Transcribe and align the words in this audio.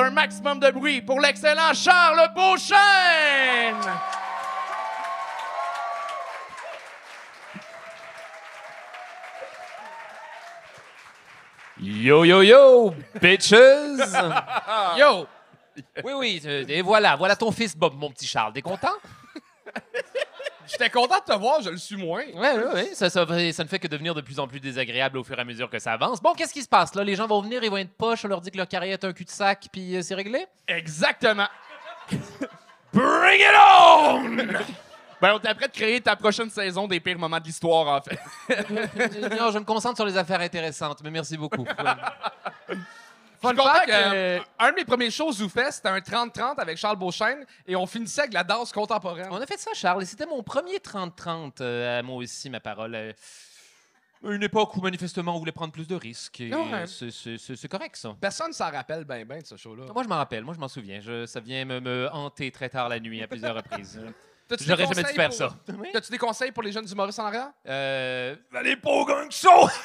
Faites 0.00 0.06
un 0.06 0.10
maximum 0.10 0.58
de 0.58 0.70
bruit 0.70 1.02
pour 1.02 1.20
l'excellent 1.20 1.74
Charles 1.74 2.32
Beauchesne! 2.34 2.76
Yo, 11.78 12.24
yo, 12.24 12.42
yo, 12.42 12.94
bitches! 13.20 14.00
Yo! 14.98 15.26
Oui, 16.04 16.12
oui, 16.14 16.42
euh, 16.44 16.64
et 16.68 16.82
voilà, 16.82 17.16
voilà 17.16 17.36
ton 17.36 17.50
fils 17.52 17.76
Bob, 17.76 17.94
mon 17.94 18.10
petit 18.10 18.26
Charles. 18.26 18.52
T'es 18.52 18.62
content? 18.62 18.96
J'étais 20.70 20.90
content 20.90 21.16
de 21.18 21.32
te 21.32 21.38
voir, 21.38 21.60
je 21.62 21.70
le 21.70 21.76
suis 21.76 21.96
moins. 21.96 22.22
Oui, 22.34 22.48
oui, 22.54 22.62
oui. 22.74 22.88
Ça, 22.94 23.10
ça, 23.10 23.26
ça 23.26 23.64
ne 23.64 23.68
fait 23.68 23.78
que 23.78 23.88
devenir 23.88 24.14
de 24.14 24.20
plus 24.20 24.38
en 24.38 24.46
plus 24.46 24.60
désagréable 24.60 25.18
au 25.18 25.24
fur 25.24 25.36
et 25.36 25.42
à 25.42 25.44
mesure 25.44 25.68
que 25.68 25.78
ça 25.78 25.92
avance. 25.92 26.22
Bon, 26.22 26.32
qu'est-ce 26.34 26.52
qui 26.52 26.62
se 26.62 26.68
passe 26.68 26.94
là? 26.94 27.02
Les 27.02 27.16
gens 27.16 27.26
vont 27.26 27.42
venir, 27.42 27.64
ils 27.64 27.70
vont 27.70 27.78
être 27.78 27.92
poches, 27.96 28.24
on 28.24 28.28
leur 28.28 28.40
dit 28.40 28.50
que 28.50 28.56
leur 28.56 28.68
carrière 28.68 28.94
est 28.94 29.04
un 29.04 29.12
cul-de-sac, 29.12 29.68
puis 29.72 29.96
euh, 29.96 30.02
c'est 30.02 30.14
réglé? 30.14 30.46
Exactement. 30.68 31.48
Bring 32.92 33.40
it 33.40 33.54
on! 33.56 34.36
Ben, 35.20 35.34
on 35.34 35.38
t'apprête 35.38 35.72
de 35.72 35.76
créer 35.76 36.00
ta 36.00 36.16
prochaine 36.16 36.48
saison 36.48 36.88
des 36.88 36.98
pires 36.98 37.18
moments 37.18 37.38
de 37.38 37.44
l'histoire, 37.44 37.86
en 37.88 38.00
fait. 38.00 38.18
non, 39.38 39.50
je 39.50 39.58
me 39.58 39.64
concentre 39.64 39.96
sur 39.96 40.06
les 40.06 40.16
affaires 40.16 40.40
intéressantes, 40.40 41.00
mais 41.02 41.10
merci 41.10 41.36
beaucoup. 41.36 41.66
Content 43.40 43.62
que, 43.86 43.90
euh, 43.90 44.38
un 44.58 44.70
de 44.70 44.76
mes 44.76 44.84
premiers 44.84 45.10
shows 45.10 45.32
Zoufest, 45.32 45.72
c'était 45.72 45.88
un 45.88 45.98
30-30 46.00 46.58
avec 46.58 46.76
Charles 46.76 46.96
Beauchesne 46.98 47.44
et 47.66 47.74
on 47.76 47.86
finissait 47.86 48.22
avec 48.22 48.34
la 48.34 48.44
danse 48.44 48.72
contemporaine. 48.72 49.28
On 49.30 49.40
a 49.40 49.46
fait 49.46 49.58
ça, 49.58 49.70
Charles, 49.74 50.02
et 50.02 50.06
c'était 50.06 50.26
mon 50.26 50.42
premier 50.42 50.78
30-30 50.78 51.60
euh, 51.60 52.02
moi 52.02 52.16
aussi, 52.16 52.50
ma 52.50 52.60
parole. 52.60 52.94
euh, 52.94 53.12
une 54.22 54.42
époque 54.42 54.76
où 54.76 54.82
manifestement 54.82 55.34
on 55.34 55.38
voulait 55.38 55.52
prendre 55.52 55.72
plus 55.72 55.88
de 55.88 55.94
risques. 55.94 56.40
et, 56.42 56.54
Ouais. 56.54 56.74
euh, 56.74 56.86
c'est- 56.86 57.10
c'est 57.10 57.38
c'est- 57.38 57.56
c'est 57.56 57.68
correct, 57.68 57.96
ça. 57.96 58.14
Personne 58.20 58.48
ne 58.48 58.52
s'en 58.52 58.70
rappelle 58.70 59.04
bien, 59.04 59.24
bien 59.24 59.38
de 59.38 59.46
ce 59.46 59.56
show-là. 59.56 59.84
Moi, 59.94 60.02
je 60.02 60.08
m'en 60.08 60.16
rappelle, 60.16 60.44
moi, 60.44 60.52
je 60.54 60.60
m'en 60.60 60.68
souviens. 60.68 61.00
Je- 61.00 61.24
ça 61.24 61.40
vient 61.40 61.64
me, 61.64 61.80
me 61.80 62.10
hanter 62.12 62.50
très 62.50 62.68
tard 62.68 62.90
la 62.90 63.00
nuit 63.00 63.22
à 63.22 63.26
plusieurs 63.26 63.54
reprises. 63.56 63.98
T'as-tu 64.48 64.64
J'aurais 64.64 64.82
jamais 64.82 64.96
dû 64.96 65.02
conseils 65.02 65.14
faire 65.16 65.28
pour- 65.28 65.38
ça. 65.38 65.54
T'as-tu 65.92 66.10
des 66.10 66.18
conseils 66.18 66.50
pour 66.52 66.62
les 66.64 66.72
jeunes 66.72 66.86
humoristes 66.90 67.20
en 67.20 67.26
arrière? 67.26 67.50
Euh, 67.66 68.34
allez 68.52 68.76
pas 68.76 68.90
au 68.90 69.06
gang 69.06 69.30
show! 69.30 69.68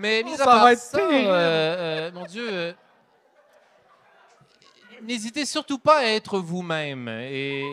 Mais 0.00 0.22
mis 0.22 0.32
à 0.32 0.36
Ça 0.38 0.44
part 0.46 0.64
va 0.64 0.72
être 0.72 0.78
ça, 0.78 0.98
euh, 0.98 1.10
euh, 1.10 2.12
mon 2.12 2.24
Dieu, 2.24 2.48
euh, 2.50 2.72
n'hésitez 5.02 5.44
surtout 5.44 5.78
pas 5.78 5.98
à 5.98 6.04
être 6.04 6.38
vous-même 6.38 7.06
et, 7.08 7.66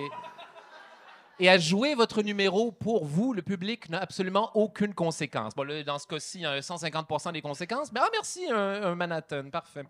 et 1.39 1.49
à 1.49 1.57
jouer 1.57 1.95
votre 1.95 2.21
numéro 2.21 2.73
pour 2.73 3.05
vous. 3.05 3.31
Le 3.31 3.41
public 3.41 3.89
n'a 3.89 3.99
absolument 3.99 4.51
aucune 4.55 4.93
conséquence. 4.93 5.55
Bon, 5.55 5.63
là, 5.63 5.81
dans 5.83 5.97
ce 5.99 6.05
cas-ci, 6.05 6.39
il 6.39 6.41
y 6.41 6.45
a 6.45 6.59
150% 6.59 7.31
des 7.31 7.41
conséquences. 7.41 7.93
Mais 7.93 8.01
ah, 8.03 8.09
merci, 8.11 8.45
un, 8.51 8.83
un 8.83 8.95
Manhattan. 8.95 9.49
Parfait. 9.49 9.85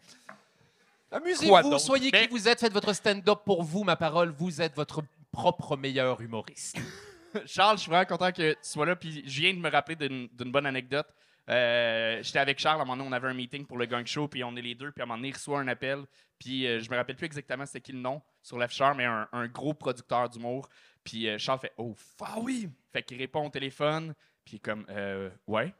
Amusez-vous, 1.11 1.79
soyez 1.79 2.11
qui 2.11 2.27
vous 2.27 2.47
êtes, 2.47 2.59
faites 2.59 2.73
votre 2.73 2.93
stand-up 2.93 3.39
pour 3.45 3.63
vous, 3.63 3.83
ma 3.83 3.95
parole. 3.95 4.29
Vous 4.29 4.61
êtes 4.61 4.75
votre 4.75 5.01
propre 5.31 5.75
meilleur 5.75 6.21
humoriste. 6.21 6.77
Charles, 7.47 7.77
je 7.77 7.81
suis 7.81 7.89
vraiment 7.89 8.05
content 8.05 8.31
que 8.31 8.51
tu 8.53 8.59
sois 8.61 8.85
là. 8.85 8.95
Puis 8.95 9.23
je 9.25 9.41
viens 9.41 9.55
de 9.55 9.59
me 9.59 9.71
rappeler 9.71 9.95
d'une 9.95 10.27
d'une 10.27 10.51
bonne 10.51 10.67
anecdote. 10.67 11.07
Euh, 11.49 12.21
J'étais 12.21 12.39
avec 12.39 12.59
Charles, 12.59 12.79
à 12.79 12.83
un 12.83 12.85
moment 12.85 12.97
donné, 12.97 13.09
on 13.09 13.13
avait 13.13 13.27
un 13.29 13.33
meeting 13.33 13.65
pour 13.65 13.77
le 13.77 13.85
gang 13.85 14.05
show, 14.05 14.27
puis 14.27 14.43
on 14.43 14.55
est 14.55 14.61
les 14.61 14.75
deux, 14.75 14.91
puis 14.91 15.01
à 15.01 15.03
un 15.03 15.07
moment 15.07 15.17
donné, 15.17 15.29
il 15.29 15.33
reçoit 15.33 15.59
un 15.59 15.67
appel, 15.67 16.03
puis 16.39 16.67
euh, 16.67 16.79
je 16.81 16.89
me 16.91 16.95
rappelle 16.97 17.15
plus 17.15 17.25
exactement 17.25 17.65
c'était 17.65 17.81
qui 17.81 17.93
le 17.93 17.99
nom 17.99 18.21
sur 18.41 18.57
l'afficheur, 18.57 18.95
mais 18.95 19.05
un, 19.05 19.27
un 19.31 19.47
gros 19.47 19.73
producteur 19.73 20.29
d'humour. 20.29 20.67
Puis 21.03 21.29
euh, 21.29 21.37
Charles 21.37 21.59
fait 21.59 21.73
Oh, 21.77 21.95
ah 22.21 22.35
oui! 22.39 22.69
Fait 22.91 23.01
qu'il 23.03 23.17
répond 23.17 23.45
au 23.45 23.49
téléphone, 23.49 24.13
puis 24.43 24.53
il 24.53 24.57
est 24.57 24.59
comme 24.59 24.85
euh, 24.89 25.29
Ouais. 25.47 25.73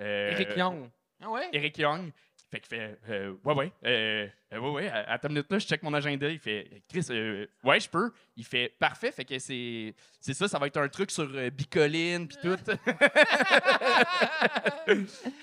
Euh, 0.00 0.30
Eric 0.32 0.56
Young. 0.56 0.90
Ah 1.22 1.30
ouais? 1.30 1.48
Eric 1.52 1.78
Young. 1.78 2.10
Fait 2.50 2.60
qu'il 2.60 2.68
fait 2.68 2.98
euh, 3.10 3.34
Ouais, 3.44 3.54
ouais. 3.54 3.72
Euh, 3.84 4.28
euh, 4.52 4.58
ouais, 4.60 4.70
ouais. 4.70 4.88
À, 4.88 5.12
à 5.12 5.18
ta 5.18 5.28
minute 5.28 5.50
là, 5.50 5.58
je 5.58 5.66
check 5.66 5.82
mon 5.82 5.92
agenda. 5.94 6.28
Il 6.30 6.38
fait 6.38 6.82
Chris, 6.88 7.04
euh, 7.10 7.46
ouais, 7.64 7.80
je 7.80 7.88
peux. 7.88 8.12
Il 8.36 8.44
fait 8.44 8.72
Parfait. 8.78 9.10
Fait 9.10 9.24
que 9.24 9.36
c'est 9.38 9.94
c'est 10.20 10.34
ça, 10.34 10.46
ça 10.46 10.58
va 10.58 10.68
être 10.68 10.76
un 10.76 10.88
truc 10.88 11.10
sur 11.10 11.26
Bicoline 11.50 12.28
puis 12.28 12.36
tout. 12.42 12.56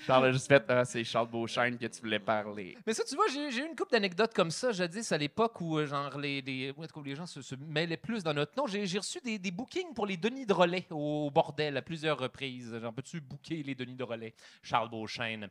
Charles 0.06 0.26
a 0.26 0.32
juste 0.32 0.48
fait 0.48 0.64
Ah, 0.68 0.84
c'est 0.84 1.04
Charles 1.04 1.28
Beauchesne 1.28 1.76
que 1.78 1.86
tu 1.86 2.00
voulais 2.00 2.18
parler. 2.18 2.76
Mais 2.86 2.94
ça, 2.94 3.04
tu 3.04 3.14
vois, 3.14 3.26
j'ai 3.28 3.48
eu 3.62 3.66
une 3.66 3.76
couple 3.76 3.92
d'anecdotes 3.92 4.32
comme 4.34 4.50
ça, 4.50 4.72
jadis, 4.72 5.12
à 5.12 5.18
l'époque 5.18 5.60
où 5.60 5.84
genre, 5.84 6.18
les, 6.18 6.40
les, 6.42 6.72
où 6.72 7.02
les 7.02 7.14
gens 7.14 7.26
se, 7.26 7.42
se 7.42 7.54
mêlaient 7.54 7.96
plus 7.96 8.22
dans 8.22 8.34
notre 8.34 8.56
nom. 8.56 8.66
J'ai 8.66 8.86
j'ai 8.86 8.98
reçu 8.98 9.20
des, 9.20 9.38
des 9.38 9.50
bookings 9.50 9.92
pour 9.94 10.06
les 10.06 10.16
Denis 10.16 10.46
de 10.46 10.52
Relais 10.52 10.86
au 10.90 11.30
bordel 11.30 11.76
à 11.76 11.82
plusieurs 11.82 12.18
reprises. 12.18 12.78
Genre, 12.80 12.92
peux-tu 12.92 13.20
booker 13.20 13.62
les 13.62 13.74
Denis 13.74 13.96
de 13.96 14.04
Relais? 14.04 14.34
Charles 14.62 14.88
Beauchesne? 14.90 15.48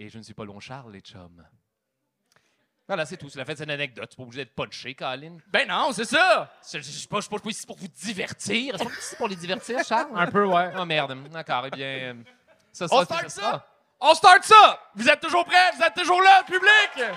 Et 0.00 0.08
je 0.08 0.16
ne 0.16 0.22
suis 0.22 0.32
pas 0.32 0.44
long, 0.44 0.60
Charles, 0.60 0.92
les 0.92 1.00
chums. 1.00 1.44
Voilà, 2.86 3.04
c'est 3.04 3.16
tout. 3.16 3.28
C'est 3.28 3.38
la 3.38 3.44
fin 3.44 3.56
cette 3.56 3.68
anecdote. 3.68 4.08
Tu 4.08 4.16
pas 4.16 4.22
obligé 4.22 4.44
d'être 4.44 4.54
punché, 4.54 4.94
Colin. 4.94 5.38
Ben 5.48 5.66
non, 5.66 5.90
c'est 5.92 6.04
ça! 6.04 6.48
Je 6.72 6.78
ne 6.78 6.82
suis 6.84 7.08
pas, 7.08 7.18
ici 7.18 7.66
pour 7.66 7.76
vous 7.76 7.88
divertir. 7.88 8.76
Est-ce 8.76 8.98
ici 8.98 9.16
pour 9.16 9.26
les 9.26 9.34
divertir, 9.34 9.84
Charles? 9.84 10.08
Un 10.14 10.30
peu, 10.30 10.44
ouais. 10.44 10.70
Oh 10.78 10.84
merde. 10.84 11.28
D'accord, 11.30 11.66
eh 11.66 11.70
bien. 11.70 11.86
euh, 11.86 12.14
Ça 12.72 12.86
On 12.92 13.04
start 13.04 13.28
ça! 13.28 13.66
On 13.98 14.14
start 14.14 14.44
ça! 14.44 14.80
Vous 14.94 15.08
êtes 15.08 15.20
toujours 15.20 15.44
prêts? 15.44 15.72
Vous 15.76 15.82
êtes 15.82 15.94
toujours 15.94 16.22
là, 16.22 16.44
public? 16.44 17.10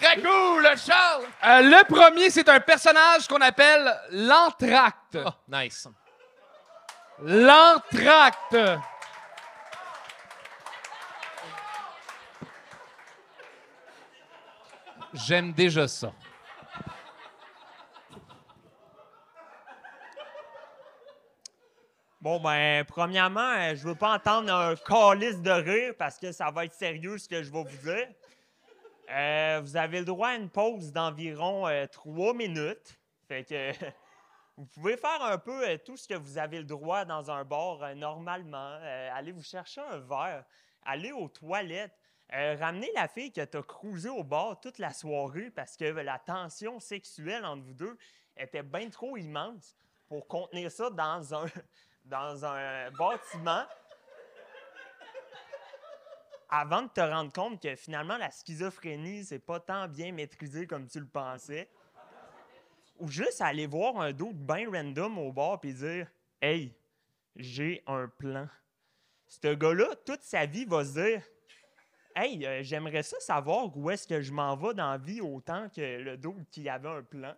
Très 0.00 0.22
cool, 0.22 0.66
Charles! 0.78 1.24
Euh, 1.44 1.60
le 1.60 1.84
premier, 1.84 2.30
c'est 2.30 2.48
un 2.48 2.60
personnage 2.60 3.28
qu'on 3.28 3.42
appelle 3.42 3.94
l'entracte. 4.10 5.18
Oh, 5.22 5.30
nice. 5.48 5.86
L'entracte. 7.20 8.56
J'aime 15.24 15.52
déjà 15.52 15.88
ça. 15.88 16.12
Bon, 22.20 22.40
ben, 22.40 22.84
premièrement, 22.84 23.52
euh, 23.56 23.74
je 23.74 23.86
veux 23.86 23.94
pas 23.94 24.14
entendre 24.14 24.52
un 24.52 24.74
calice 24.74 25.40
de 25.40 25.50
rire 25.50 25.94
parce 25.96 26.18
que 26.18 26.32
ça 26.32 26.50
va 26.50 26.64
être 26.64 26.74
sérieux 26.74 27.18
ce 27.18 27.28
que 27.28 27.42
je 27.42 27.50
vais 27.50 27.62
vous 27.62 27.88
dire. 27.88 28.08
Euh, 29.10 29.60
vous 29.62 29.76
avez 29.76 30.00
le 30.00 30.04
droit 30.04 30.28
à 30.28 30.34
une 30.34 30.50
pause 30.50 30.92
d'environ 30.92 31.66
euh, 31.66 31.86
trois 31.86 32.34
minutes. 32.34 32.98
Fait 33.28 33.44
que 33.44 33.72
vous 34.56 34.66
pouvez 34.66 34.96
faire 34.96 35.22
un 35.22 35.38
peu 35.38 35.78
tout 35.78 35.96
ce 35.96 36.08
que 36.08 36.14
vous 36.14 36.36
avez 36.36 36.58
le 36.58 36.64
droit 36.64 37.04
dans 37.04 37.30
un 37.30 37.44
bar 37.44 37.94
normalement. 37.94 38.78
Allez 39.14 39.32
vous 39.32 39.44
chercher 39.44 39.80
un 39.82 39.98
verre, 39.98 40.44
allez 40.84 41.12
aux 41.12 41.28
toilettes, 41.28 42.05
euh, 42.32 42.56
ramenez 42.58 42.90
la 42.94 43.06
fille 43.06 43.32
que 43.32 43.44
tu 43.44 43.56
as 43.56 43.62
cruisé 43.62 44.08
au 44.08 44.24
bar 44.24 44.58
toute 44.60 44.78
la 44.78 44.92
soirée 44.92 45.50
parce 45.50 45.76
que 45.76 45.84
la 45.84 46.18
tension 46.18 46.80
sexuelle 46.80 47.44
entre 47.44 47.62
vous 47.62 47.74
deux 47.74 47.96
était 48.36 48.64
bien 48.64 48.90
trop 48.90 49.16
immense 49.16 49.76
pour 50.08 50.26
contenir 50.26 50.70
ça 50.70 50.90
dans 52.04 52.44
un, 52.44 52.90
bâtiment 52.90 53.64
avant 56.48 56.82
de 56.82 56.88
te 56.88 57.00
rendre 57.00 57.32
compte 57.32 57.60
que 57.60 57.74
finalement 57.74 58.16
la 58.16 58.30
schizophrénie, 58.30 59.24
c'est 59.24 59.38
pas 59.38 59.60
tant 59.60 59.88
bien 59.88 60.12
maîtrisé 60.12 60.66
comme 60.66 60.86
tu 60.86 61.00
le 61.00 61.06
pensais. 61.06 61.68
Ou 62.98 63.08
juste 63.08 63.40
aller 63.40 63.66
voir 63.66 64.00
un 64.00 64.12
d'autre 64.12 64.38
bien 64.38 64.70
random 64.70 65.18
au 65.18 65.32
bar 65.32 65.58
et 65.64 65.72
dire 65.72 66.06
Hey, 66.40 66.74
j'ai 67.34 67.82
un 67.86 68.08
plan. 68.08 68.48
Ce 69.26 69.54
gars-là, 69.54 69.88
toute 70.04 70.22
sa 70.22 70.46
vie, 70.46 70.64
va 70.64 70.84
se 70.84 70.92
dire 70.92 71.22
Hey, 72.18 72.46
euh, 72.46 72.62
j'aimerais 72.62 73.02
ça 73.02 73.20
savoir 73.20 73.76
où 73.76 73.90
est-ce 73.90 74.08
que 74.08 74.22
je 74.22 74.32
m'en 74.32 74.56
vais 74.56 74.72
dans 74.72 74.92
la 74.92 74.96
vie 74.96 75.20
autant 75.20 75.68
que 75.68 75.98
le 75.98 76.16
d'autre 76.16 76.40
qui 76.50 76.66
avait 76.66 76.88
un 76.88 77.02
plan. 77.02 77.34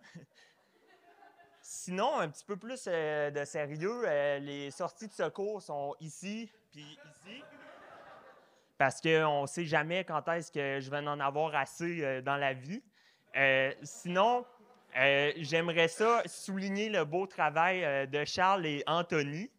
Sinon, 1.61 2.21
un 2.21 2.29
petit 2.29 2.45
peu 2.45 2.57
plus 2.57 2.85
euh, 2.87 3.33
de 3.33 3.45
sérieux, 3.45 4.03
euh, 4.05 4.39
les 4.39 4.71
sorties 4.71 5.09
de 5.09 5.13
secours 5.13 5.61
sont 5.61 5.97
ici 5.99 6.49
puis 6.71 6.97
ici. 7.11 7.43
Parce 8.79 9.01
qu'on 9.01 9.43
ne 9.43 9.47
sait 9.49 9.65
jamais 9.65 10.05
quand 10.05 10.29
est-ce 10.29 10.53
que 10.53 10.79
je 10.79 10.89
vais 10.89 10.99
en 10.99 11.19
avoir 11.19 11.57
assez 11.57 12.23
dans 12.23 12.37
la 12.37 12.53
vie. 12.53 12.81
Sinon, 13.83 14.47
j'aimerais 14.95 15.89
ça 15.89 16.23
souligner 16.27 16.89
le 16.89 17.05
beau 17.05 17.27
travail 17.27 18.07
de 18.07 18.25
Charles 18.25 18.65
et 18.67 18.85
Anthony. 18.87 19.51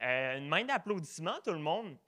Une 0.00 0.48
main 0.48 0.64
d'applaudissement, 0.64 1.34
tout 1.44 1.52
le 1.52 1.58
monde. 1.58 1.98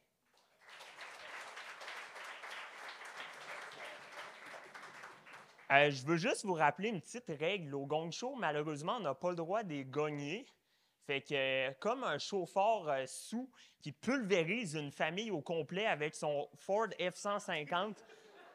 Euh, 5.73 5.91
je 5.91 6.05
veux 6.07 6.17
juste 6.17 6.45
vous 6.45 6.55
rappeler 6.55 6.91
une 6.91 7.01
petite 7.01 7.29
règle. 7.41 7.75
Au 7.75 7.87
Gong 7.87 8.11
Show, 8.11 8.35
malheureusement, 8.35 8.97
on 8.97 9.01
n'a 9.01 9.15
pas 9.15 9.31
le 9.31 9.37
droit 9.37 9.63
de 9.63 9.83
gagner. 9.83 10.47
Fait 11.07 11.21
que, 11.21 11.73
comme 11.81 12.05
un 12.05 12.19
chauffeur 12.19 12.89
euh, 12.89 13.05
sous 13.07 13.51
qui 13.83 13.93
pulvérise 13.93 14.75
une 14.75 14.91
famille 14.93 15.31
au 15.31 15.41
complet 15.43 15.87
avec 15.87 16.15
son 16.15 16.49
Ford 16.57 16.89
F-150 16.99 17.95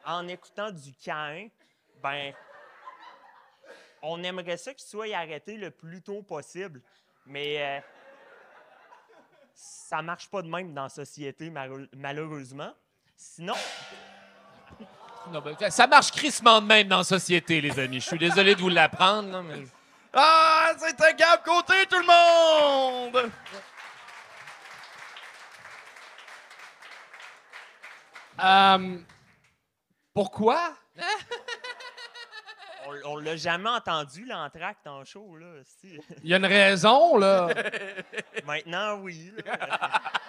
en 0.04 0.26
écoutant 0.28 0.70
du 0.70 0.92
Cain, 0.94 1.48
ben, 2.02 2.32
on 4.02 4.22
aimerait 4.22 4.56
ça 4.56 4.72
qu'il 4.74 4.88
soit 4.88 5.14
arrêté 5.14 5.56
le 5.56 5.70
plus 5.70 6.02
tôt 6.02 6.22
possible. 6.22 6.82
Mais 7.26 7.60
euh, 7.62 7.80
ça 9.54 10.00
marche 10.02 10.28
pas 10.30 10.42
de 10.42 10.48
même 10.48 10.72
dans 10.72 10.84
la 10.84 10.88
société, 10.88 11.50
malheure- 11.50 11.86
malheureusement. 11.92 12.72
Sinon, 13.16 13.54
Non, 15.28 15.40
ben, 15.40 15.54
ça 15.70 15.86
marche 15.86 16.10
crissement 16.10 16.60
de 16.60 16.66
même 16.66 16.88
dans 16.88 16.98
la 16.98 17.04
société, 17.04 17.60
les 17.60 17.78
amis. 17.78 18.00
Je 18.00 18.06
suis 18.06 18.18
désolé 18.18 18.54
de 18.54 18.60
vous 18.60 18.68
l'apprendre. 18.68 19.42
mais... 19.42 19.64
Ah, 20.12 20.72
c'est 20.78 21.00
un 21.00 21.12
Gab 21.12 21.42
Côté, 21.44 21.86
tout 21.88 21.98
le 21.98 22.06
monde! 22.06 23.30
Euh, 28.42 28.98
pourquoi? 30.14 30.74
on, 32.86 32.94
on 33.04 33.16
l'a 33.18 33.36
jamais 33.36 33.68
entendu, 33.68 34.24
l'entracte 34.24 34.86
en 34.86 35.04
show. 35.04 35.36
Là. 35.36 35.46
Il 36.22 36.30
y 36.30 36.34
a 36.34 36.38
une 36.38 36.46
raison, 36.46 37.18
là. 37.18 37.48
Maintenant, 38.46 38.96
oui. 38.96 39.32
là. 39.44 40.00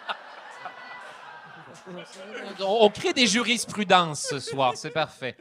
On, 2.60 2.86
on 2.86 2.90
crée 2.90 3.14
des 3.14 3.28
jurisprudences 3.28 4.28
ce 4.30 4.40
soir, 4.40 4.74
c'est 4.76 4.92
parfait. 4.92 5.36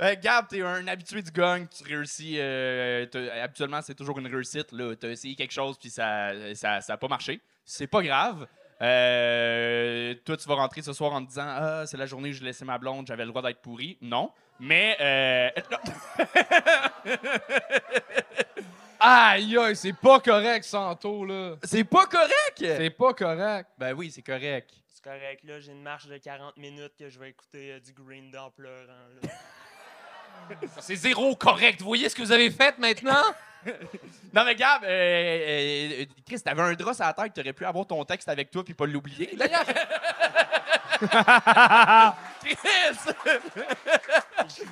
Euh, 0.00 0.14
Gab, 0.20 0.48
t'es 0.48 0.62
un 0.62 0.86
habitué 0.88 1.20
du 1.22 1.30
gang, 1.30 1.66
tu 1.68 1.84
réussis. 1.84 2.36
euh, 2.38 3.06
habituellement, 3.42 3.80
c'est 3.82 3.94
toujours 3.94 4.18
une 4.18 4.26
réussite. 4.26 4.72
Là. 4.72 4.94
T'as 4.96 5.08
essayé 5.10 5.34
quelque 5.34 5.52
chose, 5.52 5.76
puis 5.78 5.90
ça 5.90 6.32
n'a 6.32 6.54
ça, 6.54 6.80
ça 6.80 6.94
a 6.94 6.96
pas 6.96 7.08
marché. 7.08 7.40
C'est 7.64 7.86
pas 7.86 8.02
grave. 8.02 8.46
Euh, 8.82 10.14
toi, 10.24 10.38
tu 10.38 10.48
vas 10.48 10.54
rentrer 10.54 10.80
ce 10.80 10.94
soir 10.94 11.12
en 11.12 11.22
te 11.22 11.28
disant 11.28 11.44
Ah, 11.46 11.82
c'est 11.86 11.98
la 11.98 12.06
journée 12.06 12.30
où 12.30 12.32
je 12.32 12.42
laissais 12.42 12.64
ma 12.64 12.78
blonde, 12.78 13.06
j'avais 13.06 13.24
le 13.24 13.30
droit 13.30 13.42
d'être 13.42 13.60
pourri. 13.60 13.98
Non. 14.00 14.30
Mais. 14.58 14.96
euh, 15.00 15.50
Aïe, 19.02 19.56
aïe, 19.56 19.76
c'est 19.76 19.94
pas 19.94 20.20
correct, 20.20 20.62
Santo, 20.64 21.24
là. 21.24 21.54
c'est 21.64 21.84
pas 21.84 22.04
correct! 22.06 22.58
C'est 22.58 22.90
pas 22.90 23.14
correct. 23.14 23.70
Ben 23.78 23.94
oui, 23.94 24.10
c'est 24.10 24.20
correct. 24.20 24.70
C'est 25.02 25.10
correct, 25.10 25.44
là. 25.44 25.60
J'ai 25.60 25.72
une 25.72 25.82
marche 25.82 26.06
de 26.08 26.18
40 26.18 26.56
minutes 26.58 26.92
que 26.98 27.08
je 27.08 27.18
vais 27.18 27.30
écouter 27.30 27.72
euh, 27.72 27.80
du 27.80 27.92
Green 27.92 28.30
Day 28.30 28.38
en 28.38 28.50
pleurant. 28.50 28.92
C'est 30.80 30.96
zéro 30.96 31.34
correct. 31.36 31.80
Vous 31.80 31.86
voyez 31.86 32.08
ce 32.08 32.14
que 32.14 32.22
vous 32.22 32.32
avez 32.32 32.50
fait 32.50 32.76
maintenant? 32.78 33.22
Non, 34.32 34.44
mais 34.46 34.54
Gab, 34.54 34.84
euh, 34.84 34.88
euh, 34.88 36.04
Chris, 36.26 36.40
t'avais 36.40 36.62
un 36.62 36.72
drap 36.72 36.92
à 36.98 37.08
la 37.08 37.12
tête, 37.12 37.34
t'aurais 37.34 37.52
pu 37.52 37.66
avoir 37.66 37.86
ton 37.86 38.02
texte 38.06 38.26
avec 38.30 38.50
toi 38.50 38.64
puis 38.64 38.72
pas 38.72 38.86
l'oublier. 38.86 39.34
D'ailleurs. 39.36 39.66
Chris! 42.40 42.56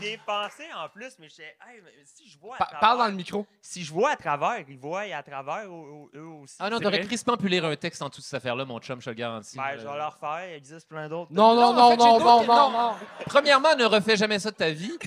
J'y 0.01 0.07
ai 0.07 0.19
pensé 0.27 0.65
en 0.75 0.89
plus, 0.89 1.15
mais 1.19 1.29
je 1.29 1.35
sais, 1.35 1.57
hey, 1.69 1.81
mais 1.85 1.91
si 2.05 2.29
je 2.29 2.39
vois 2.39 2.57
à 2.57 2.59
Pa- 2.59 2.65
travers, 2.65 2.81
parle 2.81 2.99
dans 2.99 3.07
le 3.07 3.13
micro. 3.13 3.47
si 3.61 3.85
je 3.85 3.93
vois 3.93 4.11
à 4.13 4.17
travers, 4.17 4.65
ils 4.69 4.79
voient 4.79 5.03
à 5.03 5.23
travers 5.23 5.65
eux, 5.69 6.11
eux 6.15 6.27
aussi. 6.43 6.57
Ah 6.59 6.71
non, 6.71 6.79
C'est 6.79 6.85
t'aurais 6.85 6.99
vrai? 6.99 7.07
crissement 7.07 7.37
pu 7.37 7.49
lire 7.49 7.65
un 7.65 7.77
texte 7.77 8.01
en 8.03 8.11
toute 8.11 8.25
cette 8.25 8.35
affaire-là, 8.35 8.65
mon 8.65 8.79
chum, 8.81 9.01
je 9.01 9.05
te 9.07 9.11
le 9.11 9.15
garantis. 9.17 9.57
Ben, 9.57 9.73
je 9.79 9.87
vais 9.87 9.97
leur 9.97 10.17
faire. 10.19 10.49
Il 10.49 10.55
existe 10.55 10.89
plein 10.89 11.09
d'autres. 11.09 11.31
Non, 11.33 11.55
non, 11.55 11.61
Non, 11.61 11.69
en 11.69 11.75
non, 11.75 11.91
fait, 11.91 11.97
non, 11.97 12.05
j'ai 12.05 12.11
non, 12.11 12.19
d'autres- 12.41 12.47
non, 12.47 12.71
non. 12.71 12.91
non. 12.91 12.97
Premièrement, 13.27 13.75
ne 13.77 13.85
refais 13.85 14.17
jamais 14.17 14.39
ça 14.39 14.51
de 14.51 14.57
ta 14.57 14.71
vie. 14.71 14.99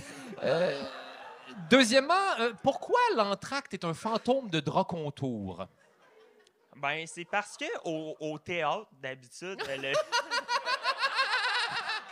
Euh, 0.44 0.81
deuxièmement, 1.69 2.13
euh, 2.39 2.53
pourquoi 2.63 3.00
l'entracte 3.15 3.74
est 3.74 3.83
un 3.85 3.94
fantôme 3.94 4.50
de 4.50 4.59
drap 4.59 4.85
contour? 4.85 5.65
Ben, 6.77 7.06
c'est 7.06 7.25
parce 7.25 7.57
que 7.57 7.65
au, 7.85 8.15
au 8.19 8.39
théâtre, 8.39 8.88
d'habitude, 9.01 9.62
le- 9.67 9.91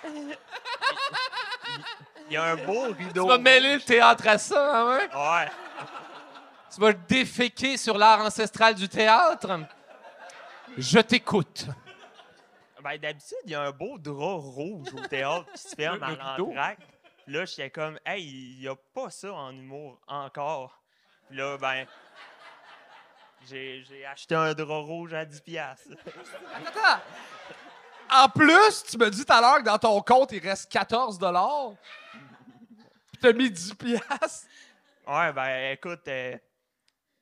il 0.06 0.36
y 2.30 2.38
a 2.38 2.44
un 2.44 2.56
beau 2.56 2.92
rideau. 2.94 3.24
Tu 3.24 3.30
vas 3.30 3.38
mêler 3.38 3.75
le 3.75 3.81
théâtre 3.81 4.28
à 4.28 4.38
ça, 4.38 4.81
hein, 4.81 4.88
ouais? 4.90 5.10
Ouais. 5.13 5.51
Tu 6.74 6.80
vas 6.80 6.94
déféquer 6.94 7.78
sur 7.78 7.98
l'art 7.98 8.22
ancestral 8.22 8.75
du 8.75 8.88
théâtre? 8.88 9.60
Je 10.78 11.00
t'écoute. 11.00 11.66
Ben, 12.81 12.98
d'habitude, 12.98 13.38
il 13.46 13.51
y 13.51 13.56
a 13.56 13.63
un 13.63 13.72
beau 13.72 13.98
drap 13.98 14.38
rouge 14.38 14.94
au 14.94 15.06
théâtre 15.07 15.51
qui 15.54 15.62
se 15.62 15.75
ferme 15.75 16.02
à 16.02 16.38
l'entracte. 16.38 16.81
Là, 17.28 17.45
j'étais 17.45 17.69
comme, 17.69 18.00
hey, 18.06 18.24
il 18.24 18.60
n'y 18.62 18.68
a 18.68 18.75
pas 18.75 19.10
ça 19.10 19.34
en 19.34 19.52
humour 19.52 20.00
encore. 20.07 20.81
Puis 21.28 21.38
là, 21.38 21.57
ben, 21.57 21.86
j'ai 23.50 24.06
acheté 24.10 24.36
un 24.36 24.54
drap 24.54 24.81
rouge 24.81 25.13
à 25.13 25.25
10$. 25.25 25.42
piastres. 25.42 25.90
Attends. 26.56 27.02
En 28.12 28.28
plus, 28.30 28.84
tu 28.90 28.98
me 28.98 29.10
dis 29.10 29.24
tout 29.26 29.34
à 29.34 29.42
l'heure 29.42 29.58
que 29.60 29.64
dans 29.66 29.78
ton 29.78 30.02
compte, 30.02 30.32
il 30.32 30.40
reste 30.48 30.72
14 30.72 31.20
Puis 33.12 33.20
t'as 33.22 33.34
mis 33.34 33.50
10 33.52 33.74
piastres. 33.76 34.48
Ouais, 35.08 35.34
ben, 35.34 35.72
écoute, 35.74 36.02
euh, 36.08 36.36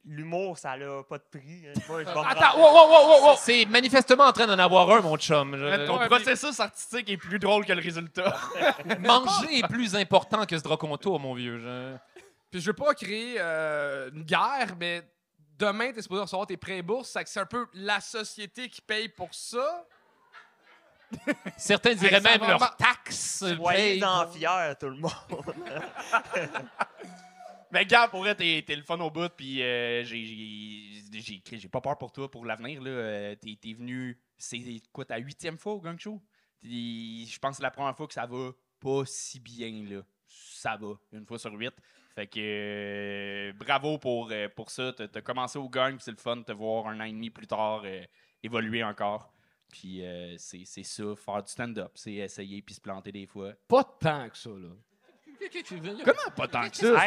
l'humour, 0.05 0.57
ça 0.57 0.77
n'a 0.77 1.03
pas 1.03 1.17
de 1.17 1.23
prix. 1.31 1.65
hein. 1.67 1.73
Moi, 1.87 2.03
je 2.03 2.09
vais 2.09 2.13
me 2.15 2.19
Attends, 2.19 2.57
wow, 2.57 2.73
wow, 2.73 2.89
wow, 2.89 3.07
wow, 3.21 3.29
wow. 3.31 3.35
C'est 3.37 3.65
manifestement 3.65 4.25
en 4.25 4.31
train 4.33 4.47
d'en 4.47 4.59
avoir 4.59 4.89
un, 4.91 5.01
mon 5.01 5.17
chum. 5.17 5.55
Je- 5.57 5.85
Ton 5.85 5.97
Ouais, 5.99 6.07
processus 6.07 6.59
artistique 6.59 7.09
est 7.09 7.17
plus 7.17 7.39
drôle 7.39 7.65
que 7.65 7.73
le 7.73 7.81
résultat. 7.81 8.35
Manger 8.99 9.59
est 9.59 9.67
plus 9.67 9.95
important 9.95 10.45
que 10.45 10.57
ce 10.57 10.63
drap 10.63 10.77
contour, 10.77 11.19
mon 11.19 11.33
vieux. 11.33 11.59
Je- 11.59 11.95
Puis 12.51 12.61
je 12.61 12.67
veux 12.67 12.73
pas 12.73 12.93
créer 12.93 13.35
euh, 13.39 14.09
une 14.13 14.23
guerre, 14.23 14.75
mais 14.79 15.01
demain, 15.57 15.91
t'es 15.93 16.01
supposé 16.01 16.21
recevoir 16.21 16.47
tes 16.47 16.57
prêts 16.57 16.81
bourses. 16.81 17.09
C'est 17.09 17.23
que 17.23 17.29
c'est 17.29 17.39
un 17.39 17.45
peu 17.45 17.67
la 17.73 17.99
société 18.01 18.67
qui 18.69 18.81
paye 18.81 19.09
pour 19.09 19.33
ça. 19.33 19.85
Certains 21.57 21.95
diraient 21.95 22.21
même 22.21 22.39
ma- 22.41 22.75
taxes. 22.77 23.43
payent 23.47 23.55
Soyez-en 23.57 24.25
pour- 24.25 24.33
fiers, 24.35 24.73
tout 24.79 24.89
le 24.89 24.97
monde. 24.97 25.11
Mais 27.71 27.85
Gab, 27.85 28.09
pour 28.11 28.21
vrai, 28.21 28.33
t'es 28.35 28.63
le 28.75 28.83
fun 28.83 28.99
au 28.99 29.09
bout, 29.11 29.29
puis 29.29 29.61
euh, 29.61 30.03
j'ai- 30.03 31.67
pas 31.71 31.81
peur 31.81 31.97
pour 31.97 32.11
toi 32.11 32.29
pour 32.31 32.45
l'avenir. 32.45 32.81
là. 32.81 32.89
Euh, 32.89 33.35
T'es 33.35 33.57
t'es 33.61 33.73
venu, 33.73 34.17
c'est 34.37 34.59
quoi, 34.93 35.05
ta 35.05 35.17
huitième 35.17 35.57
fois 35.57 35.73
au 35.73 35.81
Gang 35.81 35.99
Show? 35.99 36.21
Je 36.63 37.37
pense 37.39 37.51
que 37.51 37.57
c'est 37.57 37.63
la 37.63 37.71
première 37.71 37.95
fois 37.95 38.07
que 38.07 38.13
ça 38.13 38.25
va 38.25 38.51
pas 38.79 39.03
si 39.05 39.39
bien, 39.39 39.83
là. 39.89 40.01
Ça 40.27 40.77
va, 40.77 40.93
une 41.11 41.25
fois 41.25 41.39
sur 41.39 41.53
huit. 41.53 41.73
Fait 42.15 42.27
que 42.27 42.39
euh, 42.39 43.53
bravo 43.53 43.97
pour, 43.97 44.29
euh, 44.31 44.47
pour 44.49 44.71
ça. 44.71 44.91
T'as 44.93 45.21
commencé 45.21 45.59
au 45.59 45.69
gang, 45.69 45.95
puis 45.95 46.03
c'est 46.03 46.11
le 46.11 46.17
fun 46.17 46.37
de 46.37 46.43
te 46.43 46.51
voir 46.51 46.87
un 46.87 46.99
an 46.99 47.03
et 47.03 47.11
demi 47.11 47.29
plus 47.29 47.47
tard 47.47 47.81
euh, 47.85 48.03
évoluer 48.43 48.83
encore. 48.83 49.31
Puis 49.71 50.03
euh, 50.05 50.35
c'est 50.37 50.63
c'est 50.65 50.83
ça, 50.83 51.03
faire 51.15 51.43
du 51.43 51.51
stand-up, 51.51 51.91
c'est 51.95 52.13
essayer 52.13 52.61
puis 52.61 52.75
se 52.75 52.81
planter 52.81 53.11
des 53.11 53.25
fois. 53.27 53.51
Pas 53.67 53.83
tant 53.83 54.29
que 54.29 54.37
ça, 54.37 54.49
là. 54.49 54.69
Comment 56.03 56.17
pas 56.35 56.47
tant 56.47 56.61
que 56.63 56.69
Qu'est-ce 56.69 56.81
que 56.81 56.95
ça? 56.95 56.99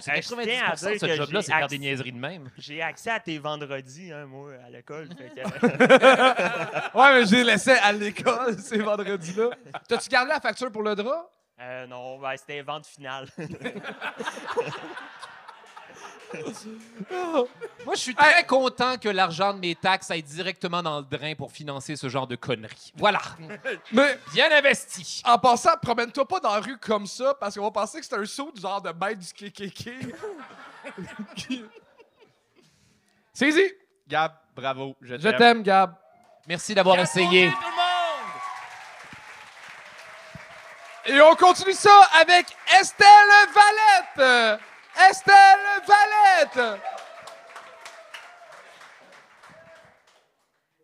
C'est 0.00 0.10
Hey, 0.10 0.22
je 0.22 0.28
tiens 0.42 0.64
à 0.64 0.74
90% 0.74 0.84
de 0.84 0.90
dire 0.90 1.00
ce 1.00 1.06
que 1.06 1.14
job-là, 1.16 1.40
j'ai 1.40 1.46
c'est 1.46 1.52
faire 1.52 1.64
accès- 1.64 1.68
des 1.70 1.78
niaiseries 1.78 2.12
de 2.12 2.18
même. 2.18 2.50
J'ai 2.58 2.82
accès 2.82 3.10
à 3.10 3.20
tes 3.20 3.38
vendredis, 3.38 4.12
hein, 4.12 4.26
moi, 4.26 4.52
à 4.66 4.68
l'école. 4.70 5.08
que- 5.10 5.14
Ouais, 6.98 7.12
mais 7.20 7.26
j'ai 7.26 7.44
laissé 7.44 7.70
à 7.70 7.92
l'école 7.92 8.58
ces 8.58 8.78
vendredis-là. 8.78 9.50
T'as-tu 9.86 10.08
gardé 10.08 10.30
la 10.30 10.40
facture 10.40 10.72
pour 10.72 10.82
le 10.82 10.94
drap? 10.96 11.30
Euh, 11.60 11.86
non, 11.86 12.18
ben, 12.18 12.36
c'était 12.36 12.62
vente 12.62 12.86
finale. 12.86 13.28
Moi, 17.84 17.94
je 17.94 18.00
suis 18.00 18.14
très 18.14 18.44
content 18.44 18.96
que 18.98 19.08
l'argent 19.08 19.54
de 19.54 19.58
mes 19.60 19.74
taxes 19.74 20.10
aille 20.10 20.22
directement 20.22 20.82
dans 20.82 20.98
le 20.98 21.04
drain 21.04 21.34
pour 21.34 21.50
financer 21.52 21.96
ce 21.96 22.08
genre 22.08 22.26
de 22.26 22.36
conneries. 22.36 22.92
Voilà. 22.96 23.20
Mais 23.92 24.18
Bien 24.32 24.50
investi. 24.52 25.22
en 25.24 25.38
passant, 25.38 25.76
promène-toi 25.80 26.26
pas 26.28 26.40
dans 26.40 26.52
la 26.54 26.60
rue 26.60 26.76
comme 26.78 27.06
ça 27.06 27.34
parce 27.34 27.54
qu'on 27.56 27.64
va 27.64 27.70
penser 27.70 28.00
que 28.00 28.06
c'est 28.06 28.16
un 28.16 28.24
saut 28.26 28.52
du 28.54 28.60
genre 28.60 28.82
de 28.82 28.92
bête 28.92 29.18
du 29.18 29.26
KKK. 29.50 29.90
Saisis! 33.32 33.72
Gab, 34.08 34.32
bravo, 34.54 34.96
je 35.00 35.16
Je 35.16 35.22
t'aime. 35.22 35.36
t'aime, 35.36 35.62
Gab. 35.62 35.94
Merci 36.46 36.74
d'avoir 36.74 36.98
essayé. 36.98 37.50
Tout 37.50 37.56
le 37.60 37.66
monde! 37.66 37.74
Et 41.06 41.20
on 41.22 41.34
continue 41.36 41.72
ça 41.74 42.02
avec 42.20 42.46
Estelle 42.80 43.06
Valette! 44.16 44.60
Estelle 44.98 45.84
Valette! 45.86 46.80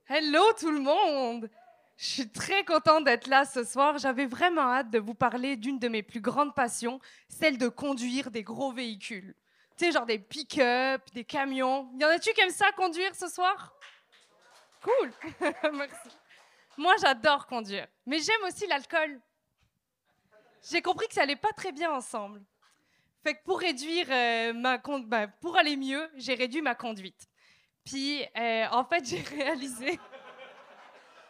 Hello 0.09 0.53
tout 0.53 0.71
le 0.71 0.79
monde! 0.79 1.51
Je 1.97 2.05
suis 2.05 2.31
très 2.31 2.65
contente 2.65 3.05
d'être 3.05 3.27
là 3.27 3.45
ce 3.45 3.65
soir. 3.65 3.99
J'avais 3.99 4.27
vraiment 4.27 4.73
hâte 4.73 4.91
de 4.91 5.01
vous 5.01 5.15
parler 5.15 5.57
d'une 5.57 5.81
de 5.81 5.89
mes 5.89 6.05
plus 6.05 6.21
grandes 6.21 6.55
passions, 6.55 7.01
celle 7.29 7.59
de 7.59 7.69
conduire 7.69 8.31
des 8.31 8.45
gros 8.45 8.73
véhicules. 8.73 9.35
Tu 9.77 9.87
sais, 9.87 9.93
genre 9.93 10.07
des 10.07 10.21
pick-up, 10.21 11.03
des 11.13 11.25
camions. 11.25 11.91
Y 11.99 12.05
en 12.05 12.09
a-tu 12.09 12.33
qui 12.33 12.41
aiment 12.41 12.51
ça 12.51 12.71
conduire 12.73 13.15
ce 13.17 13.29
soir? 13.29 13.75
Cool! 14.83 15.13
Merci. 15.73 16.11
Moi, 16.77 16.95
j'adore 17.01 17.47
conduire, 17.47 17.89
mais 18.07 18.21
j'aime 18.21 18.43
aussi 18.47 18.67
l'alcool. 18.69 19.21
J'ai 20.71 20.83
compris 20.83 21.09
que 21.09 21.15
ça 21.15 21.23
allait 21.23 21.37
pas 21.37 21.53
très 21.53 21.73
bien 21.73 21.93
ensemble. 21.93 22.43
Fait 23.25 23.37
que 23.37 23.43
pour 23.43 23.59
réduire 23.59 24.07
euh, 24.11 24.53
ma 24.53 24.77
ben, 24.77 25.33
pour 25.41 25.57
aller 25.57 25.77
mieux, 25.77 26.11
j'ai 26.17 26.35
réduit 26.35 26.61
ma 26.61 26.75
conduite. 26.75 27.27
Puis, 27.83 28.23
euh, 28.37 28.67
en 28.71 28.85
fait, 28.85 29.03
j'ai 29.09 29.23
réalisé. 29.23 29.99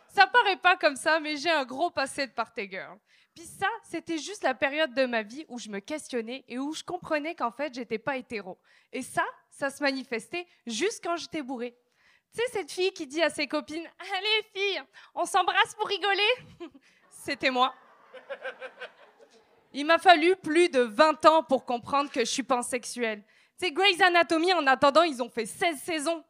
Ça 0.08 0.26
paraît 0.26 0.56
pas 0.56 0.76
comme 0.76 0.96
ça, 0.96 1.20
mais 1.20 1.36
j'ai 1.36 1.50
un 1.50 1.64
gros 1.64 1.92
passé 1.92 2.26
de 2.26 2.32
party 2.32 2.68
girl. 2.68 2.98
Puis 3.32 3.44
ça, 3.44 3.68
c'était 3.84 4.18
juste 4.18 4.42
la 4.42 4.54
période 4.54 4.92
de 4.92 5.06
ma 5.06 5.22
vie 5.22 5.44
où 5.48 5.56
je 5.60 5.68
me 5.68 5.78
questionnais 5.78 6.44
et 6.48 6.58
où 6.58 6.72
je 6.72 6.82
comprenais 6.82 7.36
qu'en 7.36 7.52
fait, 7.52 7.72
j'étais 7.72 7.98
pas 7.98 8.16
hétéro. 8.16 8.58
Et 8.92 9.02
ça, 9.02 9.24
ça 9.48 9.70
se 9.70 9.80
manifestait 9.80 10.48
juste 10.66 11.00
quand 11.02 11.16
j'étais 11.16 11.42
bourrée. 11.42 11.76
Tu 12.32 12.40
sais, 12.40 12.52
cette 12.52 12.72
fille 12.72 12.92
qui 12.92 13.06
dit 13.06 13.22
à 13.22 13.30
ses 13.30 13.46
copines 13.46 13.88
Allez, 14.00 14.46
filles, 14.52 14.82
on 15.14 15.24
s'embrasse 15.24 15.76
pour 15.76 15.86
rigoler 15.86 16.32
C'était 17.08 17.50
moi. 17.50 17.72
Il 19.76 19.86
m'a 19.86 19.98
fallu 19.98 20.36
plus 20.36 20.68
de 20.68 20.80
20 20.80 21.26
ans 21.26 21.42
pour 21.42 21.64
comprendre 21.64 22.08
que 22.08 22.20
je 22.20 22.30
suis 22.30 22.44
pansexuelle. 22.44 23.24
Tu 23.58 23.66
sais, 23.66 23.72
Grey's 23.72 24.00
Anatomy, 24.00 24.52
en 24.52 24.64
attendant, 24.68 25.02
ils 25.02 25.20
ont 25.20 25.28
fait 25.28 25.46
16 25.46 25.80
saisons. 25.80 26.24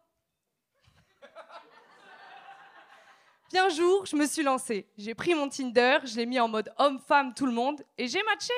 Puis 3.51 3.59
un 3.59 3.69
jour, 3.69 4.07
je 4.07 4.17
me 4.17 4.25
suis 4.27 4.43
lancée. 4.43 4.89
J'ai 4.97 5.15
pris 5.15 5.35
mon 5.35 5.51
Tinder, 5.51 5.99
je 6.05 6.17
l'ai 6.17 6.25
mis 6.25 6.41
en 6.41 6.49
mode 6.49 6.73
homme-femme, 6.79 7.35
tout 7.35 7.45
le 7.45 7.53
monde, 7.53 7.85
et 7.99 8.09
j'ai 8.09 8.23
matché. 8.23 8.55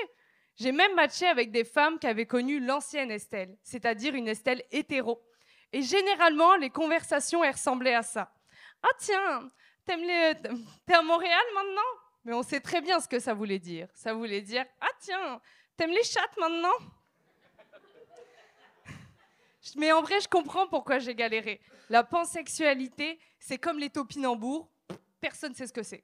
J'ai 0.55 0.71
même 0.71 0.95
matché 0.95 1.26
avec 1.26 1.50
des 1.50 1.64
femmes 1.64 1.99
qui 1.99 2.07
avaient 2.07 2.25
connu 2.25 2.61
l'ancienne 2.61 3.11
Estelle, 3.11 3.59
c'est-à-dire 3.64 4.14
une 4.14 4.28
Estelle 4.28 4.62
hétéro. 4.71 5.21
Et 5.73 5.83
généralement, 5.83 6.55
les 6.55 6.71
conversations, 6.71 7.43
elles 7.43 7.52
ressemblaient 7.52 7.97
à 7.97 8.05
ça. 8.05 8.33
Ah 8.85 8.95
tiens, 8.99 9.50
t'aimes 9.85 10.05
les... 10.05 10.35
t'es 10.87 10.95
à 10.95 11.02
Montréal 11.02 11.45
maintenant? 11.55 12.06
Mais 12.26 12.35
on 12.35 12.42
sait 12.42 12.59
très 12.59 12.80
bien 12.80 12.99
ce 12.99 13.06
que 13.06 13.21
ça 13.21 13.35
voulait 13.35 13.61
dire. 13.61 13.88
Ça 13.95 14.12
voulait 14.12 14.40
dire, 14.40 14.64
ah 14.80 14.90
tiens, 14.99 15.40
t'aimes 15.76 15.92
les 15.92 16.02
chattes 16.02 16.37
maintenant? 16.37 16.75
Mais 19.76 19.92
en 19.92 20.02
vrai, 20.02 20.21
je 20.21 20.26
comprends 20.26 20.66
pourquoi 20.66 20.99
j'ai 20.99 21.14
galéré. 21.14 21.61
La 21.88 22.02
pansexualité, 22.02 23.21
c'est 23.38 23.59
comme 23.59 23.78
les 23.78 23.90
topinambours, 23.90 24.68
personne 25.21 25.52
ne 25.52 25.54
sait 25.54 25.68
ce 25.68 25.73
que 25.73 25.85
c'est. 25.85 26.02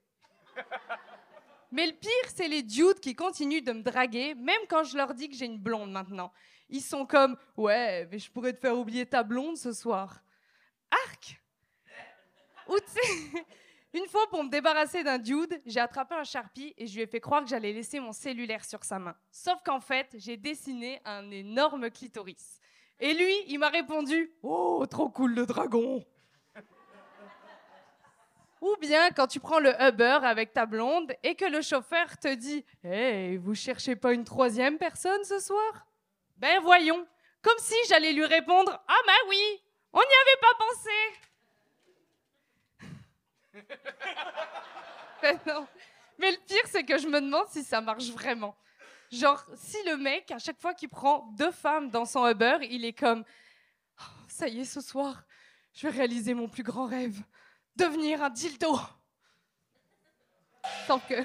Mais 1.72 1.86
le 1.86 1.92
pire, 1.92 2.30
c'est 2.32 2.46
les 2.46 2.62
dudes 2.62 3.00
qui 3.00 3.16
continuent 3.16 3.64
de 3.64 3.72
me 3.72 3.82
draguer, 3.82 4.36
même 4.36 4.60
quand 4.68 4.84
je 4.84 4.96
leur 4.96 5.14
dis 5.14 5.28
que 5.28 5.34
j'ai 5.34 5.46
une 5.46 5.58
blonde 5.58 5.90
maintenant. 5.90 6.32
Ils 6.68 6.82
sont 6.82 7.04
comme 7.04 7.36
Ouais, 7.56 8.06
mais 8.12 8.20
je 8.20 8.30
pourrais 8.30 8.52
te 8.52 8.60
faire 8.60 8.78
oublier 8.78 9.06
ta 9.06 9.24
blonde 9.24 9.56
ce 9.56 9.72
soir. 9.72 10.22
Arc 10.88 11.42
Ou 12.68 12.78
tu 12.78 12.92
sais, 12.92 13.44
une 13.92 14.06
fois 14.06 14.28
pour 14.30 14.42
me 14.44 14.48
débarrasser 14.50 15.04
d'un 15.04 15.18
dude, 15.18 15.60
j'ai 15.66 15.80
attrapé 15.80 16.14
un 16.14 16.24
charpie 16.24 16.74
et 16.78 16.86
je 16.86 16.94
lui 16.94 17.02
ai 17.02 17.06
fait 17.06 17.20
croire 17.20 17.42
que 17.42 17.48
j'allais 17.48 17.72
laisser 17.72 18.00
mon 18.00 18.12
cellulaire 18.12 18.64
sur 18.64 18.84
sa 18.84 18.98
main. 18.98 19.14
Sauf 19.30 19.62
qu'en 19.64 19.80
fait, 19.80 20.14
j'ai 20.14 20.36
dessiné 20.36 21.00
un 21.04 21.30
énorme 21.30 21.90
clitoris. 21.90 22.60
Et 23.00 23.14
lui, 23.14 23.34
il 23.48 23.58
m'a 23.58 23.68
répondu 23.68 24.32
Oh, 24.42 24.84
trop 24.88 25.08
cool 25.10 25.34
le 25.34 25.46
dragon 25.46 26.04
ou 28.62 28.76
bien 28.80 29.10
quand 29.10 29.26
tu 29.26 29.40
prends 29.40 29.58
le 29.58 29.74
Uber 29.82 30.20
avec 30.22 30.52
ta 30.52 30.66
blonde 30.66 31.12
et 31.24 31.34
que 31.34 31.44
le 31.44 31.60
chauffeur 31.60 32.16
te 32.16 32.32
dit 32.32 32.64
Hey, 32.84 33.36
vous 33.36 33.56
cherchez 33.56 33.96
pas 33.96 34.12
une 34.12 34.24
troisième 34.24 34.78
personne 34.78 35.24
ce 35.24 35.40
soir? 35.40 35.86
Ben 36.36 36.60
voyons, 36.62 37.04
comme 37.42 37.58
si 37.58 37.74
j'allais 37.88 38.12
lui 38.12 38.24
répondre 38.24 38.70
Ah 38.86 39.00
ben 39.04 39.28
oui, 39.28 39.60
on 39.92 39.98
n'y 39.98 40.04
avait 40.04 40.40
pas 40.40 40.64
pensé. 40.64 40.90
ben 45.22 45.38
non. 45.46 45.66
Mais 46.18 46.30
le 46.30 46.38
pire, 46.46 46.64
c'est 46.66 46.84
que 46.84 46.98
je 46.98 47.08
me 47.08 47.20
demande 47.20 47.48
si 47.48 47.62
ça 47.62 47.80
marche 47.80 48.10
vraiment. 48.10 48.56
Genre, 49.10 49.44
si 49.56 49.76
le 49.84 49.96
mec, 49.96 50.30
à 50.30 50.38
chaque 50.38 50.60
fois 50.60 50.74
qu'il 50.74 50.88
prend 50.88 51.26
deux 51.36 51.50
femmes 51.50 51.90
dans 51.90 52.04
son 52.04 52.26
Uber, 52.26 52.58
il 52.62 52.84
est 52.84 52.92
comme 52.92 53.24
Oh, 54.00 54.04
Ça 54.28 54.48
y 54.48 54.60
est, 54.60 54.64
ce 54.64 54.80
soir, 54.80 55.22
je 55.74 55.86
vais 55.86 55.96
réaliser 55.96 56.34
mon 56.34 56.48
plus 56.48 56.62
grand 56.62 56.86
rêve 56.86 57.20
devenir 57.76 58.22
un 58.22 58.30
dildo. 58.30 58.78
Sauf 60.86 61.02
que. 61.08 61.22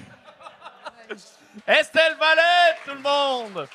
Estelle 1.66 2.16
Valette, 2.16 2.78
tout 2.84 2.94
le 2.94 3.00
monde! 3.00 3.68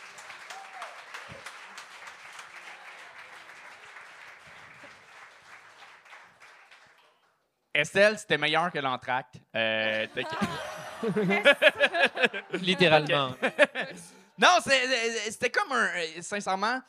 Estelle, 7.84 8.18
c'était 8.18 8.38
meilleur 8.38 8.72
que 8.72 8.80
l'entracte. 8.80 9.36
Euh, 9.56 10.08
t'as- 10.14 10.24
Littéralement. 12.60 13.36
non, 14.38 14.58
c'était 15.30 15.50
comme 15.50 15.72
un. 15.72 15.90
Sincèrement, 16.22 16.82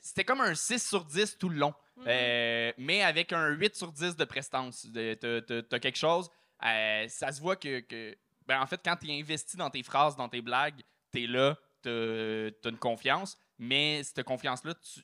c'était 0.00 0.24
comme 0.24 0.40
un 0.40 0.54
6 0.54 0.88
sur 0.88 1.04
10 1.04 1.38
tout 1.38 1.48
le 1.48 1.56
long. 1.56 1.74
Euh, 2.06 2.72
mais 2.78 3.02
avec 3.02 3.32
un 3.32 3.48
8 3.48 3.76
sur 3.76 3.92
10 3.92 4.16
de 4.16 4.24
prestance. 4.24 4.86
T'as- 4.92 5.40
t'as- 5.42 5.62
T'as 5.62 5.78
quelque 5.78 5.98
chose. 5.98 6.30
euh, 6.64 7.06
ça 7.08 7.32
se 7.32 7.40
voit 7.40 7.56
que. 7.56 7.80
que- 7.80 8.16
ben, 8.46 8.60
en 8.60 8.66
fait, 8.66 8.80
quand 8.84 8.96
tu 8.96 9.08
es 9.08 9.20
investi 9.20 9.56
dans 9.56 9.70
tes 9.70 9.82
phrases, 9.82 10.16
dans 10.16 10.28
tes 10.28 10.40
blagues, 10.42 10.80
tu 11.12 11.22
es 11.24 11.26
là, 11.26 11.56
tu 11.82 11.88
as 11.88 12.68
une 12.68 12.78
confiance. 12.78 13.38
Mais 13.58 14.02
cette 14.02 14.24
confiance-là, 14.24 14.74
tu- 14.74 15.00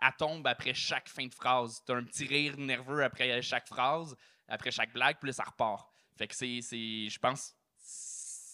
elle 0.00 0.12
tombe 0.18 0.46
après 0.46 0.74
chaque 0.74 1.08
fin 1.08 1.26
de 1.26 1.34
phrase. 1.34 1.82
Tu 1.86 1.92
as 1.92 1.96
un 1.96 2.04
petit 2.04 2.26
rire 2.26 2.54
nerveux 2.56 3.04
après 3.04 3.40
chaque 3.42 3.66
phrase, 3.68 4.16
après 4.48 4.70
chaque 4.70 4.92
blague, 4.92 5.18
puis 5.18 5.28
là, 5.28 5.32
ça 5.32 5.44
repart. 5.44 5.88
Fait 6.16 6.26
que 6.26 6.34
c'est. 6.34 6.60
Je 6.60 7.18
pense 7.18 7.54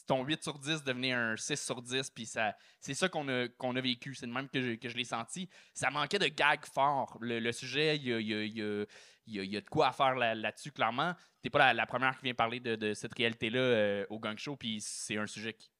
ton 0.06 0.22
8 0.24 0.42
sur 0.42 0.58
10 0.58 0.84
devenait 0.84 1.12
un 1.12 1.36
6 1.36 1.56
sur 1.64 1.80
10, 1.80 2.10
puis 2.10 2.26
ça, 2.26 2.54
c'est 2.80 2.94
ça 2.94 3.08
qu'on 3.08 3.26
a, 3.28 3.48
qu'on 3.48 3.74
a 3.76 3.80
vécu. 3.80 4.14
C'est 4.14 4.26
de 4.26 4.32
même 4.32 4.48
que 4.48 4.60
je, 4.60 4.72
que 4.74 4.88
je 4.88 4.96
l'ai 4.96 5.04
senti. 5.04 5.48
Ça 5.72 5.90
manquait 5.90 6.18
de 6.18 6.26
gags 6.26 6.64
forts. 6.66 7.16
Le, 7.20 7.52
sujet, 7.52 7.96
il 7.96 8.04
y 8.04 8.12
a, 8.12 8.20
y 8.20 8.34
a- 8.34 8.44
y 8.44 8.62
a- 8.62 8.86
y 9.26 9.56
a- 9.56 9.60
de 9.60 9.68
quoi 9.68 9.88
à 9.88 9.92
faire 9.92 10.14
là- 10.14 10.34
là-dessus, 10.34 10.72
clairement. 10.72 11.14
T'es 11.42 11.50
pas 11.50 11.72
la, 11.72 11.86
première 11.86 12.16
qui 12.16 12.24
vient 12.24 12.34
parler 12.34 12.60
de, 12.60 12.94
cette 12.94 13.14
réalité-là 13.14 13.60
euh, 13.60 14.06
au 14.10 14.18
gang 14.18 14.36
show, 14.36 14.56
puis 14.56 14.80
c'est 14.80 15.16
un 15.16 15.26
sujet 15.26 15.54
qui, 15.54 15.70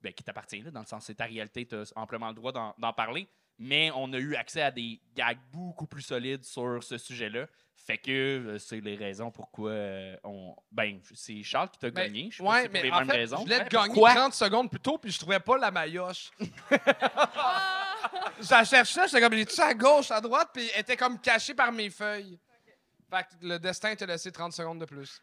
ben, 0.00 0.12
qui 0.12 0.22
t'appartient, 0.24 0.60
là, 0.62 0.70
dans 0.70 0.80
le 0.80 0.86
sens 0.86 1.06
c'est 1.06 1.14
ta 1.14 1.26
réalité, 1.26 1.66
tu 1.66 1.74
as 1.74 1.92
amplement 1.96 2.28
le 2.28 2.34
droit 2.34 2.52
d'en 2.52 2.92
parler. 2.92 3.28
Mais 3.58 3.90
on 3.94 4.12
a 4.12 4.18
eu 4.18 4.34
accès 4.34 4.62
à 4.62 4.70
des 4.70 5.00
gags 5.14 5.38
beaucoup 5.52 5.86
plus 5.86 6.02
solides 6.02 6.44
sur 6.44 6.82
ce 6.82 6.98
sujet-là. 6.98 7.46
Fait 7.74 7.98
que 7.98 8.10
euh, 8.10 8.58
c'est 8.58 8.80
les 8.80 8.94
raisons 8.96 9.30
pourquoi 9.32 9.70
euh, 9.70 10.16
on. 10.22 10.54
Ben, 10.70 11.00
c'est 11.14 11.42
Charles 11.42 11.68
qui 11.70 11.78
t'a 11.80 11.90
Ben, 11.90 12.06
gagné. 12.06 12.28
Je 12.30 12.42
Ouais, 12.42 12.68
mais 12.68 12.82
les 12.82 12.90
en 12.90 13.00
mêmes 13.00 13.10
fait, 13.10 13.16
raisons. 13.16 13.36
je 13.38 13.42
voulais 13.42 13.64
te 13.64 13.70
gagner 13.74 13.86
pourquoi? 13.86 14.14
30 14.14 14.34
secondes 14.34 14.70
plus 14.70 14.78
tôt, 14.80 14.98
puis 14.98 15.10
je 15.10 15.18
trouvais 15.18 15.40
pas 15.40 15.58
la 15.58 15.70
maillotche. 15.72 16.30
je 18.40 18.50
la 18.50 18.64
cherchais, 18.64 19.06
j'étais 19.08 19.20
comme, 19.20 19.32
j'ai-tu 19.34 19.60
à 19.60 19.74
gauche, 19.74 20.10
à 20.10 20.20
droite, 20.20 20.50
puis 20.52 20.68
elle 20.74 20.80
était 20.80 20.96
comme 20.96 21.18
cachée 21.18 21.54
par 21.54 21.72
mes 21.72 21.90
feuilles. 21.90 22.38
Fait 23.10 23.24
que 23.24 23.46
le 23.46 23.58
destin 23.58 23.94
t'a 23.94 24.06
laissé 24.06 24.30
30 24.32 24.52
secondes 24.52 24.78
de 24.80 24.84
plus. 24.86 25.20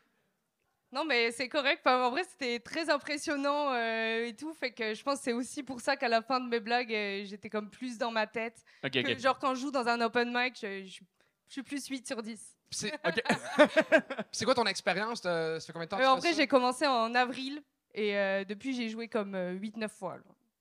Non, 0.92 1.06
mais 1.06 1.32
c'est 1.32 1.48
correct. 1.50 1.82
Enfin, 1.86 2.04
en 2.06 2.10
vrai, 2.12 2.24
c'était 2.24 2.60
très 2.60 2.90
impressionnant 2.90 3.74
euh, 3.74 4.26
et 4.26 4.36
tout. 4.36 4.54
Fait 4.54 4.72
que 4.72 4.94
je 4.96 5.04
pense 5.04 5.20
que 5.20 5.24
c'est 5.26 5.34
aussi 5.34 5.62
pour 5.62 5.82
ça 5.82 5.96
qu'à 5.96 6.08
la 6.08 6.22
fin 6.22 6.40
de 6.40 6.50
mes 6.50 6.60
blagues, 6.60 6.94
euh, 6.94 7.24
j'étais 7.26 7.50
comme 7.50 7.70
plus 7.70 7.98
dans 7.98 8.10
ma 8.12 8.26
tête. 8.26 8.64
Que, 9.04 9.10
genre, 9.22 9.38
quand 9.38 9.54
je 9.56 9.62
joue 9.62 9.72
dans 9.72 9.88
un 9.88 10.02
open 10.02 10.32
mic, 10.36 10.58
je, 10.60 10.84
je- 10.86 11.00
je 11.48 11.54
suis 11.54 11.64
plus 11.64 11.86
8 11.88 12.08
sur 12.08 12.22
10. 12.24 12.56
Puis 12.70 12.78
c'est 14.32 14.46
quoi 14.46 14.56
ton 14.56 14.66
expérience? 14.66 15.22
de- 15.22 15.58
Ça 15.60 15.66
fait 15.68 15.74
combien 15.74 15.86
de 15.86 15.90
temps 15.90 15.98
que 15.98 16.04
Euh, 16.04 16.08
en 16.08 16.18
vrai, 16.18 16.34
j'ai 16.34 16.48
commencé 16.48 16.86
en 16.88 17.14
avril. 17.16 17.62
Et 17.94 18.18
euh, 18.18 18.44
depuis, 18.46 18.74
j'ai 18.76 18.90
joué 18.90 19.08
comme 19.08 19.36
8-9 19.36 19.90
fois. 19.90 20.18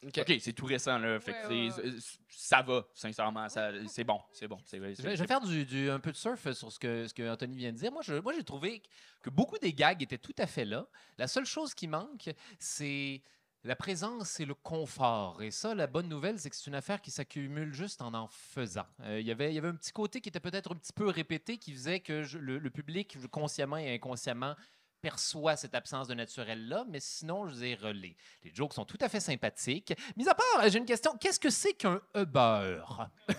Ok. 0.06 0.32
C'est 0.40 0.52
tout 0.52 0.66
récent, 0.66 0.96
là. 0.98 1.18
Fait 1.18 1.32
que 1.32 1.48
Ouais, 1.48 1.70
c'est- 1.70 1.82
ouais, 1.82 1.96
c'est- 2.00 2.18
ça 2.28 2.62
va, 2.62 2.84
sincèrement. 2.94 3.46
C'est 3.88 4.04
bon, 4.04 4.20
c'est 4.32 4.46
bon. 4.46 4.58
Je 4.70 4.76
vais, 4.78 4.94
c'est- 4.94 5.16
je 5.16 5.20
vais 5.22 5.26
faire 5.26 5.40
du, 5.40 5.64
du- 5.64 5.90
un 5.90 5.98
peu 5.98 6.12
de 6.12 6.16
surf 6.16 6.52
sur 6.52 6.70
ce 6.70 6.78
que, 6.78 7.06
ce 7.08 7.14
que 7.14 7.28
Anthony 7.28 7.56
vient 7.56 7.72
de 7.72 7.78
dire. 7.78 7.90
Moi, 7.90 8.02
j'ai 8.02 8.44
trouvé 8.44 8.82
que 9.22 9.30
beaucoup 9.30 9.58
des 9.58 9.72
gags 9.72 10.00
étaient 10.02 10.18
tout 10.18 10.34
à 10.38 10.46
fait 10.46 10.64
là. 10.64 10.86
La 11.18 11.26
seule 11.26 11.46
chose 11.46 11.74
qui 11.74 11.88
manque, 11.88 12.30
c'est 12.60 13.22
la 13.64 13.74
présence 13.74 14.38
et 14.38 14.44
le 14.44 14.54
confort. 14.54 15.42
Et 15.42 15.50
ça, 15.50 15.74
la 15.74 15.88
bonne 15.88 16.08
nouvelle, 16.08 16.38
c'est 16.38 16.48
que 16.48 16.54
c'est 16.54 16.68
une 16.68 16.76
affaire 16.76 17.02
qui 17.02 17.10
s'accumule 17.10 17.72
juste 17.74 18.00
en 18.00 18.14
en 18.14 18.28
faisant. 18.28 18.86
Euh, 19.00 19.18
il 19.20 19.26
y 19.26 19.32
avait- 19.32 19.50
il 19.50 19.54
y 19.54 19.58
avait 19.58 19.68
un 19.68 19.74
petit 19.74 19.90
côté 19.92 20.20
qui 20.20 20.28
était 20.28 20.38
peut-être 20.38 20.72
un 20.72 20.76
petit 20.76 20.92
peu 20.92 21.08
répété, 21.08 21.58
qui 21.58 21.72
faisait 21.72 21.98
que 21.98 22.22
je- 22.22 22.38
le, 22.38 22.58
le 22.58 22.70
public, 22.70 23.18
consciemment 23.32 23.76
et 23.78 23.92
inconsciemment, 23.94 24.54
perçoit 25.00 25.56
cette 25.56 25.74
absence 25.74 26.08
de 26.08 26.14
naturel-là, 26.14 26.84
mais 26.88 27.00
sinon, 27.00 27.46
je 27.46 27.54
veux 27.54 27.60
dire, 27.60 27.92
les, 27.92 28.16
les 28.44 28.54
jokes 28.54 28.74
sont 28.74 28.84
tout 28.84 28.98
à 29.00 29.08
fait 29.08 29.20
sympathiques. 29.20 29.94
Mis 30.16 30.28
à 30.28 30.34
part, 30.34 30.46
euh, 30.62 30.68
j'ai 30.68 30.78
une 30.78 30.86
question. 30.86 31.16
Qu'est-ce 31.18 31.40
que 31.40 31.50
c'est 31.50 31.74
qu'un 31.74 32.00
Uber? 32.14 32.82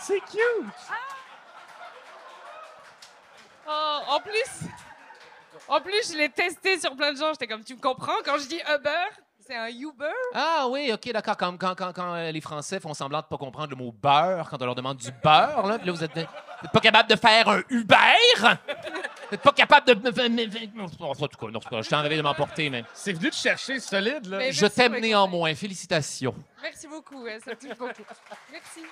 c'est 0.00 0.20
cute! 0.20 0.72
Oh, 3.68 4.00
en 4.08 4.20
plus, 4.20 4.68
en 5.68 5.80
plus, 5.80 6.12
je 6.12 6.18
l'ai 6.18 6.28
testé 6.28 6.80
sur 6.80 6.96
plein 6.96 7.12
de 7.12 7.18
gens. 7.18 7.32
J'étais 7.32 7.46
comme, 7.46 7.62
tu 7.62 7.74
me 7.74 7.80
comprends 7.80 8.20
quand 8.24 8.38
je 8.38 8.48
dis 8.48 8.60
Uber? 8.68 9.06
C'est 9.50 9.56
un 9.56 9.66
Uber? 9.66 10.04
Ah 10.32 10.68
oui, 10.70 10.92
ok, 10.94 11.10
d'accord. 11.12 11.36
Quand, 11.36 11.56
quand, 11.58 11.74
quand, 11.74 11.92
quand, 11.92 12.14
euh, 12.14 12.30
les 12.30 12.40
Français 12.40 12.78
font 12.78 12.94
semblant 12.94 13.18
de 13.20 13.24
pas 13.26 13.36
comprendre 13.36 13.70
le 13.70 13.74
mot 13.74 13.90
beurre, 13.90 14.48
quand 14.48 14.62
on 14.62 14.64
leur 14.64 14.76
demande 14.76 14.98
du 14.98 15.10
beurre, 15.10 15.66
là, 15.66 15.76
puis 15.76 15.88
là, 15.88 15.92
vous 15.92 16.04
êtes, 16.04 16.12
vous 16.14 16.20
êtes 16.20 16.72
pas 16.72 16.78
capable 16.78 17.10
de 17.10 17.16
faire 17.16 17.48
un 17.48 17.60
Uber? 17.68 17.96
Vous 18.38 19.34
êtes 19.34 19.42
pas 19.42 19.50
capable 19.50 19.88
de... 19.88 19.94
En 20.80 20.88
tout 20.88 21.38
cas, 21.38 21.46
non, 21.50 21.82
je 21.82 21.88
t'ai 21.88 21.96
envie 21.96 22.16
de 22.16 22.22
m'emporter, 22.22 22.70
mais... 22.70 22.84
C'est 22.94 23.12
venu 23.12 23.30
te 23.30 23.34
chercher 23.34 23.80
solide, 23.80 24.26
là. 24.26 24.38
Mais- 24.38 24.52
Je 24.52 24.66
t'aime 24.66 24.96
néanmoins. 25.00 25.52
Félicitations. 25.56 26.36
Merci 26.62 26.86
beaucoup, 26.86 27.26
ça 27.44 27.50
me 27.50 27.56
touche 27.56 27.76
beaucoup. 27.76 28.04
Merci. 28.52 28.82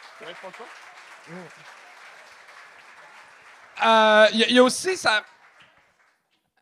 Euh, 3.86 4.26
Il 4.32 4.40
y, 4.40 4.42
il 4.48 4.56
y 4.56 4.58
a 4.58 4.62
aussi 4.64 4.96
ça. 4.96 5.22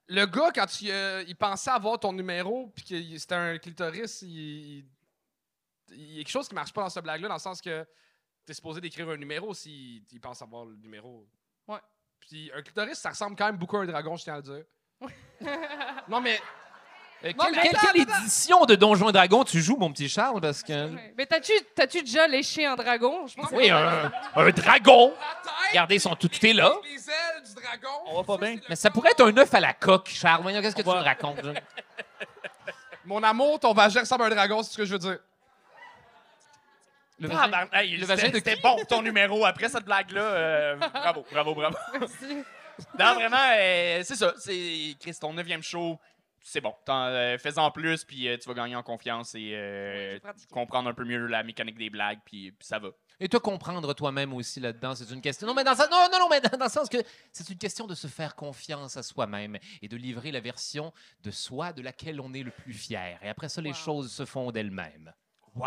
Le 0.08 0.24
gars, 0.26 0.50
quand 0.54 0.80
il, 0.80 0.90
euh, 0.90 1.24
il 1.26 1.36
pensait 1.36 1.70
avoir 1.70 1.98
ton 1.98 2.12
numéro, 2.12 2.68
puis 2.74 2.84
que 2.84 3.18
c'était 3.18 3.34
un 3.34 3.58
clitoris, 3.58 4.22
il, 4.22 4.84
il- 5.90 6.12
y 6.12 6.14
a 6.16 6.18
quelque 6.18 6.28
chose 6.30 6.48
qui 6.48 6.54
marche 6.54 6.72
pas 6.72 6.82
dans 6.82 6.88
cette 6.88 7.02
blague-là, 7.02 7.28
dans 7.28 7.34
le 7.34 7.40
sens 7.40 7.60
que 7.60 7.86
t'es 8.44 8.54
supposé 8.54 8.80
d'écrire 8.80 9.08
un 9.10 9.16
numéro 9.16 9.52
s'il 9.54 10.04
il 10.12 10.20
pense 10.20 10.40
avoir 10.42 10.64
le 10.64 10.76
numéro. 10.76 11.28
Ouais. 11.66 11.80
Puis 12.20 12.50
un 12.54 12.62
clitoris, 12.62 12.98
ça 12.98 13.10
ressemble 13.10 13.36
quand 13.36 13.46
même 13.46 13.56
beaucoup 13.56 13.76
à 13.76 13.80
un 13.82 13.86
dragon, 13.86 14.16
je 14.16 14.24
tiens 14.24 14.34
à 14.34 14.36
le 14.38 14.42
dire. 14.42 14.64
non, 16.08 16.20
mais 16.20 16.40
Euh, 17.24 17.32
quelle, 17.38 17.54
mais 17.54 17.62
quelle- 17.62 17.76
attends, 17.76 17.86
quelle 17.94 18.02
attends. 18.02 18.18
édition 18.20 18.64
de 18.66 18.74
Donjons 18.74 19.08
et 19.08 19.12
Dragons 19.12 19.42
tu 19.44 19.60
joues, 19.60 19.76
mon 19.76 19.90
petit 19.90 20.08
Charles? 20.08 20.40
Parce 20.40 20.62
que. 20.62 20.90
Mais 21.16 21.24
t'as-tu 21.26 21.52
t'as-tu 21.74 22.02
déjà 22.02 22.26
léché 22.28 22.66
un 22.66 22.76
dragon? 22.76 23.26
Je 23.26 23.34
pense 23.34 23.48
que- 23.48 23.54
Oui, 23.54 23.70
un, 23.70 24.12
un 24.36 24.50
dragon! 24.50 25.14
la 25.18 25.42
tête, 25.42 25.52
Regardez, 25.70 25.98
son, 25.98 26.14
tout, 26.14 26.28
tout 26.28 26.46
est 26.46 26.52
là. 26.52 26.72
les 26.84 26.90
ailes 27.10 27.42
du 27.44 27.54
dragon. 27.54 27.88
On 28.06 28.22
va 28.22 28.22
pas 28.22 28.36
bien? 28.46 28.56
Mais 28.68 28.76
ça 28.76 28.90
pourrait 28.90 29.10
être 29.12 29.24
un 29.24 29.36
œuf 29.38 29.52
à 29.54 29.60
la 29.60 29.72
coque, 29.72 30.08
Charles. 30.08 30.42
Voyons, 30.42 30.60
qu'est-ce 30.60 30.76
que 30.76 30.82
tu 30.82 30.88
me 30.88 30.92
racontes? 30.94 31.42
là? 31.42 31.54
Mon 33.06 33.22
amour, 33.22 33.60
ton 33.60 33.72
vagin 33.72 34.00
ressemble 34.00 34.24
à 34.24 34.26
un 34.26 34.30
dragon, 34.30 34.62
c'est 34.62 34.72
ce 34.72 34.76
que 34.76 34.84
je 34.84 34.92
veux 34.92 34.98
dire. 34.98 35.18
Le 37.18 37.30
Ah, 37.32 37.46
vagin- 37.48 37.50
ben, 37.50 37.68
hey, 37.80 37.92
le 37.92 38.00
c'était- 38.02 38.14
vagin 38.14 38.28
de 38.28 38.34
C'était 38.34 38.56
bon 38.56 38.76
ton 38.88 39.00
numéro. 39.00 39.44
Après 39.46 39.68
cette 39.68 39.84
blague-là, 39.84 40.20
euh, 40.20 40.76
bravo, 40.76 41.24
bravo, 41.32 41.54
bravo. 41.54 41.76
Merci. 41.98 42.42
Non, 42.98 43.14
vraiment, 43.14 43.36
euh, 43.58 44.02
c'est 44.04 44.16
ça. 44.16 44.34
C'est 44.38 44.94
Chris, 45.00 45.16
ton 45.18 45.32
neuvième 45.32 45.62
show, 45.62 45.98
c'est 46.48 46.60
bon. 46.60 46.72
Euh, 46.88 47.36
Fais-en 47.38 47.72
plus, 47.72 48.04
puis 48.04 48.28
euh, 48.28 48.38
tu 48.38 48.48
vas 48.48 48.54
gagner 48.54 48.76
en 48.76 48.82
confiance 48.84 49.34
et 49.34 49.50
euh, 49.54 50.18
comprendre 50.52 50.88
un 50.88 50.94
peu 50.94 51.04
mieux 51.04 51.26
la 51.26 51.42
mécanique 51.42 51.76
des 51.76 51.90
blagues, 51.90 52.20
puis, 52.24 52.52
puis 52.52 52.66
ça 52.66 52.78
va. 52.78 52.90
Et 53.18 53.28
te 53.28 53.36
comprendre 53.36 53.92
toi-même 53.94 54.32
aussi 54.32 54.60
là-dedans, 54.60 54.94
c'est 54.94 55.10
une 55.10 55.20
question. 55.20 55.48
Non, 55.48 55.54
mais 55.54 55.64
dans 55.64 55.72
le 55.72 55.76
sens, 55.76 55.90
non, 55.90 56.06
non, 56.12 56.20
non, 56.20 56.28
mais 56.30 56.40
dans, 56.40 56.56
dans 56.56 56.66
le 56.66 56.70
sens 56.70 56.88
que 56.88 56.98
c'est 57.32 57.50
une 57.50 57.58
question 57.58 57.88
de 57.88 57.96
se 57.96 58.06
faire 58.06 58.36
confiance 58.36 58.96
à 58.96 59.02
soi-même 59.02 59.58
et 59.82 59.88
de 59.88 59.96
livrer 59.96 60.30
la 60.30 60.38
version 60.38 60.92
de 61.24 61.32
soi 61.32 61.72
de 61.72 61.82
laquelle 61.82 62.20
on 62.20 62.32
est 62.32 62.44
le 62.44 62.52
plus 62.52 62.74
fier. 62.74 63.18
Et 63.22 63.28
après 63.28 63.48
ça, 63.48 63.60
les 63.60 63.72
choses 63.72 64.12
se 64.12 64.24
font 64.24 64.52
d'elles-mêmes. 64.52 65.12
Wow. 65.56 65.66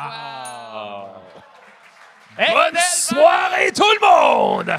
Bonne 2.37 2.77
soirée, 2.77 3.73
tout 3.73 3.83
le 3.83 4.07
monde! 4.07 4.69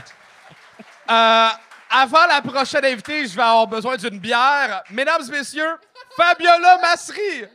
Euh, 1.10 1.48
avant 1.90 2.26
la 2.26 2.40
prochaine 2.40 2.84
invitée, 2.84 3.26
je 3.26 3.34
vais 3.34 3.42
avoir 3.42 3.66
besoin 3.66 3.96
d'une 3.96 4.20
bière. 4.20 4.84
Mesdames 4.90 5.22
et 5.26 5.30
messieurs, 5.32 5.76
Fabiola 6.16 6.78
Massery. 6.78 7.48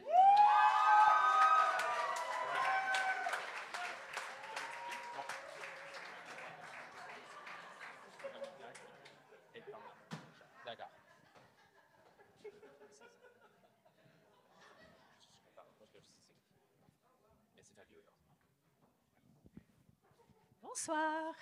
Bonsoir. 20.61 21.33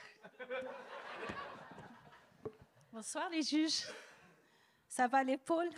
Bonsoir 2.91 3.29
les 3.29 3.41
juges. 3.41 3.87
Ça 4.87 5.07
va 5.07 5.23
l'épaule? 5.23 5.69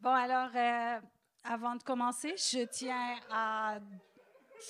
Bon 0.00 0.10
alors, 0.10 0.50
euh, 0.54 1.00
avant 1.44 1.76
de 1.76 1.82
commencer, 1.82 2.34
je 2.36 2.64
tiens 2.64 3.16
à 3.30 3.78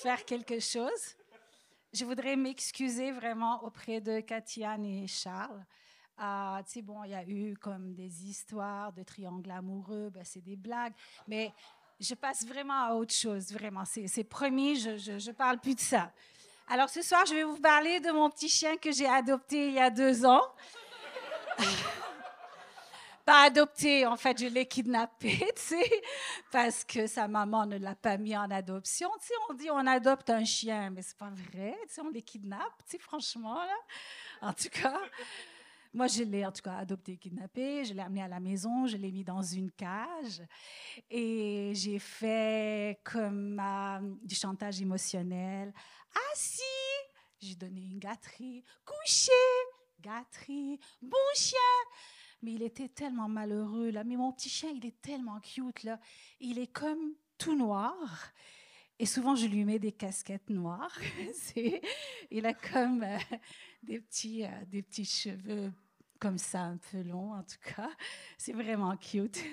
faire 0.01 0.25
quelque 0.25 0.59
chose. 0.59 1.15
Je 1.93 2.05
voudrais 2.05 2.35
m'excuser 2.35 3.11
vraiment 3.11 3.63
auprès 3.63 4.01
de 4.01 4.19
Katiane 4.19 4.85
et 4.85 5.07
Charles. 5.07 5.63
Ah, 6.17 6.61
tu 6.65 6.73
sais, 6.73 6.81
bon, 6.81 7.03
il 7.03 7.11
y 7.11 7.15
a 7.15 7.23
eu 7.27 7.55
comme 7.57 7.93
des 7.93 8.25
histoires 8.25 8.93
de 8.93 9.03
triangles 9.03 9.51
amoureux, 9.51 10.09
ben, 10.09 10.23
c'est 10.23 10.41
des 10.41 10.55
blagues, 10.55 10.93
mais 11.27 11.51
je 11.99 12.13
passe 12.13 12.45
vraiment 12.45 12.85
à 12.85 12.93
autre 12.93 13.13
chose, 13.13 13.51
vraiment. 13.51 13.85
C'est 13.85 14.07
c'est 14.07 14.23
promis, 14.23 14.75
je, 14.75 14.97
je, 14.97 15.17
je 15.17 15.31
parle 15.31 15.59
plus 15.59 15.75
de 15.75 15.79
ça. 15.79 16.11
Alors 16.67 16.89
ce 16.89 17.01
soir, 17.01 17.25
je 17.25 17.33
vais 17.33 17.43
vous 17.43 17.59
parler 17.59 17.99
de 17.99 18.11
mon 18.11 18.29
petit 18.29 18.49
chien 18.49 18.77
que 18.77 18.91
j'ai 18.91 19.07
adopté 19.07 19.67
il 19.67 19.73
y 19.73 19.79
a 19.79 19.89
deux 19.89 20.25
ans. 20.25 20.43
pas 23.25 23.43
adopté, 23.43 24.05
en 24.05 24.17
fait, 24.17 24.39
je 24.39 24.47
l'ai 24.47 24.65
kidnappé, 24.65 25.37
tu 25.55 25.61
sais, 25.61 26.01
parce 26.51 26.83
que 26.83 27.07
sa 27.07 27.27
maman 27.27 27.65
ne 27.65 27.77
l'a 27.77 27.95
pas 27.95 28.17
mis 28.17 28.35
en 28.35 28.49
adoption. 28.51 29.09
Tu 29.21 29.27
sais, 29.27 29.33
on 29.49 29.53
dit 29.53 29.69
on 29.71 29.87
adopte 29.87 30.29
un 30.29 30.43
chien, 30.43 30.89
mais 30.89 31.01
c'est 31.01 31.17
pas 31.17 31.31
vrai, 31.31 31.77
tu 31.87 31.93
sais, 31.93 32.01
on 32.01 32.09
les 32.09 32.21
kidnappe, 32.21 32.83
tu 32.85 32.91
sais, 32.91 32.99
franchement, 32.99 33.55
là. 33.55 33.77
En 34.41 34.53
tout 34.53 34.69
cas, 34.69 34.99
moi, 35.93 36.07
je 36.07 36.23
l'ai 36.23 36.43
en 36.45 36.51
tout 36.51 36.63
cas 36.63 36.77
adopté, 36.77 37.17
kidnappé, 37.17 37.85
je 37.85 37.93
l'ai 37.93 38.01
amené 38.01 38.23
à 38.23 38.27
la 38.27 38.39
maison, 38.39 38.87
je 38.87 38.97
l'ai 38.97 39.11
mis 39.11 39.23
dans 39.23 39.43
une 39.43 39.71
cage 39.71 40.41
et 41.09 41.71
j'ai 41.75 41.99
fait 41.99 42.99
comme 43.03 43.59
euh, 43.59 43.99
du 44.23 44.33
chantage 44.33 44.81
émotionnel. 44.81 45.71
Assis, 46.31 46.61
j'ai 47.39 47.55
donné 47.55 47.81
une 47.81 47.99
gâterie, 47.99 48.63
couché, 48.83 49.31
gâterie, 50.01 50.79
bon 51.01 51.17
chien. 51.35 51.59
Mais 52.43 52.53
il 52.53 52.61
était 52.61 52.89
tellement 52.89 53.29
malheureux, 53.29 53.89
là. 53.89 54.03
Mais 54.03 54.17
mon 54.17 54.31
petit 54.33 54.49
chien, 54.49 54.69
il 54.75 54.85
est 54.85 55.01
tellement 55.01 55.39
cute, 55.39 55.83
là. 55.83 55.97
Il 56.41 56.59
est 56.59 56.67
comme 56.67 57.13
tout 57.37 57.55
noir. 57.55 57.95
Et 58.99 59.05
souvent, 59.05 59.35
je 59.35 59.47
lui 59.47 59.63
mets 59.63 59.79
des 59.79 59.91
casquettes 59.91 60.49
noires. 60.49 60.97
Il 62.31 62.45
a 62.45 62.53
comme 62.53 63.03
euh, 63.03 63.17
des, 63.81 63.99
petits, 63.99 64.45
euh, 64.45 64.65
des 64.67 64.83
petits 64.83 65.05
cheveux 65.05 65.71
comme 66.19 66.37
ça, 66.37 66.61
un 66.61 66.77
peu 66.77 67.01
longs, 67.01 67.33
en 67.33 67.43
tout 67.43 67.57
cas. 67.75 67.89
C'est 68.37 68.53
vraiment 68.53 68.95
cute. 68.97 69.43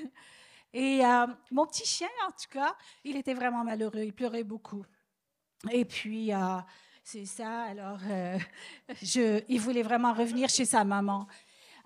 Et 0.73 1.05
euh, 1.05 1.27
mon 1.51 1.67
petit 1.67 1.87
chien, 1.87 2.09
en 2.29 2.31
tout 2.31 2.49
cas, 2.51 2.77
il 3.03 3.17
était 3.17 3.35
vraiment 3.35 3.65
malheureux. 3.65 4.03
Il 4.03 4.13
pleurait 4.13 4.45
beaucoup. 4.45 4.85
Et 5.71 5.85
puis, 5.85 6.31
c'est 7.03 7.25
ça. 7.25 7.63
Alors, 7.63 7.99
il 9.03 9.61
voulait 9.61 9.83
vraiment 9.83 10.13
revenir 10.13 10.49
chez 10.49 10.65
sa 10.65 10.85
maman. 10.85 11.27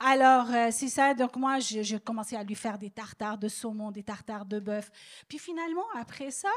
Alors, 0.07 0.51
euh, 0.51 0.69
c'est 0.71 0.89
ça. 0.89 1.15
Donc, 1.15 1.35
moi, 1.37 1.61
je 1.61 1.97
commençais 1.97 2.37
à 2.37 2.45
lui 2.45 2.55
faire 2.55 2.77
des 2.77 2.91
tartares 2.91 3.39
de 3.39 3.49
saumon, 3.49 3.91
des 3.91 4.03
tartares 4.03 4.45
de 4.45 4.61
bœuf. 4.61 4.91
Puis 5.27 5.39
finalement, 5.39 5.87
après 5.95 6.31
ça, 6.31 6.51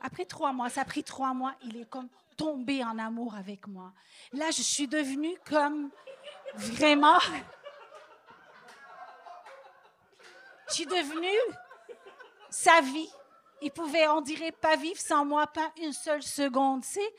après 0.00 0.24
trois 0.24 0.52
mois, 0.52 0.68
ça 0.70 0.80
a 0.80 0.84
pris 0.84 1.04
trois 1.04 1.32
mois, 1.32 1.54
il 1.62 1.76
est 1.76 1.88
comme 1.88 2.08
tombé 2.36 2.82
en 2.82 2.98
amour 2.98 3.36
avec 3.36 3.68
moi. 3.68 3.92
Là, 4.32 4.50
je 4.50 4.62
suis 4.62 4.88
devenue 4.88 5.36
comme 5.48 5.90
vraiment. 6.56 7.20
Je 10.68 10.74
suis 10.74 10.86
devenue 10.86 11.54
sa 12.50 12.80
vie. 12.80 13.10
Il 13.62 13.70
pouvait, 13.70 14.08
on 14.08 14.20
dirait, 14.20 14.50
pas 14.50 14.74
vivre 14.74 14.98
sans 14.98 15.24
moi, 15.24 15.46
pas 15.46 15.70
une 15.80 15.92
seule 15.92 16.24
seconde. 16.24 16.84
Sais, 16.84 17.14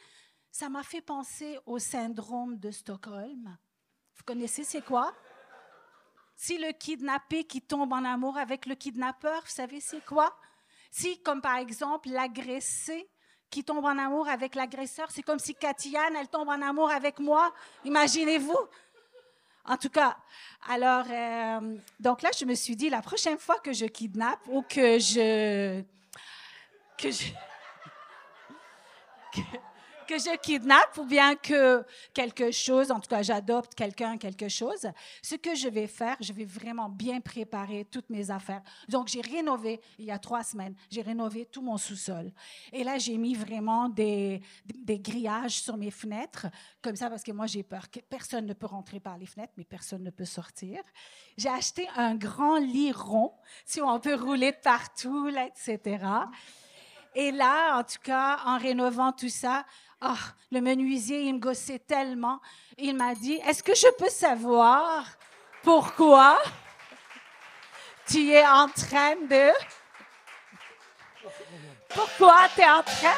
ça 0.52 0.68
m'a 0.68 0.84
fait 0.84 1.02
penser 1.02 1.58
au 1.66 1.80
syndrome 1.80 2.58
de 2.58 2.72
Stockholm. 2.72 3.58
Vous 4.16 4.24
connaissez, 4.26 4.66
c'est 4.66 4.84
quoi? 4.84 5.14
Si 6.44 6.58
le 6.58 6.72
kidnappé 6.72 7.44
qui 7.44 7.62
tombe 7.62 7.94
en 7.94 8.04
amour 8.04 8.36
avec 8.36 8.66
le 8.66 8.74
kidnappeur, 8.74 9.44
vous 9.44 9.52
savez, 9.52 9.80
c'est 9.80 10.04
quoi? 10.04 10.36
Si, 10.90 11.22
comme 11.22 11.40
par 11.40 11.58
exemple, 11.58 12.10
l'agressé 12.10 13.08
qui 13.52 13.64
tombe 13.64 13.86
en 13.86 13.96
amour 13.96 14.28
avec 14.28 14.56
l'agresseur, 14.56 15.12
c'est 15.12 15.22
comme 15.22 15.38
si 15.38 15.54
Katiane, 15.54 16.16
elle 16.20 16.30
tombe 16.30 16.50
en 16.50 16.60
amour 16.64 16.90
avec 16.90 17.20
moi. 17.20 17.54
Imaginez-vous? 17.86 18.58
En 19.66 19.78
tout 19.78 19.92
cas, 19.92 20.18
alors, 20.68 21.06
euh, 21.12 21.78
donc 22.00 22.24
là, 22.24 22.32
je 22.36 22.46
me 22.46 22.56
suis 22.56 22.76
dit, 22.76 22.90
la 22.90 23.04
prochaine 23.04 23.38
fois 23.38 23.60
que 23.60 23.72
je 23.72 23.86
kidnappe 23.86 24.42
ou 24.48 24.64
que 24.64 24.98
je. 24.98 25.84
que 26.98 27.12
je. 27.12 27.26
que 30.12 30.18
je 30.18 30.38
kidnappe 30.38 30.98
ou 30.98 31.06
bien 31.06 31.36
que 31.36 31.86
quelque 32.14 32.52
chose, 32.52 32.92
en 32.92 33.00
tout 33.00 33.08
cas, 33.08 33.22
j'adopte 33.22 33.74
quelqu'un, 33.76 34.18
quelque 34.18 34.50
chose, 34.50 34.86
ce 35.22 35.36
que 35.36 35.56
je 35.56 35.70
vais 35.70 35.88
faire, 35.88 36.18
je 36.20 36.34
vais 36.34 36.44
vraiment 36.44 36.90
bien 36.90 37.22
préparer 37.22 37.86
toutes 37.86 38.10
mes 38.10 38.30
affaires. 38.30 38.62
Donc, 38.90 39.08
j'ai 39.08 39.22
rénové, 39.22 39.80
il 39.98 40.04
y 40.04 40.12
a 40.12 40.20
trois 40.20 40.44
semaines, 40.44 40.76
j'ai 40.90 41.02
rénové 41.02 41.46
tout 41.46 41.62
mon 41.62 41.78
sous-sol. 41.78 42.30
Et 42.74 42.84
là, 42.84 42.98
j'ai 42.98 43.18
mis 43.18 43.36
vraiment 43.36 43.88
des, 43.88 44.42
grillages 44.86 45.62
sur 45.62 45.78
mes 45.78 45.92
fenêtres, 45.92 46.48
comme 46.82 46.98
ça, 46.98 47.10
parce 47.10 47.24
que 47.24 47.32
moi, 47.32 47.48
j'ai 47.48 47.64
peur 47.64 47.90
que 47.90 48.02
personne 48.02 48.46
ne 48.46 48.54
peut 48.54 48.68
rentrer 48.68 49.00
par 49.00 49.18
les 49.18 49.26
fenêtres, 49.26 49.54
mais 49.56 49.64
personne 49.64 50.04
ne 50.04 50.12
peut 50.12 50.26
sortir. 50.26 50.84
J'ai 51.38 51.48
acheté 51.48 51.88
un 51.96 52.16
grand 52.16 52.58
lit 52.58 52.92
rond, 52.92 53.32
si 53.64 53.82
on 53.82 53.98
peut 54.02 54.16
rouler 54.16 54.52
partout, 54.52 55.30
etc. 55.30 56.06
Et 57.14 57.32
là, 57.32 57.78
en 57.78 57.84
tout 57.84 58.00
cas, 58.04 58.40
en 58.46 58.58
rénovant 58.58 59.12
tout 59.12 59.30
ça, 59.30 59.66
ah, 60.00 60.16
le 60.52 60.62
menuisier, 60.62 61.22
il 61.24 61.36
me 61.36 61.40
gossait 61.40 61.80
tellement. 61.80 62.40
Il 62.78 62.96
m'a 62.96 63.14
dit, 63.16 63.40
est-ce 63.46 63.62
que 63.62 63.76
je 63.76 63.88
peux 63.98 64.10
savoir 64.10 65.06
pourquoi 65.62 66.42
tu 68.08 68.32
es 68.32 68.46
en 68.46 68.68
train 68.70 69.16
de... 69.16 69.52
Pourquoi 71.90 72.48
tu 72.56 72.62
es 72.62 72.70
en 72.70 72.82
train... 72.82 73.18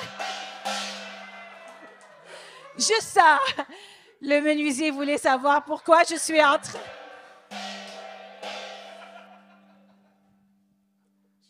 Juste 2.75 3.01
ça. 3.03 3.39
Le 4.19 4.41
menuisier 4.41 4.89
voulait 4.89 5.19
savoir 5.19 5.63
pourquoi 5.63 6.03
je 6.03 6.15
suis 6.15 6.43
entrée. 6.43 6.79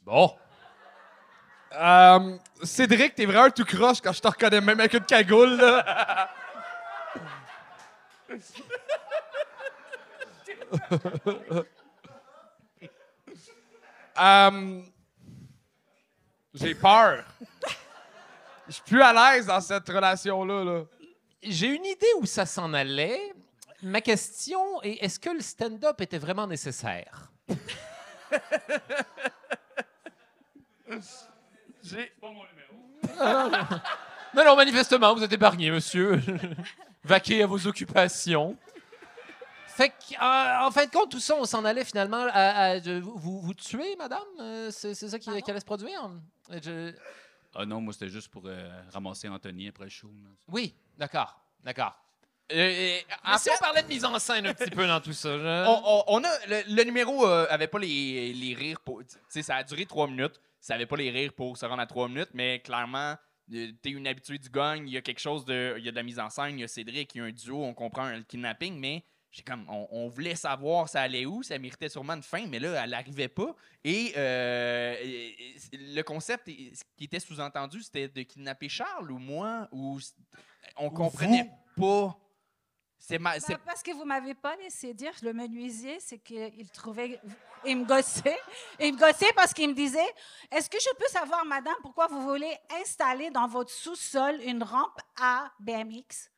Bon. 0.01 0.35
Euh, 1.75 2.37
Cédric, 2.61 3.15
t'es 3.15 3.25
vraiment 3.25 3.45
un 3.45 3.49
tout 3.49 3.65
croche 3.65 3.99
quand 4.01 4.13
je 4.13 4.21
te 4.21 4.27
reconnais 4.27 4.61
même 4.61 4.79
avec 4.79 4.93
une 4.93 5.05
cagoule, 5.05 5.55
là. 5.57 6.29
Euh, 14.19 14.81
J'ai 16.53 16.75
peur. 16.75 17.23
Je 18.67 18.73
suis 18.73 18.83
plus 18.83 19.01
à 19.01 19.11
l'aise 19.11 19.47
dans 19.47 19.59
cette 19.59 19.89
relation-là. 19.89 20.63
Là. 20.63 20.83
J'ai 21.41 21.65
une 21.67 21.85
idée 21.85 22.13
où 22.19 22.25
ça 22.27 22.45
s'en 22.45 22.75
allait. 22.75 23.33
Ma 23.81 24.01
question 24.01 24.81
est 24.83 25.03
est-ce 25.03 25.19
que 25.19 25.31
le 25.31 25.41
stand-up 25.41 25.99
était 25.99 26.19
vraiment 26.19 26.45
nécessaire? 26.45 27.31
J'ai 31.83 32.11
pas 32.21 32.27
mon 32.31 32.43
numéro. 32.45 33.77
Non, 34.35 34.43
non, 34.43 34.55
manifestement, 34.55 35.13
vous 35.13 35.21
êtes 35.23 35.31
épargné, 35.33 35.69
monsieur. 35.69 36.19
Vaquez 37.03 37.43
à 37.43 37.45
vos 37.45 37.67
occupations. 37.67 38.57
Fait 39.67 39.89
que, 39.89 40.15
euh, 40.15 40.65
en 40.65 40.71
fin 40.71 40.85
de 40.87 40.89
compte, 40.91 41.11
tout 41.11 41.19
ça, 41.19 41.35
on 41.35 41.45
s'en 41.45 41.63
allait 41.65 41.85
finalement 41.85 42.25
à, 42.31 42.79
vous, 42.79 43.41
vous 43.41 43.53
tuer, 43.53 43.95
madame? 43.95 44.23
Euh, 44.39 44.71
C'est 44.71 44.95
c'est 44.95 45.09
ça 45.09 45.19
qui, 45.19 45.29
qui 45.43 45.51
allait 45.51 45.59
se 45.59 45.65
produire? 45.65 46.09
Je- 46.49 46.93
Ah 47.53 47.63
non, 47.65 47.79
moi, 47.79 47.93
c'était 47.93 48.09
juste 48.09 48.29
pour 48.29 48.41
euh, 48.47 48.71
ramasser 48.91 49.29
Anthony 49.29 49.67
après 49.67 49.83
le 49.83 49.89
show. 49.91 50.07
là. 50.07 50.29
Oui, 50.47 50.73
d'accord, 50.97 51.39
d'accord. 51.63 51.93
Euh, 52.51 52.97
En 53.23 53.37
si 53.37 53.43
fait, 53.49 53.55
on 53.55 53.59
parlait 53.59 53.83
de 53.83 53.87
mise 53.87 54.03
en 54.05 54.17
scène 54.17 54.47
un 54.47 54.53
petit 54.55 54.71
peu 54.71 54.87
dans 54.87 54.99
tout 54.99 55.13
ça. 55.13 55.37
je- 55.37 55.65
on, 55.67 55.81
on- 55.85 56.03
on 56.07 56.23
a, 56.23 56.29
le, 56.47 56.75
le 56.75 56.83
numéro 56.85 57.27
euh, 57.27 57.45
avait 57.51 57.67
pas 57.67 57.77
les, 57.77 58.33
les 58.33 58.55
rires 58.55 58.79
pour. 58.79 59.01
Ça 59.29 59.57
a 59.57 59.63
duré 59.63 59.85
trois 59.85 60.07
minutes. 60.07 60.39
Ça 60.63 60.75
avait 60.75 60.85
pas 60.85 60.95
les 60.95 61.11
rires 61.11 61.33
pour 61.33 61.57
se 61.57 61.65
rendre 61.65 61.81
à 61.81 61.85
trois 61.85 62.07
minutes, 62.07 62.29
mais 62.33 62.59
clairement, 62.61 63.15
euh, 63.53 63.71
t'es 63.81 63.89
une 63.89 64.07
habituée 64.07 64.37
du 64.37 64.49
gang. 64.49 64.81
Il 64.87 64.93
y 64.93 64.97
a 64.97 65.01
quelque 65.01 65.19
chose 65.19 65.43
de. 65.43 65.75
Il 65.77 65.83
y 65.83 65.89
a 65.89 65.91
de 65.91 65.95
la 65.97 66.03
mise 66.03 66.19
en 66.19 66.29
scène. 66.29 66.57
Il 66.57 66.61
y 66.61 66.63
a 66.63 66.67
Cédric, 66.69 67.13
il 67.13 67.17
y 67.17 67.21
a 67.21 67.25
un 67.25 67.31
duo, 67.31 67.61
on 67.61 67.73
comprend 67.73 68.09
le 68.09 68.23
kidnapping, 68.23 68.79
mais. 68.79 69.03
j'ai 69.29 69.41
comme, 69.43 69.65
on, 69.67 69.87
on 69.91 70.07
voulait 70.07 70.35
savoir 70.35 70.87
ça 70.87 71.01
allait 71.01 71.25
où, 71.25 71.43
ça 71.43 71.57
méritait 71.57 71.89
sûrement 71.89 72.13
une 72.13 72.23
fin, 72.23 72.45
mais 72.47 72.59
là, 72.59 72.83
elle 72.83 72.91
n'arrivait 72.91 73.27
pas. 73.27 73.55
Et 73.83 74.13
euh, 74.15 74.95
et- 75.01 75.35
le 75.73 76.01
concept 76.03 76.47
ce 76.47 76.83
qui 76.95 77.03
était 77.05 77.19
sous-entendu, 77.19 77.81
c'était 77.81 78.07
de 78.07 78.21
kidnapper 78.21 78.69
Charles 78.69 79.11
ou 79.11 79.17
moi, 79.17 79.67
ou 79.71 79.99
on 80.77 80.89
comprenait 80.91 81.49
pas. 81.75 82.15
C'est 83.05 83.19
ma, 83.19 83.37
Bah, 83.37 83.57
parce 83.65 83.83
que 83.83 83.91
vous 83.91 84.05
m'avez 84.05 84.33
pas 84.33 84.55
laissé 84.55 84.93
dire, 84.93 85.11
le 85.23 85.33
menuisier, 85.33 85.97
c'est 85.99 86.19
qu'il 86.19 86.69
trouvait. 86.71 87.19
Il 87.65 87.79
me 87.79 87.85
gossait. 87.85 88.37
Il 88.79 88.93
me 88.93 88.97
gossait 88.97 89.31
parce 89.35 89.53
qu'il 89.53 89.67
me 89.69 89.73
disait 89.73 89.99
Est-ce 90.49 90.69
que 90.69 90.77
je 90.79 90.87
peux 90.97 91.09
savoir, 91.09 91.43
madame, 91.45 91.73
pourquoi 91.81 92.07
vous 92.07 92.21
voulez 92.21 92.55
installer 92.81 93.29
dans 93.29 93.47
votre 93.47 93.71
sous-sol 93.71 94.39
une 94.45 94.63
rampe 94.63 94.99
à 95.19 95.51
BMX 95.59 96.29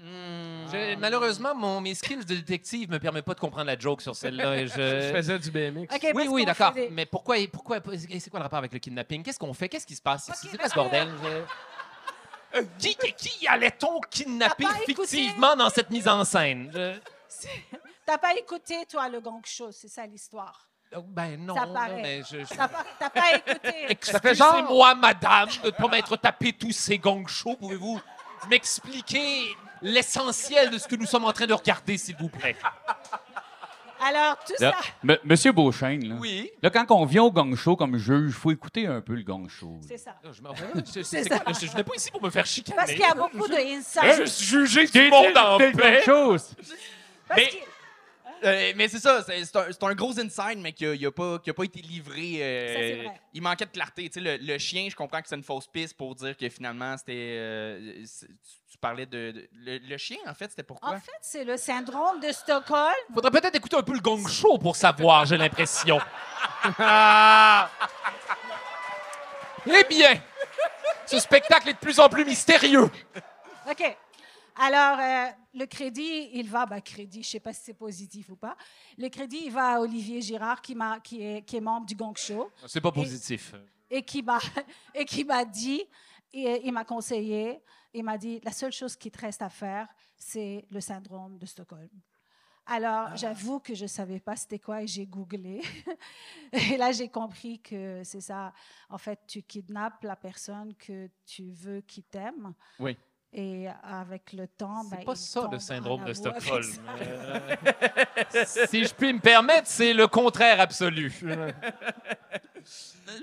Hmm. 0.00 0.66
Je- 0.72 0.96
malheureusement, 0.96 1.54
mon, 1.54 1.80
mes 1.80 1.94
skills 1.94 2.24
de 2.24 2.34
détective 2.34 2.90
me 2.90 2.98
permettent 2.98 3.24
pas 3.24 3.34
de 3.34 3.38
comprendre 3.40 3.66
la 3.66 3.78
joke 3.78 4.02
sur 4.02 4.16
celle-là. 4.16 4.66
Je 4.66 4.66
je... 4.76 5.12
faisais 5.14 5.38
du 5.38 5.52
BMX. 5.52 5.86
Oui, 6.14 6.26
oui, 6.28 6.44
d'accord. 6.44 6.72
faisait- 6.72 6.88
Mais 6.90 7.06
pourquoi, 7.06 7.36
pourquoi, 7.52 7.78
c'est 7.96 8.28
quoi 8.28 8.40
le 8.40 8.42
rapport 8.42 8.58
avec 8.58 8.72
le 8.72 8.80
kidnapping? 8.80 9.22
Qu'est-ce 9.22 9.38
qu'on 9.38 9.54
fait? 9.54 9.68
Qu'est-ce 9.68 9.86
qui 9.86 9.94
se 9.94 10.02
passe 10.02 10.26
ici? 10.28 10.46
Ok, 10.46 10.48
C'est 10.50 10.58
quoi 10.58 10.68
ce 10.68 10.74
bordel? 10.74 11.08
Je- 11.22 11.44
Qui, 12.78 12.94
qui, 12.96 13.12
qui 13.14 13.46
allait-on 13.48 14.00
kidnapper 14.10 14.64
écouté? 14.86 15.06
fictivement 15.16 15.56
dans 15.56 15.70
cette 15.70 15.90
mise 15.90 16.06
en 16.08 16.24
scène? 16.24 16.70
Je- 16.72 17.48
T'as 18.06 18.18
pas 18.18 18.34
écouté, 18.34 18.84
toi, 18.86 19.08
le 19.08 19.20
gang 19.20 19.40
show, 19.44 19.72
c'est 19.72 19.88
ça 19.88 20.06
l'histoire. 20.06 20.68
Oh, 20.96 21.00
Ben 21.02 21.36
non, 21.44 21.54
Ça 21.54 21.66
non, 21.66 21.74
paraît. 21.74 22.02
mais 22.02 22.22
je... 22.22 22.40
je- 22.44 22.54
T'as 22.54 23.10
pas, 23.10 23.34
écouté. 23.34 23.72
Genre- 24.34 24.54
Excusez-moi, 24.54 24.94
madame, 24.94 25.48
de 25.62 25.66
ne 25.66 25.70
pas 25.70 25.88
m'être 25.88 26.16
tapé 26.16 26.52
tous 26.52 26.72
ces 26.72 26.98
gong 26.98 27.26
shows. 27.26 27.56
Pouvez-vous 27.56 28.00
m'expliquer 28.48 29.46
l'essentiel 29.82 30.70
de 30.70 30.78
ce 30.78 30.86
que 30.86 30.96
nous 30.96 31.06
sommes 31.06 31.24
en 31.24 31.32
train 31.32 31.46
de 31.46 31.54
regarder, 31.54 31.96
s'il 31.98 32.16
vous 32.16 32.28
plaît? 32.28 32.56
Alors, 34.06 34.36
tout 34.46 34.52
Là, 34.60 34.72
ça. 34.72 34.78
M- 35.08 35.18
Monsieur 35.24 35.52
Beauchesne, 35.52 36.04
là, 36.08 36.14
Oui. 36.20 36.50
là, 36.62 36.70
quand 36.70 36.90
on 36.90 37.04
vient 37.06 37.22
au 37.22 37.30
gang 37.32 37.54
show 37.56 37.74
comme 37.76 37.96
juge, 37.96 38.24
il 38.28 38.32
faut 38.32 38.50
écouter 38.50 38.86
un 38.86 39.00
peu 39.00 39.14
le 39.14 39.22
gang 39.22 39.48
show. 39.48 39.78
C'est 39.86 39.96
ça. 39.96 40.14
Je, 40.30 40.42
m'en- 40.42 40.54
je, 40.54 40.62
je- 40.94 41.02
C'est 41.02 41.24
ça. 41.24 41.42
Je- 41.48 41.66
je 41.66 41.72
venais 41.72 41.84
pas 41.84 41.94
ici 41.96 42.10
pour 42.10 42.22
me 42.22 42.30
faire 42.30 42.44
chicaner. 42.46 42.76
Parce 42.76 42.90
qu'il 42.90 43.00
y 43.00 43.04
a 43.04 43.14
beaucoup 43.14 43.48
de 43.48 43.54
Je 43.54 43.76
insights. 43.78 44.16
juste 44.26 44.42
juger 44.42 44.86
tout 44.86 44.98
le 44.98 45.10
monde 45.10 45.36
en 45.38 45.58
paix. 45.58 46.02
chose! 46.04 46.54
Parce 47.28 47.40
Mais- 47.40 47.50
Euh, 48.44 48.72
mais 48.76 48.88
c'est 48.88 48.98
ça, 48.98 49.22
c'est 49.22 49.82
un, 49.84 49.94
gros 49.94 50.18
inside, 50.20 50.58
mais 50.58 50.72
qui 50.72 50.84
n'a 50.86 51.10
pas, 51.10 51.38
qui 51.38 51.50
a 51.50 51.54
pas 51.54 51.64
été 51.64 51.80
livré. 51.80 52.38
euh, 52.42 52.74
Ça, 52.74 52.80
c'est 52.80 53.02
vrai. 53.08 53.20
il 53.32 53.42
manquait 53.42 53.64
de 53.66 53.70
clarté. 53.70 54.08
Tu 54.10 54.14
sais, 54.14 54.20
le, 54.20 54.36
le 54.44 54.58
chien, 54.58 54.86
je 54.90 54.94
comprends 54.96 55.22
que 55.22 55.28
c'est 55.28 55.36
une 55.36 55.42
fausse 55.42 55.66
piste 55.66 55.96
pour 55.96 56.14
dire 56.14 56.36
que 56.36 56.48
finalement, 56.48 56.96
c'était. 56.98 57.12
euh, 57.38 58.04
tu, 58.04 58.26
tu 58.72 58.78
parlais 58.78 59.06
de. 59.06 59.30
de- 59.32 59.48
le, 59.54 59.78
le 59.78 59.96
chien, 59.96 60.18
en 60.26 60.34
fait, 60.34 60.50
c'était 60.50 60.62
pourquoi? 60.62 60.90
En 60.90 61.00
fait, 61.00 61.12
c'est 61.22 61.44
le 61.44 61.56
syndrome 61.56 62.20
de 62.20 62.30
Stockholm. 62.32 62.92
Faudrait 63.14 63.30
peut-être 63.30 63.54
écouter 63.56 63.76
un 63.76 63.82
peu 63.82 63.94
le 63.94 64.00
gong 64.00 64.26
show 64.28 64.58
pour 64.58 64.76
savoir, 64.76 65.24
j'ai 65.24 65.36
l'impression. 65.38 65.98
eh 69.66 69.84
bien, 69.88 70.14
ce 71.06 71.18
spectacle 71.18 71.70
est 71.70 71.74
de 71.74 71.78
plus 71.78 71.98
en 72.00 72.08
plus 72.08 72.24
mystérieux. 72.24 72.90
OK. 73.70 73.96
Alors, 74.60 74.98
euh, 75.00 75.26
le 75.54 75.66
crédit, 75.66 76.30
il 76.32 76.48
va, 76.48 76.66
bah, 76.66 76.80
crédit, 76.80 77.22
je 77.22 77.28
ne 77.28 77.30
sais 77.32 77.40
pas 77.40 77.52
si 77.52 77.62
c'est 77.64 77.74
positif 77.74 78.28
ou 78.30 78.36
pas. 78.36 78.56
Le 78.98 79.08
crédit, 79.08 79.42
il 79.44 79.52
va 79.52 79.76
à 79.76 79.80
Olivier 79.80 80.20
Girard, 80.20 80.60
qui, 80.60 80.74
est, 81.22 81.44
qui 81.46 81.56
est 81.56 81.60
membre 81.60 81.86
du 81.86 81.94
Gong 81.94 82.16
Show, 82.16 82.50
C'est 82.66 82.80
pas 82.80 82.92
positif. 82.92 83.54
et 83.90 84.02
qui 84.02 84.22
m'a, 84.22 84.38
et 84.94 85.04
qui 85.04 85.24
m'a 85.24 85.44
dit, 85.44 85.82
et, 86.32 86.66
il 86.66 86.72
m'a 86.72 86.84
conseillé, 86.84 87.60
il 87.92 88.02
m'a 88.02 88.18
dit, 88.18 88.40
la 88.42 88.52
seule 88.52 88.72
chose 88.72 88.96
qui 88.96 89.10
te 89.10 89.20
reste 89.20 89.42
à 89.42 89.48
faire, 89.48 89.88
c'est 90.16 90.66
le 90.70 90.80
syndrome 90.80 91.38
de 91.38 91.46
Stockholm. 91.46 91.88
Alors, 92.66 93.14
j'avoue 93.14 93.60
que 93.60 93.74
je 93.74 93.82
ne 93.82 93.88
savais 93.88 94.20
pas 94.20 94.36
c'était 94.36 94.58
quoi 94.58 94.82
et 94.82 94.86
j'ai 94.86 95.06
googlé. 95.06 95.60
et 96.52 96.78
là, 96.78 96.92
j'ai 96.92 97.10
compris 97.10 97.60
que 97.60 98.00
c'est 98.04 98.22
ça. 98.22 98.54
En 98.88 98.96
fait, 98.96 99.20
tu 99.26 99.42
kidnappes 99.42 100.02
la 100.02 100.16
personne 100.16 100.74
que 100.74 101.10
tu 101.26 101.50
veux 101.52 101.82
qui 101.82 102.02
t'aime. 102.02 102.54
Oui. 102.78 102.96
Et 103.36 103.66
avec 103.82 104.32
le 104.32 104.46
temps, 104.46 104.84
ben, 104.84 104.98
C'est 105.00 105.04
pas 105.06 105.12
il 105.12 105.16
ça 105.16 105.40
tombe 105.40 105.52
le 105.54 105.58
syndrome 105.58 106.04
de 106.04 106.12
Stockholm. 106.12 106.70
Euh, 107.00 107.40
si 108.68 108.84
je 108.84 108.94
puis 108.94 109.12
me 109.12 109.18
permettre, 109.18 109.66
c'est 109.66 109.92
le 109.92 110.06
contraire 110.06 110.60
absolu. 110.60 111.10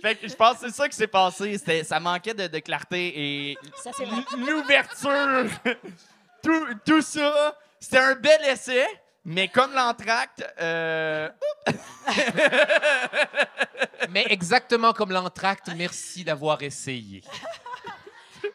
Fait 0.01 0.15
que 0.15 0.27
je 0.27 0.35
pense 0.35 0.59
que 0.59 0.69
c'est 0.69 0.75
ça 0.75 0.89
qui 0.89 0.95
s'est 0.97 1.07
passé. 1.07 1.57
C'était- 1.57 1.83
Ça 1.83 1.99
manquait 1.99 2.33
de, 2.33 2.47
de 2.47 2.59
clarté 2.59 3.51
et 3.51 3.57
l'ouverture, 4.37 5.49
tout, 6.43 6.65
tout 6.85 7.01
ça, 7.01 7.55
c'était 7.79 7.97
un 7.99 8.15
bel 8.15 8.41
essai, 8.45 8.85
mais 9.25 9.47
comme 9.47 9.73
l'entracte, 9.73 10.43
euh, 10.59 11.29
Mais 14.09 14.25
exactement 14.29 14.93
comme 14.93 15.11
l'entracte, 15.11 15.69
merci 15.75 16.23
d'avoir 16.23 16.61
essayé. 16.61 17.23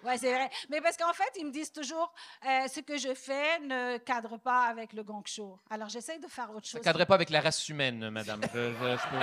Oui, 0.07 0.13
c'est 0.19 0.33
vrai. 0.33 0.49
Mais 0.71 0.81
parce 0.81 0.97
qu'en 0.97 1.13
fait, 1.13 1.31
ils 1.39 1.45
me 1.47 1.51
disent 1.51 1.73
toujours, 1.73 2.13
euh, 2.47 2.69
ce 2.73 2.79
que 2.81 2.97
je 2.97 3.13
fais 3.15 3.59
ne 3.61 3.99
cadre 3.99 4.39
pas 4.39 4.67
avec 4.67 4.93
le 4.93 5.03
gong 5.03 5.23
show. 5.27 5.59
Alors, 5.69 5.89
j'essaie 5.89 6.19
de 6.19 6.29
faire 6.29 6.49
autre 6.55 6.67
Ça 6.67 6.79
chose. 6.79 6.85
cadrait 6.85 7.07
pas 7.07 7.17
avec 7.17 7.31
la 7.31 7.41
race 7.41 7.69
humaine, 7.69 8.09
madame. 8.11 8.41
Je, 8.55 8.59
je- 8.59 8.97
je 8.97 9.09
peux- 9.11 9.19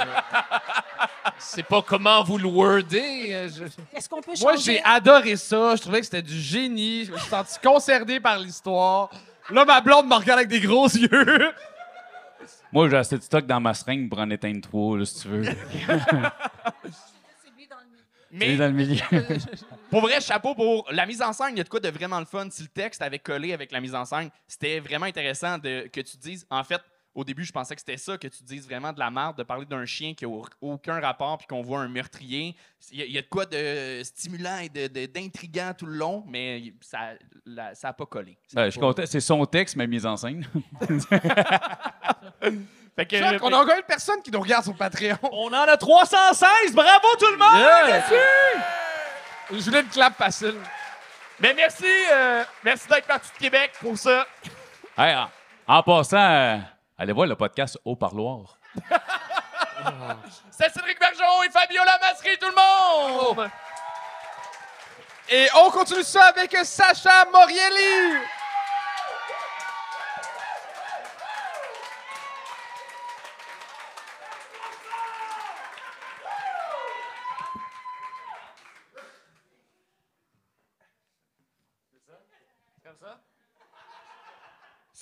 C'est 1.38 1.64
pas 1.64 1.82
comment 1.82 2.22
vous 2.24 2.38
le 2.38 2.48
wordez. 2.48 3.28
euh, 3.32 3.50
je- 3.50 3.64
Est-ce 3.98 4.08
qu'on 4.10 4.22
peut 4.22 4.32
changer? 4.36 4.44
Moi, 4.44 4.56
j'ai 4.58 4.84
adoré 4.84 5.36
ça. 5.38 5.76
Je 5.76 5.82
trouvais 5.82 6.00
que 6.00 6.06
c'était 6.06 6.22
du 6.22 6.40
génie. 6.40 7.06
Je 7.06 7.12
me 7.14 7.18
suis 7.18 7.30
senti 7.30 7.58
concerné 7.60 8.20
par 8.20 8.38
l'histoire. 8.40 9.10
Là, 9.50 9.66
ma 9.66 9.82
blonde 9.82 10.08
me 10.08 10.16
regarde 10.16 10.40
avec 10.40 10.50
des 10.50 10.60
gros 10.62 10.88
yeux. 10.90 11.54
Moi, 12.72 12.90
j'ai 12.90 12.98
assez 12.98 13.18
de 13.18 13.24
stock 13.24 13.46
dans 13.46 13.60
ma 13.60 13.74
seringue 13.74 14.10
pour 14.10 14.20
en 14.20 14.30
éteindre 14.30 14.62
trois, 14.62 14.98
là, 14.98 15.06
si 15.06 15.22
tu 15.22 15.28
veux. 15.30 15.44
C'est 15.54 15.56
lui 17.56 17.68
dans 17.68 17.78
le 17.80 17.86
milieu. 17.86 18.04
Il 18.18 18.22
est 18.22 18.23
mais 18.34 18.58
dans 18.58 18.66
le 18.68 18.74
milieu. 18.74 19.02
pour 19.90 20.02
vrai, 20.02 20.20
chapeau 20.22 20.56
pour 20.56 20.88
la 20.92 21.06
mise 21.06 21.22
en 21.22 21.32
scène. 21.34 21.50
Il 21.52 21.58
y 21.58 21.62
a 21.62 21.64
de 21.64 21.70
quoi 21.70 21.80
de 21.80 21.90
vraiment 21.90 22.20
le 22.20 22.26
fun. 22.26 22.48
Si 22.50 22.64
le 22.64 22.68
texte 22.70 23.02
avait 23.02 23.20
collé 23.20 23.54
avec 23.54 23.72
la 23.72 23.80
mise 23.80 23.96
en 23.96 24.06
scène, 24.06 24.30
c'était 24.48 24.80
vraiment 24.80 25.06
intéressant 25.06 25.58
de, 25.58 25.88
que 25.92 26.02
tu 26.02 26.18
dises. 26.18 26.46
En 26.50 26.64
fait, 26.64 26.82
au 27.16 27.24
début, 27.24 27.44
je 27.44 27.52
pensais 27.52 27.76
que 27.76 27.82
c'était 27.82 27.98
ça, 27.98 28.18
que 28.18 28.28
tu 28.28 28.44
dises 28.44 28.66
vraiment 28.66 28.92
de 28.92 28.98
la 28.98 29.12
merde, 29.12 29.38
de 29.38 29.44
parler 29.44 29.68
d'un 29.68 29.86
chien 29.86 30.16
qui 30.16 30.26
n'a 30.26 30.32
aucun 30.62 31.00
rapport 31.00 31.38
puis 31.38 31.46
qu'on 31.46 31.62
voit 31.62 31.80
un 31.82 31.88
meurtrier. 31.88 32.56
Il 32.92 33.02
y, 33.02 33.12
y 33.12 33.18
a 33.20 33.22
de 33.22 33.28
quoi 33.28 33.46
de 33.46 34.02
stimulant 34.04 34.58
et 34.58 34.70
de- 34.70 34.88
de- 34.88 35.06
d'intriguant 35.06 35.74
tout 35.78 35.86
le 35.86 35.96
long, 35.96 36.24
mais 36.28 36.74
ça 36.82 37.14
n'a 37.46 37.76
ça 37.76 37.90
a 37.90 37.94
pas 37.94 38.08
collé. 38.08 38.36
Ben, 38.54 38.66
je 38.66 38.72
suis 38.72 38.80
content. 38.80 39.04
C'est 39.06 39.20
son 39.20 39.46
texte, 39.46 39.76
ma 39.76 39.86
mise 39.86 40.08
en 40.08 40.18
scène. 40.18 40.44
Fait 42.96 43.06
que, 43.08 43.18
Chuck, 43.18 43.42
on 43.42 43.52
a 43.52 43.58
encore 43.58 43.76
une 43.76 43.84
personne 43.84 44.22
qui 44.22 44.30
nous 44.30 44.40
regarde 44.42 44.64
sur 44.66 44.76
Patreon. 44.76 45.18
On 45.32 45.48
en 45.48 45.64
a 45.68 45.78
316! 45.78 46.74
Bravo 46.74 47.08
tout 47.20 47.32
le 47.32 47.38
monde! 47.38 47.58
Yeah! 47.58 48.04
Je 49.52 49.58
voulais 49.64 49.82
une 49.82 49.90
clap 49.90 50.16
facile. 50.16 50.56
Mais 51.40 51.54
merci, 51.56 51.86
euh, 52.12 52.44
merci 52.64 52.88
d'être 52.88 53.08
parti 53.08 53.30
de 53.34 53.38
Québec 53.40 53.72
pour 53.82 53.98
ça. 53.98 54.26
Hey, 54.98 55.16
en, 55.16 55.30
en 55.68 55.82
passant, 55.84 56.18
euh, 56.18 56.58
allez 56.98 57.14
voir 57.14 57.26
le 57.28 57.36
podcast 57.36 57.78
Au 57.84 57.96
Parloir. 57.96 58.58
C'est 60.52 60.72
Cédric 60.72 61.00
Bergeron 61.00 61.44
et 61.44 61.50
Fabio 61.50 61.82
Lamasserie, 61.84 62.38
tout 62.40 62.48
le 62.48 63.36
monde! 63.36 63.50
Et 65.30 65.48
on 65.56 65.72
continue 65.72 66.04
ça 66.04 66.26
avec 66.26 66.56
Sacha 66.64 67.26
Morielli. 67.32 68.20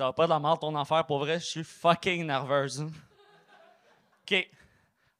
Ça 0.01 0.05
va 0.07 0.13
pas 0.13 0.25
de 0.25 0.31
la 0.31 0.39
merde 0.39 0.59
ton 0.59 0.75
affaire, 0.75 1.05
pour 1.05 1.19
vrai, 1.19 1.39
je 1.39 1.45
suis 1.45 1.63
fucking 1.63 2.25
nerveuse. 2.25 2.81
OK. 2.81 4.49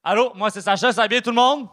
Allô, 0.04 0.34
moi 0.34 0.50
c'est 0.50 0.62
Sacha, 0.62 0.92
ça 0.92 1.08
bien 1.08 1.22
tout 1.22 1.30
le 1.30 1.36
monde? 1.36 1.70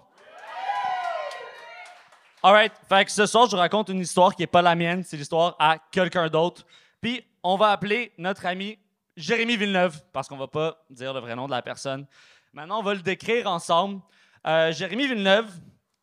Alright, 2.43 2.75
fait 2.87 3.07
que 3.07 3.11
ce 3.11 3.25
soir, 3.25 3.47
je 3.47 3.53
vous 3.53 3.57
raconte 3.57 3.89
une 3.89 4.01
histoire 4.01 4.37
qui 4.37 4.43
est 4.43 4.47
pas 4.47 4.61
la 4.61 4.75
mienne, 4.75 5.03
c'est 5.05 5.17
l'histoire 5.17 5.57
à 5.59 5.79
quelqu'un 5.91 6.29
d'autre. 6.29 6.67
Puis 7.01 7.25
on 7.43 7.57
va 7.57 7.71
appeler 7.71 8.13
notre 8.19 8.45
ami 8.45 8.79
Jérémy 9.17 9.57
Villeneuve, 9.57 10.03
parce 10.13 10.29
qu'on 10.29 10.37
va 10.37 10.47
pas 10.47 10.77
dire 10.91 11.15
le 11.15 11.21
vrai 11.21 11.35
nom 11.35 11.47
de 11.47 11.53
la 11.53 11.63
personne. 11.63 12.07
Maintenant, 12.53 12.81
on 12.81 12.83
va 12.83 12.93
le 12.93 13.01
décrire 13.01 13.47
ensemble. 13.51 14.03
Euh, 14.47 14.71
Jérémy 14.71 15.07
Villeneuve 15.09 15.51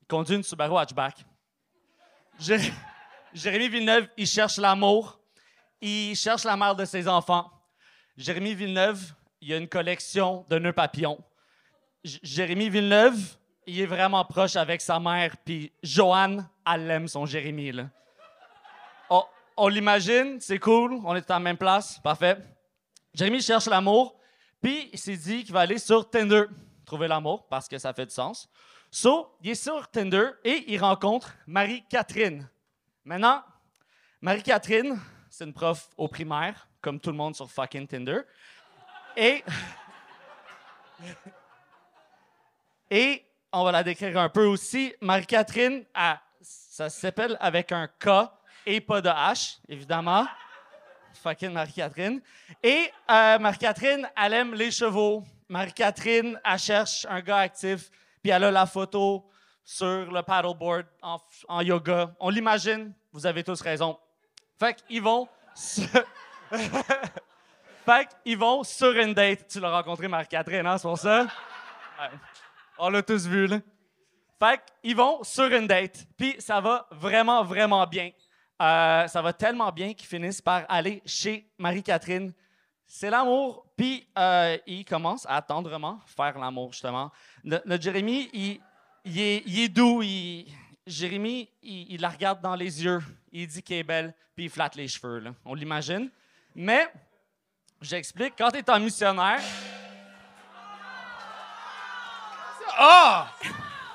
il 0.02 0.08
conduit 0.08 0.38
une 0.38 0.44
Subaru 0.44 0.76
Hatchback. 0.80 1.24
Jé- 2.40 2.74
Jérémy 3.36 3.70
Villeneuve, 3.70 4.08
il 4.18 4.26
cherche 4.26 4.58
l'amour. 4.58 5.20
Il 5.82 6.16
cherche 6.16 6.44
la 6.44 6.56
mère 6.58 6.76
de 6.76 6.86
ses 6.86 7.08
enfants. 7.08 7.52
Jérémy 8.18 8.56
Villeneuve, 8.56 9.14
il 9.42 9.54
a 9.54 9.58
une 9.58 9.68
collection 9.68 10.46
de 10.50 10.58
nœuds 10.58 10.74
papillons. 10.74 11.24
J- 12.04 12.20
Jérémy 12.24 12.70
Villeneuve, 12.70 13.20
il 13.68 13.80
est 13.82 13.86
vraiment 13.86 14.24
proche 14.26 14.56
avec 14.56 14.82
sa 14.82 15.00
mère, 15.00 15.36
puis 15.44 15.72
Joanne, 15.84 16.48
elle 16.66 16.90
aime 16.90 17.08
son 17.08 17.26
Jérémy, 17.26 17.72
on 19.58 19.70
l'imagine, 19.70 20.42
c'est 20.42 20.60
cool, 20.60 21.00
on 21.06 21.16
est 21.16 21.32
à 21.32 21.36
la 21.36 21.40
même 21.40 21.56
place, 21.58 21.98
parfait. 22.00 22.38
Jérémy 23.14 23.42
cherche 23.42 23.68
l'amour, 23.68 24.20
puis 24.62 24.90
il 24.92 25.00
s'est 25.00 25.16
dit 25.16 25.46
qu'il 25.46 25.54
va 25.54 25.62
aller 25.62 25.78
sur 25.78 26.10
Tinder 26.10 26.44
trouver 26.86 27.08
l'amour, 27.08 27.48
parce 27.48 27.68
que 27.70 27.78
ça 27.78 27.94
fait 27.94 28.06
du 28.06 28.14
sens. 28.14 28.50
So, 28.92 29.36
il 29.42 29.52
est 29.52 29.56
sur 29.56 29.90
Tinder 29.90 30.28
et 30.44 30.66
il 30.74 30.78
rencontre 30.78 31.34
Marie-Catherine. 31.48 32.50
Maintenant, 33.06 33.44
Marie-Catherine, 34.22 35.00
c'est 35.36 35.44
une 35.44 35.54
prof 35.54 35.90
au 35.98 36.08
primaire, 36.08 36.66
comme 36.80 36.98
tout 36.98 37.12
le 37.12 37.18
monde 37.18 37.36
sur 37.36 37.52
fucking 37.52 37.86
Tinder. 37.88 38.22
Et. 39.18 39.44
Et 42.90 43.26
on 43.52 43.66
va 43.66 43.74
la 43.74 43.84
décrire 43.84 44.18
un 44.18 44.30
peu 44.30 44.46
aussi. 44.46 44.94
Marie-Catherine, 45.02 45.84
ça 46.40 46.90
s'appelle 46.90 47.36
avec 47.42 47.74
un 47.74 47.88
K 47.88 48.32
et 48.66 48.80
pas 48.80 49.02
de 49.02 49.10
H, 49.10 49.58
évidemment. 49.68 50.26
Fucking 51.16 51.52
Marie-Catherine. 51.52 52.22
Et 52.64 52.90
euh, 53.10 53.40
Marie-Catherine, 53.40 54.08
elle 54.16 54.34
aime 54.34 54.54
les 54.54 54.72
chevaux. 54.72 55.24
Marie-Catherine, 55.50 56.40
elle 56.46 56.60
cherche 56.60 57.06
un 57.10 57.20
gars 57.20 57.40
actif, 57.40 57.90
puis 58.22 58.32
elle 58.32 58.44
a 58.46 58.52
la 58.52 58.66
photo 58.66 59.30
sur 59.66 60.12
le 60.12 60.22
paddleboard 60.22 60.86
en 61.02 61.62
yoga. 61.62 62.16
On 62.20 62.30
l'imagine, 62.30 62.94
vous 63.12 63.26
avez 63.26 63.44
tous 63.44 63.60
raison. 63.62 63.98
Fait 64.60 64.76
qu'ils 64.88 65.02
vont. 65.02 65.28
fait 67.86 68.08
qu'ils 68.24 68.38
vont 68.38 68.64
sur 68.64 68.92
une 68.98 69.14
date. 69.14 69.48
Tu 69.48 69.60
l'as 69.60 69.72
rencontré, 69.72 70.08
Marie-Catherine, 70.08 70.66
hein, 70.66 70.78
c'est 70.78 70.88
pour 70.88 70.98
ça? 70.98 71.28
On 72.78 72.90
l'a 72.90 73.02
tous 73.02 73.26
vu, 73.28 73.48
là. 73.48 73.60
Fait 74.40 74.60
qu'ils 74.82 74.96
vont 74.96 75.24
sur 75.24 75.46
une 75.46 75.68
date. 75.68 76.06
Puis 76.18 76.36
ça 76.40 76.60
va 76.60 76.88
vraiment, 76.92 77.44
vraiment 77.44 77.86
bien. 77.88 78.12
Euh, 78.62 79.08
ça 79.08 79.22
va 79.22 79.34
tellement 79.34 79.72
bien 79.72 79.94
qu'ils 79.94 80.08
finissent 80.08 80.42
par 80.42 80.64
aller 80.70 81.02
chez 81.06 81.50
Marie-Catherine. 81.58 82.34
C'est 82.86 83.10
l'amour. 83.10 83.66
Puis 83.78 84.08
euh, 84.18 84.58
ils 84.68 84.86
commencent 84.86 85.26
à 85.30 85.42
tendrement 85.42 86.00
faire 86.06 86.38
l'amour, 86.38 86.72
justement. 86.74 87.12
Notre 87.44 87.82
Jérémy, 87.82 88.30
il 88.34 89.20
est, 89.20 89.44
il 89.46 89.60
est 89.60 89.70
doux. 89.70 90.02
il- 90.04 90.48
Jérémy, 90.88 91.50
il, 91.64 91.94
il 91.94 92.02
la 92.02 92.10
regarde 92.10 92.42
dans 92.42 92.56
les 92.56 92.84
yeux. 92.84 93.02
Il 93.32 93.48
dit 93.48 93.64
qu'elle 93.64 93.78
est 93.78 93.84
belle, 93.84 94.14
puis 94.36 94.46
il 94.46 94.50
flatte 94.50 94.76
les 94.76 94.88
cheveux. 94.88 95.20
là. 95.20 95.32
On 95.44 95.54
l'imagine. 95.54 96.10
Mais, 96.56 96.88
j'explique, 97.82 98.34
quand 98.38 98.52
tu 98.52 98.60
es 98.60 98.70
un 98.70 98.80
missionnaire, 98.80 99.42
Ah! 102.78 103.28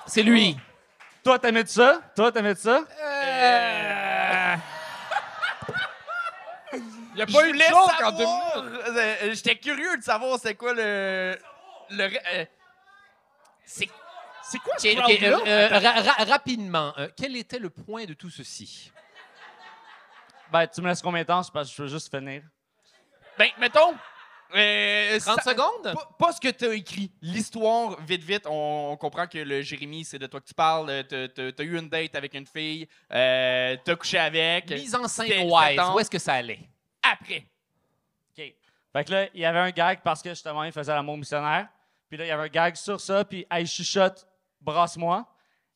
C'est 0.07 0.22
lui. 0.22 0.57
toi, 1.22 1.38
t'aimais 1.38 1.66
ça? 1.66 2.00
Toi, 2.16 2.33
t'aimais 2.33 2.55
ça? 2.55 2.85
Il 7.12 7.16
n'y 7.16 7.22
a 7.22 7.26
Je 7.26 7.33
pas 7.33 7.48
eu 7.48 7.53
de 7.53 7.59
joke 7.59 8.03
en 8.03 8.20
euh, 8.20 9.35
J'étais 9.35 9.57
curieux 9.57 9.96
de 9.96 10.03
savoir 10.03 10.38
c'est 10.40 10.55
quoi 10.55 10.72
le. 10.72 11.37
le 11.90 12.05
euh, 12.05 12.44
c'est 13.64 13.88
c'est 14.50 14.58
quoi 14.58 14.74
ce 14.78 14.88
Ok, 14.88 14.96
ok, 14.98 15.18
crowd-là? 15.18 15.38
euh, 15.46 15.68
euh, 15.70 15.78
ra- 15.78 16.00
ra- 16.02 16.24
rapidement, 16.24 16.92
euh, 16.98 17.08
quel 17.16 17.36
était 17.36 17.58
le 17.58 17.70
point 17.70 18.04
de 18.04 18.14
tout 18.14 18.30
ceci? 18.30 18.90
Ben, 20.52 20.66
tu 20.66 20.80
me 20.82 20.88
laisses 20.88 21.02
combien 21.02 21.22
de 21.22 21.26
temps? 21.26 21.42
Parce 21.52 21.70
que 21.70 21.76
je 21.76 21.82
veux 21.82 21.88
juste 21.88 22.10
finir. 22.14 22.42
Ben, 23.38 23.48
mettons. 23.58 23.94
euh, 24.56 25.18
30 25.20 25.40
ça- 25.42 25.50
secondes? 25.52 25.94
Pas, 25.94 26.10
pas 26.18 26.32
ce 26.32 26.40
que 26.40 26.48
tu 26.48 26.66
as 26.66 26.74
écrit. 26.74 27.12
L'histoire, 27.22 28.00
vite, 28.02 28.24
vite, 28.24 28.46
on, 28.46 28.90
on 28.92 28.96
comprend 28.96 29.28
que 29.28 29.38
le 29.38 29.62
Jérémy, 29.62 30.04
c'est 30.04 30.18
de 30.18 30.26
toi 30.26 30.40
que 30.40 30.46
tu 30.46 30.54
parles. 30.54 31.04
T'as 31.08 31.28
t'as- 31.28 31.52
t'as 31.52 31.62
eu 31.62 31.78
une 31.78 31.88
date 31.88 32.16
avec 32.16 32.34
une 32.34 32.46
fille. 32.46 32.88
Euh, 33.12 33.76
T'as 33.84 33.94
couché 33.94 34.18
avec. 34.18 34.70
Mise 34.70 34.94
en 34.96 35.06
scène 35.06 35.48
wise, 35.48 35.80
où 35.94 36.00
est-ce 36.00 36.10
que 36.10 36.18
ça 36.18 36.34
allait? 36.34 36.58
Après. 37.02 37.46
OK. 38.36 38.44
Fait 38.92 39.04
que 39.04 39.12
là, 39.12 39.26
il 39.32 39.40
y 39.40 39.44
avait 39.44 39.60
un 39.60 39.70
gag 39.70 40.00
parce 40.02 40.20
que 40.20 40.30
justement, 40.30 40.64
il 40.64 40.72
faisait 40.72 40.92
l'amour 40.92 41.16
missionnaire. 41.16 41.68
Puis 42.08 42.18
là, 42.18 42.24
il 42.24 42.28
y 42.28 42.32
avait 42.32 42.42
un 42.42 42.48
gag 42.48 42.74
sur 42.74 43.00
ça, 43.00 43.24
puis 43.24 43.46
elle 43.48 43.68
chuchote, 43.68 44.26
brasse-moi. 44.61 45.27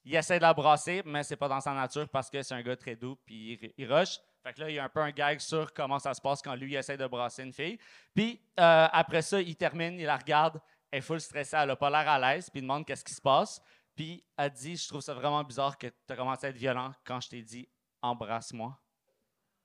Il 0.05 0.15
essaie 0.15 0.37
de 0.37 0.43
la 0.43 0.53
brasser, 0.53 1.03
mais 1.05 1.23
c'est 1.23 1.37
pas 1.37 1.49
dans 1.49 1.61
sa 1.61 1.73
nature 1.73 2.09
parce 2.09 2.29
que 2.29 2.43
c'est 2.43 2.55
un 2.55 2.63
gars 2.63 2.77
très 2.77 2.95
doux, 2.95 3.17
puis 3.25 3.59
il, 3.61 3.73
il 3.79 3.93
rush. 3.93 4.19
Fait 4.43 4.53
que 4.53 4.61
là, 4.61 4.69
il 4.69 4.75
y 4.75 4.79
a 4.79 4.85
un 4.85 4.89
peu 4.91 5.01
un 5.01 5.11
gag 5.11 5.41
sur 5.41 5.73
comment 5.73 5.99
ça 5.99 6.13
se 6.13 6.21
passe 6.21 6.43
quand 6.43 6.55
lui 6.55 6.73
il 6.73 6.77
essaie 6.77 6.99
de 6.99 7.07
brasser 7.07 7.45
une 7.45 7.53
fille. 7.53 7.79
Puis 8.15 8.43
euh, 8.61 8.87
après 8.93 9.23
ça, 9.23 9.41
il 9.41 9.57
termine, 9.57 9.99
il 9.99 10.05
la 10.05 10.19
regarde, 10.19 10.61
elle 10.91 10.99
est 10.99 11.03
full 11.03 11.21
stressée, 11.21 11.57
elle 11.59 11.71
a 11.71 11.77
pas 11.77 11.89
l'air 11.89 12.07
à 12.07 12.19
l'aise, 12.19 12.51
puis 12.51 12.59
il 12.61 12.63
demande 12.63 12.85
qu'est-ce 12.85 13.05
qui 13.05 13.15
se 13.15 13.23
passe. 13.23 13.63
Puis 13.97 14.23
elle 14.37 14.51
dit 14.51 14.77
Je 14.77 14.87
trouve 14.87 15.01
ça 15.01 15.15
vraiment 15.15 15.43
bizarre 15.43 15.79
que 15.79 15.87
tu 15.87 16.13
as 16.13 16.17
commencé 16.17 16.47
à 16.47 16.51
être 16.51 16.57
violent 16.57 16.93
quand 17.05 17.21
je 17.23 17.31
t'ai 17.31 17.43
dit 17.43 17.67
embrasse-moi. 18.03 18.79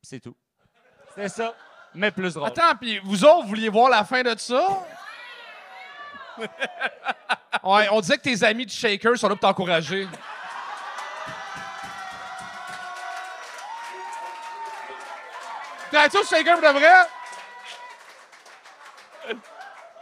C'est 0.01 0.21
tout. 0.21 0.37
C'est 1.13 1.27
ça, 1.27 1.53
mais 1.93 2.11
plus 2.11 2.35
drôle. 2.35 2.47
Attends, 2.47 2.77
puis 2.79 2.99
vous 2.99 3.25
autres, 3.25 3.41
vous 3.41 3.49
vouliez 3.49 3.67
voir 3.67 3.89
la 3.89 4.05
fin 4.05 4.23
de 4.23 4.33
ça? 4.37 4.87
ouais, 7.63 7.87
on 7.91 8.01
disait 8.01 8.17
que 8.17 8.23
tes 8.23 8.43
amis 8.43 8.65
du 8.65 8.73
Shaker 8.73 9.17
sont 9.17 9.27
là 9.27 9.35
pour 9.35 9.41
t'encourager. 9.41 10.07
T'es-tu 15.91 16.17
au 16.17 16.23
Shaker 16.23 16.59
pour 16.59 16.73
de 16.73 16.79
vrai? 16.79 17.07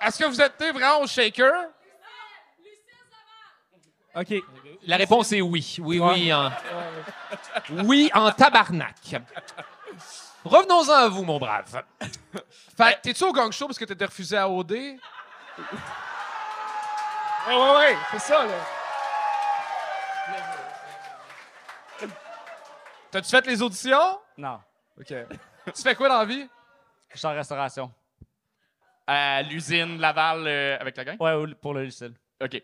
Est-ce 0.01 0.19
que 0.19 0.25
vous 0.25 0.41
êtes 0.41 0.61
vraiment 0.73 1.01
au 1.01 1.07
Shaker? 1.07 1.53
OK. 4.15 4.33
La 4.83 4.97
réponse 4.97 5.31
est 5.31 5.41
oui. 5.41 5.77
Oui, 5.79 5.99
oui. 5.99 6.33
En... 6.33 6.51
Oui, 7.85 8.09
en 8.13 8.31
tabarnak. 8.31 8.95
Revenons-en 10.43 10.93
à 10.93 11.07
vous, 11.07 11.23
mon 11.23 11.37
brave. 11.37 11.83
Fait 12.77 12.95
que 12.95 13.01
t'es-tu 13.01 13.23
au 13.23 13.33
gang 13.33 13.51
show 13.51 13.67
parce 13.67 13.77
que 13.77 13.85
t'étais 13.85 14.05
refusé 14.05 14.37
à 14.37 14.47
OD? 14.47 14.97
Ouais, 17.47 17.55
ouais, 17.55 17.77
ouais, 17.77 17.95
c'est 18.11 18.19
ça, 18.19 18.45
là. 18.45 18.53
T'as-tu 23.11 23.29
fait 23.29 23.45
les 23.47 23.61
auditions? 23.61 24.19
Non, 24.37 24.59
OK. 24.99 25.07
tu 25.75 25.81
fais 25.81 25.95
quoi 25.95 26.09
dans 26.09 26.19
la 26.19 26.25
vie? 26.25 26.47
je 27.13 27.17
suis 27.17 27.27
en 27.27 27.33
restauration. 27.33 27.91
À 29.07 29.41
l'usine 29.41 29.97
Laval 29.99 30.45
euh, 30.45 30.77
avec 30.79 30.97
la 30.97 31.05
gang? 31.05 31.17
Ouais, 31.19 31.33
ou- 31.33 31.55
pour 31.55 31.73
le 31.73 31.85
Lucille. 31.85 32.13
OK. 32.43 32.61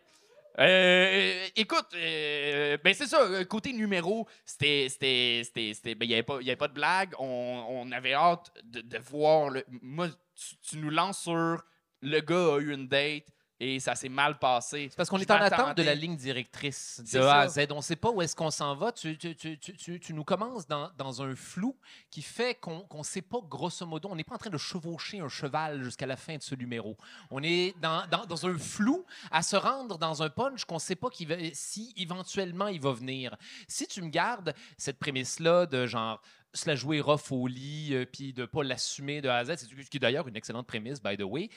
Euh, 0.59 1.47
écoute, 1.55 1.87
euh, 1.95 2.77
ben 2.83 2.93
c'est 2.93 3.07
ça, 3.07 3.21
euh, 3.21 3.45
côté 3.45 3.71
numéro, 3.73 4.27
c'était. 4.45 4.87
c'était, 4.89 5.41
c'était, 5.45 5.73
c'était- 5.73 5.95
ben, 5.95 6.05
il 6.05 6.09
n'y 6.09 6.13
avait, 6.15 6.23
pas- 6.23 6.37
il 6.41 6.45
y 6.45 6.49
avait 6.49 6.57
pas 6.57 6.67
de 6.67 6.73
blague. 6.73 7.13
On, 7.17 7.65
on 7.69 7.91
avait 7.91 8.13
hâte 8.13 8.51
de, 8.63 8.81
de 8.81 8.97
voir. 8.99 9.49
Le, 9.49 9.63
moi, 9.81 10.07
tu, 10.35 10.57
tu 10.57 10.77
nous 10.77 10.89
lances 10.91 11.21
sur 11.21 11.63
le 12.01 12.19
gars 12.19 12.55
a 12.55 12.59
eu 12.59 12.73
une 12.73 12.87
date 12.87 13.23
et 13.63 13.79
ça 13.79 13.95
s'est 13.95 14.09
mal 14.09 14.37
passé. 14.39 14.87
C'est 14.89 14.95
parce 14.97 15.09
qu'on 15.09 15.19
est 15.19 15.29
en 15.31 15.35
attente 15.35 15.77
de 15.77 15.83
la 15.83 15.95
ligne 15.95 16.15
directrice 16.15 17.01
de 17.13 17.19
A 17.19 17.39
à. 17.41 17.47
Z. 17.47 17.67
On 17.71 17.77
ne 17.77 17.81
sait 17.81 17.95
pas 17.95 18.09
où 18.11 18.21
est-ce 18.21 18.35
qu'on 18.35 18.51
s'en 18.51 18.75
va. 18.75 18.91
Tu, 18.91 19.17
tu- 19.17 19.35
tu- 19.35 19.57
tu- 19.57 19.75
tu- 19.75 19.99
tu 19.99 20.13
nous 20.13 20.23
commences 20.23 20.67
dans, 20.67 20.91
dans 20.97 21.21
un 21.21 21.35
flou 21.35 21.75
qui 22.09 22.21
fait 22.21 22.55
qu'on 22.55 22.85
ne 22.93 23.03
sait 23.03 23.21
pas, 23.21 23.39
grosso 23.47 23.85
modo, 23.85 24.09
on 24.11 24.15
n'est 24.15 24.23
pas 24.23 24.35
en 24.35 24.39
train 24.39 24.49
de 24.49 24.57
chevaucher 24.57 25.19
un 25.19 25.29
cheval 25.29 25.83
jusqu'à 25.83 26.05
la 26.05 26.17
fin 26.17 26.37
de 26.37 26.41
ce 26.43 26.55
numéro. 26.55 26.97
On 27.31 27.41
est 27.43 27.73
dans, 27.81 28.05
dans- 28.07 28.25
dans 28.25 28.45
un 28.45 28.57
flou 28.57 29.05
à 29.31 29.41
se 29.41 29.55
rendre 29.55 29.97
dans 29.97 30.21
un 30.23 30.29
punch 30.29 30.65
qu'on 30.65 30.75
ne 30.75 30.79
sait 30.79 30.95
pas 30.95 31.09
va- 31.27 31.35
si 31.53 31.93
éventuellement 31.97 32.67
il 32.67 32.81
va 32.81 32.91
venir. 32.91 33.35
Si 33.67 33.87
tu 33.87 34.01
me 34.01 34.09
gardes 34.09 34.53
cette 34.77 34.99
prémisse-là 34.99 35.65
de 35.65 35.85
genre 35.87 36.21
se 36.55 36.69
la 36.69 36.75
jouer 36.75 37.01
rough 37.01 37.31
au 37.31 37.47
lit 37.47 37.95
euh, 37.95 38.05
puis 38.05 38.31
de 38.31 38.45
pas 38.45 38.63
l'assumer 38.63 39.21
de 39.21 39.29
A 39.29 39.37
à 39.37 39.45
Z, 39.45 39.55
c'est 39.57 39.65
ce 39.65 39.89
qui 39.89 39.97
est 39.97 39.99
d'ailleurs 39.99 40.27
une 40.27 40.35
excellente 40.35 40.67
prémisse, 40.67 41.01
by 41.01 41.17
the 41.17 41.23
way, 41.23 41.49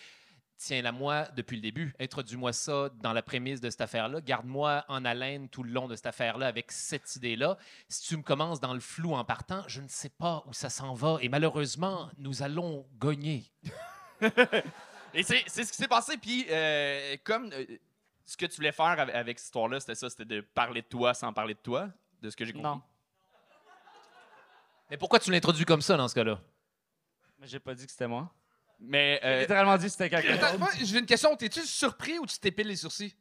tiens-la 0.56 0.92
moi 0.92 1.28
depuis 1.36 1.56
le 1.56 1.62
début. 1.62 1.94
Introduis-moi 2.00 2.52
ça 2.52 2.90
dans 3.02 3.12
la 3.12 3.22
prémisse 3.22 3.60
de 3.60 3.70
cette 3.70 3.80
affaire-là. 3.80 4.20
Garde-moi 4.20 4.84
en 4.88 5.04
haleine 5.04 5.48
tout 5.48 5.62
le 5.62 5.70
long 5.70 5.86
de 5.88 5.96
cette 5.96 6.06
affaire-là 6.06 6.46
avec 6.46 6.72
cette 6.72 7.16
idée-là. 7.16 7.58
Si 7.88 8.08
tu 8.08 8.16
me 8.16 8.22
commences 8.22 8.60
dans 8.60 8.74
le 8.74 8.80
flou 8.80 9.14
en 9.14 9.24
partant, 9.24 9.62
je 9.66 9.80
ne 9.80 9.88
sais 9.88 10.08
pas 10.08 10.44
où 10.46 10.52
ça 10.52 10.70
s'en 10.70 10.94
va. 10.94 11.18
Et 11.20 11.28
malheureusement, 11.28 12.10
nous 12.18 12.42
allons 12.42 12.86
gagner. 13.00 13.44
Et 15.14 15.22
c'est 15.22 15.44
c'est 15.46 15.64
ce 15.64 15.72
qui 15.72 15.78
s'est 15.78 15.88
passé. 15.88 16.18
Puis, 16.18 16.46
euh, 16.50 17.16
comme 17.24 17.50
euh, 17.52 17.64
ce 18.24 18.36
que 18.36 18.44
tu 18.44 18.56
voulais 18.56 18.72
faire 18.72 18.86
avec, 18.86 19.14
avec 19.14 19.38
cette 19.38 19.46
histoire-là, 19.46 19.80
c'était 19.80 19.94
ça, 19.94 20.10
c'était 20.10 20.24
de 20.26 20.40
parler 20.40 20.82
de 20.82 20.86
toi 20.86 21.14
sans 21.14 21.32
parler 21.32 21.54
de 21.54 21.60
toi, 21.60 21.88
de 22.20 22.28
ce 22.28 22.36
que 22.36 22.44
j'ai 22.44 22.52
compris. 22.52 22.68
Non. 22.68 22.82
Mais 24.90 24.96
pourquoi 24.96 25.18
tu 25.18 25.30
l'introduis 25.30 25.64
comme 25.64 25.80
ça 25.80 25.96
dans 25.96 26.06
ce 26.06 26.14
cas-là? 26.14 26.38
Mais 27.38 27.46
j'ai 27.46 27.58
pas 27.58 27.74
dit 27.74 27.86
que 27.86 27.90
c'était 27.90 28.06
moi. 28.06 28.30
Mais 28.78 29.18
J'ai 29.22 29.28
euh, 29.28 29.40
littéralement 29.40 29.76
dit 29.78 29.86
que 29.86 29.92
c'était 29.92 30.10
quelqu'un 30.10 30.34
Attends, 30.34 30.46
d'autre. 30.46 30.58
moi, 30.58 30.68
j'ai 30.82 30.98
une 30.98 31.06
question. 31.06 31.34
T'es-tu 31.36 31.60
surpris 31.62 32.18
ou 32.18 32.26
tu 32.26 32.38
t'épiles 32.38 32.68
les 32.68 32.76
sourcils? 32.76 33.14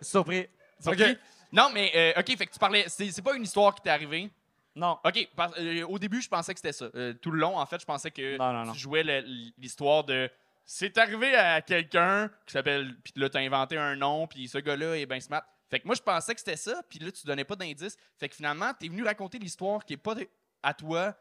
Surpris. 0.00 0.48
surpris? 0.80 1.16
Non, 1.52 1.70
mais 1.72 1.92
euh, 1.94 2.20
OK, 2.20 2.36
fait 2.36 2.46
que 2.46 2.52
tu 2.52 2.58
parlais. 2.58 2.84
C'est 2.88 3.10
c'est 3.10 3.22
pas 3.22 3.34
une 3.36 3.44
histoire 3.44 3.74
qui 3.74 3.82
t'est 3.82 3.90
arrivée? 3.90 4.30
Non. 4.74 4.98
OK, 5.04 5.28
parce- 5.36 5.52
euh, 5.58 5.84
au 5.86 5.98
début, 5.98 6.20
je 6.22 6.28
pensais 6.28 6.54
que 6.54 6.58
c'était 6.58 6.72
ça. 6.72 6.86
Euh, 6.94 7.12
tout 7.14 7.30
le 7.30 7.38
long, 7.38 7.58
en 7.58 7.66
fait, 7.66 7.78
je 7.80 7.84
pensais 7.86 8.10
que 8.10 8.36
Non, 8.38 8.52
non, 8.52 8.64
non. 8.64 8.72
tu 8.72 8.78
jouais 8.80 9.02
le- 9.02 9.20
l'histoire 9.58 10.02
de. 10.04 10.30
C'est 10.64 10.96
arrivé 10.96 11.34
à 11.36 11.60
quelqu'un 11.60 12.28
qui 12.46 12.52
s'appelle. 12.52 12.96
Puis 13.04 13.12
là, 13.16 13.28
t'as 13.28 13.40
inventé 13.40 13.76
un 13.76 13.96
nom, 13.96 14.26
puis 14.26 14.48
ce 14.48 14.58
gars-là 14.58 14.96
est 14.96 15.06
bien 15.06 15.20
smart. 15.20 15.42
Fait 15.70 15.80
que 15.80 15.86
moi, 15.86 15.94
je 15.94 16.02
pensais 16.02 16.34
que 16.34 16.40
c'était 16.40 16.56
ça, 16.56 16.82
puis 16.88 16.98
là, 16.98 17.10
tu 17.12 17.26
donnais 17.26 17.44
pas 17.44 17.56
d'indice. 17.56 17.96
Fait 18.18 18.28
que 18.28 18.34
finalement, 18.34 18.72
t'es 18.78 18.88
venu 18.88 19.04
raconter 19.04 19.38
l'histoire 19.38 19.84
qui 19.84 19.94
est 19.94 19.98
pas 19.98 20.14
de- 20.14 20.28
à 20.62 20.74
toi. 20.74 21.14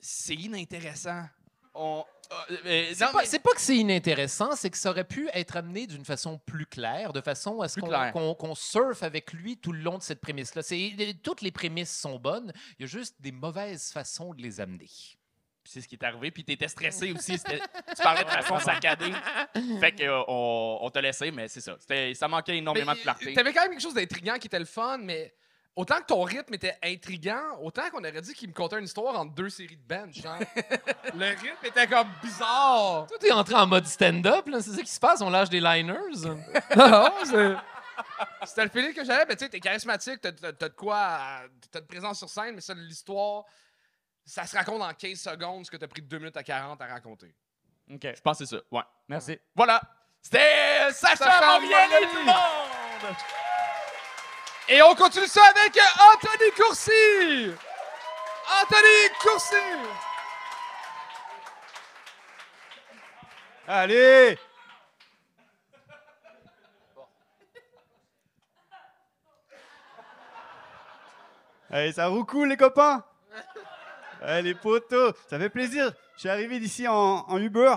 C'est 0.00 0.34
inintéressant. 0.34 1.22
On. 1.74 2.04
euh, 2.50 2.56
euh, 2.66 2.86
C'est 2.92 2.98
pas, 3.06 3.12
mais- 3.20 3.26
c'est 3.26 3.38
pas 3.38 3.52
que 3.52 3.60
c'est 3.60 3.76
inintéressant, 3.76 4.56
c'est 4.56 4.68
que 4.70 4.76
ça 4.76 4.90
aurait 4.90 5.04
pu 5.06 5.28
être 5.32 5.56
amené 5.56 5.86
d'une 5.86 6.04
façon 6.04 6.38
plus 6.38 6.66
claire, 6.66 7.12
de 7.12 7.20
façon 7.20 7.60
à 7.60 7.68
ce 7.68 7.80
qu'on 7.80 8.10
qu'on- 8.12 8.34
qu'on 8.34 8.54
surfe 8.54 9.02
avec 9.02 9.32
lui 9.32 9.56
tout 9.58 9.72
le 9.72 9.80
long 9.80 9.98
de 9.98 10.02
cette 10.02 10.20
prémisse-là. 10.20 10.62
Toutes 11.22 11.40
les 11.42 11.50
prémisses 11.52 11.96
sont 11.96 12.18
bonnes, 12.18 12.52
il 12.78 12.82
y 12.82 12.84
a 12.84 12.86
juste 12.88 13.16
des 13.20 13.32
mauvaises 13.32 13.90
façons 13.92 14.34
de 14.34 14.42
les 14.42 14.60
amener. 14.60 14.88
C'est 15.64 15.80
ce 15.80 15.86
qui 15.86 15.94
est 15.94 16.04
arrivé. 16.04 16.32
Puis 16.32 16.42
t'étais 16.44 16.66
stressé 16.68 17.12
aussi. 17.12 17.38
Tu 17.38 18.02
parlais 18.02 18.24
de 18.24 18.28
façon 18.30 18.58
saccadée. 18.58 19.12
Fait 19.78 19.92
que, 19.92 20.02
euh, 20.02 20.22
on, 20.26 20.90
t'a 20.90 21.00
laissé, 21.00 21.30
mais 21.30 21.46
c'est 21.48 21.60
ça. 21.60 21.76
Ça 22.14 22.26
manquait 22.28 22.56
énormément 22.58 22.92
Mais, 22.92 22.98
de 22.98 23.02
clarté. 23.02 23.32
T'avais 23.32 23.52
quand 23.52 23.62
même 23.62 23.70
quelque 23.70 23.80
chose 23.82 23.94
d'intriguant 23.94 24.38
qui 24.38 24.48
était 24.48 24.58
le 24.58 24.64
fun, 24.64 24.98
mais 24.98 25.32
autant 25.76 25.96
que 26.00 26.06
ton 26.06 26.22
rythme 26.22 26.54
était 26.54 26.76
intriguant, 26.82 27.58
autant 27.60 27.88
qu'on 27.90 28.00
aurait 28.00 28.20
dit 28.20 28.34
qu'il 28.34 28.48
me 28.48 28.54
contait 28.54 28.78
une 28.78 28.84
histoire 28.84 29.18
entre 29.18 29.32
deux 29.34 29.48
séries 29.50 29.76
de 29.76 29.82
bench. 29.86 30.14
Genre. 30.22 30.38
le 31.14 31.26
rythme 31.30 31.64
était 31.64 31.86
comme 31.86 32.08
bizarre. 32.22 33.06
Tout 33.06 33.24
est 33.26 33.32
entré 33.32 33.54
en 33.54 33.66
mode 33.66 33.86
stand-up, 33.86 34.46
là, 34.48 34.60
c'est 34.60 34.72
ça 34.72 34.82
qui 34.82 34.90
se 34.90 35.00
passe, 35.00 35.20
on 35.20 35.30
lâche 35.30 35.48
des 35.50 35.60
liners. 35.60 35.96
Non, 36.76 37.10
c'est. 37.24 37.54
C'était 38.44 38.64
le 38.64 38.70
feeling 38.70 38.94
que 38.94 39.04
j'avais, 39.04 39.24
mais 39.26 39.36
tu 39.36 39.44
sais, 39.44 39.50
t'es 39.50 39.60
charismatique, 39.60 40.20
t'as 40.20 40.32
t'as- 40.32 40.52
t'as 40.52 40.68
de 40.68 40.74
quoi. 40.74 40.96
à- 40.98 41.42
T'as 41.70 41.80
de 41.80 41.86
présence 41.86 42.18
sur 42.18 42.28
scène, 42.28 42.54
mais 42.54 42.60
ça, 42.60 42.74
l'histoire, 42.74 43.44
ça 44.24 44.44
se 44.46 44.56
raconte 44.56 44.82
en 44.82 44.92
15 44.92 45.18
secondes, 45.20 45.64
ce 45.66 45.70
que 45.70 45.76
t'as 45.76 45.86
pris 45.88 46.02
2 46.02 46.18
minutes 46.18 46.36
à 46.36 46.42
40 46.42 46.80
à 46.80 46.86
raconter. 46.86 47.34
OK. 47.90 48.00
Je 48.02 48.20
pense 48.20 48.38
que 48.38 48.44
c'est 48.46 48.56
ça. 48.56 48.62
Ouais. 48.70 48.82
Merci. 49.08 49.38
Voilà. 49.54 49.80
C'était 50.22 50.90
Sacha, 50.92 51.16
Sacha 51.16 51.46
Morielli. 51.60 52.06
tout 52.10 52.18
le 52.18 52.24
monde! 52.24 53.16
Et 54.68 54.80
on 54.82 54.94
continue 54.94 55.26
ça 55.26 55.42
avec 55.44 55.78
Anthony 56.14 56.50
Courcy! 56.56 57.52
Anthony 58.62 59.18
Courcy! 59.20 59.56
Allez! 63.66 64.38
Hey, 71.70 71.92
ça 71.92 72.06
roule 72.08 72.26
cool, 72.26 72.48
les 72.48 72.56
copains! 72.56 73.04
Hey, 74.22 74.42
les 74.42 74.54
potos, 74.54 75.14
ça 75.28 75.38
fait 75.38 75.48
plaisir. 75.48 75.92
Je 76.14 76.20
suis 76.20 76.28
arrivé 76.28 76.60
d'ici 76.60 76.86
en, 76.86 76.94
en 76.94 77.38
Uber. 77.38 77.74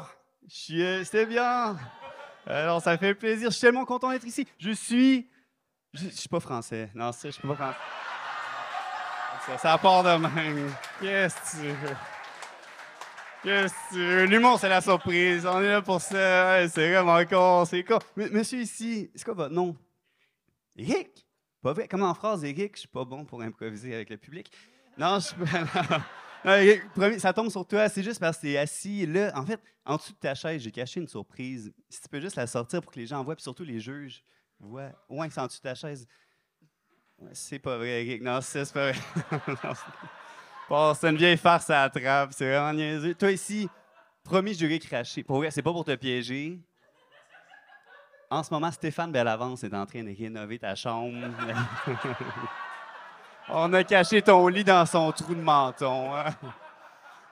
Euh, 0.71 1.03
C'était 1.03 1.25
bien. 1.25 1.75
Alors, 2.45 2.81
ça 2.81 2.97
fait 2.97 3.15
plaisir. 3.15 3.49
Je 3.49 3.55
suis 3.55 3.61
tellement 3.61 3.85
content 3.85 4.11
d'être 4.11 4.25
ici. 4.25 4.47
Je 4.59 4.71
suis. 4.71 5.27
Je, 5.95 6.09
je 6.09 6.15
suis 6.15 6.29
pas 6.29 6.41
français. 6.41 6.89
Non, 6.93 7.11
ça, 7.13 7.29
je 7.29 7.33
suis 7.33 7.47
pas 7.47 7.55
français. 7.55 7.77
Ça, 9.45 9.57
ça 9.57 9.77
part 9.77 10.03
de 10.03 10.09
même. 10.17 10.73
Qu'est-ce 10.99 11.35
que 11.35 11.61
tu 11.61 11.67
veux? 11.67 11.95
Tu? 13.91 14.27
L'humour, 14.27 14.59
c'est 14.59 14.67
la 14.67 14.81
surprise. 14.81 15.45
On 15.45 15.61
est 15.61 15.69
là 15.69 15.81
pour 15.81 16.01
ça. 16.01 16.67
C'est 16.67 16.91
vraiment 16.91 17.23
con. 17.25 17.63
C'est 17.65 17.83
con. 17.83 17.99
Monsieur 18.15 18.59
ici, 18.59 19.09
c'est 19.15 19.23
quoi 19.23 19.35
votre 19.35 19.53
nom? 19.53 19.75
Eric? 20.75 21.25
Pas 21.61 21.71
vrai. 21.73 21.87
Comme 21.87 22.03
en 22.03 22.13
phrase, 22.13 22.43
Eric, 22.43 22.75
je 22.75 22.79
suis 22.79 22.87
pas 22.89 23.05
bon 23.05 23.23
pour 23.23 23.41
improviser 23.41 23.93
avec 23.93 24.09
le 24.09 24.17
public. 24.17 24.51
Non, 24.97 25.19
je 25.19 25.27
suis 25.27 25.35
pas. 25.35 27.19
ça 27.19 27.31
tombe 27.31 27.49
sur 27.49 27.65
toi. 27.65 27.87
C'est 27.87 28.03
juste 28.03 28.19
parce 28.19 28.37
que 28.37 28.41
t'es 28.41 28.57
assis 28.57 29.05
là. 29.05 29.31
En 29.35 29.45
fait, 29.45 29.61
en 29.85 29.95
dessous 29.95 30.11
de 30.11 30.17
ta 30.17 30.35
chaise, 30.35 30.61
j'ai 30.61 30.71
caché 30.71 30.99
une 30.99 31.07
surprise. 31.07 31.71
Si 31.87 32.01
tu 32.01 32.09
peux 32.09 32.19
juste 32.19 32.35
la 32.35 32.47
sortir 32.47 32.81
pour 32.81 32.91
que 32.91 32.99
les 32.99 33.05
gens 33.07 33.23
voient, 33.23 33.35
puis 33.35 33.43
surtout 33.43 33.63
les 33.63 33.79
juges 33.79 34.23
Ouais, 34.61 34.91
en 35.09 35.25
dessous 35.25 35.57
de 35.57 35.61
ta 35.61 35.75
chaise? 35.75 36.07
Ouais, 37.19 37.29
c'est 37.33 37.59
pas 37.59 37.77
vrai, 37.77 38.05
Eric. 38.05 38.21
Non, 38.21 38.39
c'est 38.41 38.71
pas 38.73 38.91
vrai. 38.91 38.99
Non, 40.69 40.93
c'est- 40.95 41.09
une 41.09 41.17
vieille 41.17 41.37
farce 41.37 41.69
à 41.69 41.83
la 41.83 41.89
trappe. 41.89 42.31
C'est 42.33 42.49
vraiment 42.49 42.73
niaiseux. 42.73 43.13
Toi 43.13 43.31
ici, 43.31 43.69
promis, 44.23 44.55
je 44.55 44.65
vais 44.65 44.79
cracher. 44.79 45.23
Pour 45.23 45.37
vrai, 45.37 45.51
c'est 45.51 45.61
pas 45.61 45.71
pour 45.71 45.85
te 45.85 45.93
piéger. 45.95 46.59
En 48.31 48.41
ce 48.41 48.51
moment, 48.51 48.71
Stéphane 48.71 49.11
Bellavance 49.11 49.63
est 49.63 49.73
en 49.75 49.85
train 49.85 50.03
de 50.03 50.15
rénover 50.17 50.57
ta 50.57 50.73
chambre. 50.73 51.13
On 53.49 53.71
a 53.73 53.83
caché 53.83 54.23
ton 54.23 54.47
lit 54.47 54.63
dans 54.63 54.85
son 54.87 55.11
trou 55.11 55.35
de 55.35 55.41
menton. 55.41 56.11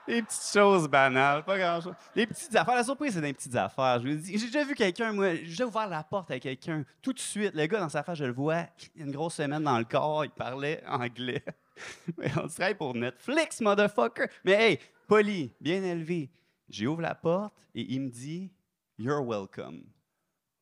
Des 0.06 0.22
petites 0.22 0.52
choses 0.52 0.86
banales, 0.86 1.44
pas 1.44 1.58
grand-chose. 1.58 1.94
Des 2.14 2.26
petites 2.26 2.54
affaires. 2.54 2.74
La 2.74 2.84
surprise, 2.84 3.14
c'est 3.14 3.22
des 3.22 3.32
petites 3.32 3.56
affaires. 3.56 4.00
Je 4.00 4.08
dis, 4.08 4.38
j'ai 4.38 4.46
déjà 4.46 4.64
vu 4.64 4.74
quelqu'un, 4.74 5.12
moi, 5.12 5.34
j'ai 5.42 5.64
ouvert 5.64 5.88
la 5.88 6.04
porte 6.04 6.30
à 6.30 6.38
quelqu'un. 6.38 6.84
Tout 7.00 7.14
de 7.14 7.18
suite, 7.18 7.54
le 7.54 7.66
gars 7.66 7.80
dans 7.80 7.88
sa 7.88 8.02
face, 8.02 8.18
je 8.18 8.24
le 8.24 8.32
vois, 8.32 8.66
il 8.94 9.02
a 9.02 9.04
une 9.06 9.12
grosse 9.12 9.34
semaine 9.34 9.62
dans 9.62 9.78
le 9.78 9.84
corps, 9.84 10.24
il 10.24 10.30
parlait 10.30 10.82
anglais. 10.86 11.42
On 12.36 12.48
travaille 12.48 12.74
pour 12.74 12.94
Netflix, 12.94 13.60
motherfucker. 13.60 14.26
Mais 14.44 14.52
hey, 14.52 14.78
poli, 15.08 15.52
bien 15.60 15.82
élevé. 15.82 16.30
J'ouvre 16.68 17.00
la 17.00 17.14
porte 17.14 17.54
et 17.74 17.82
il 17.82 18.02
me 18.02 18.10
dit 18.10 18.52
You're 18.98 19.24
welcome. 19.24 19.84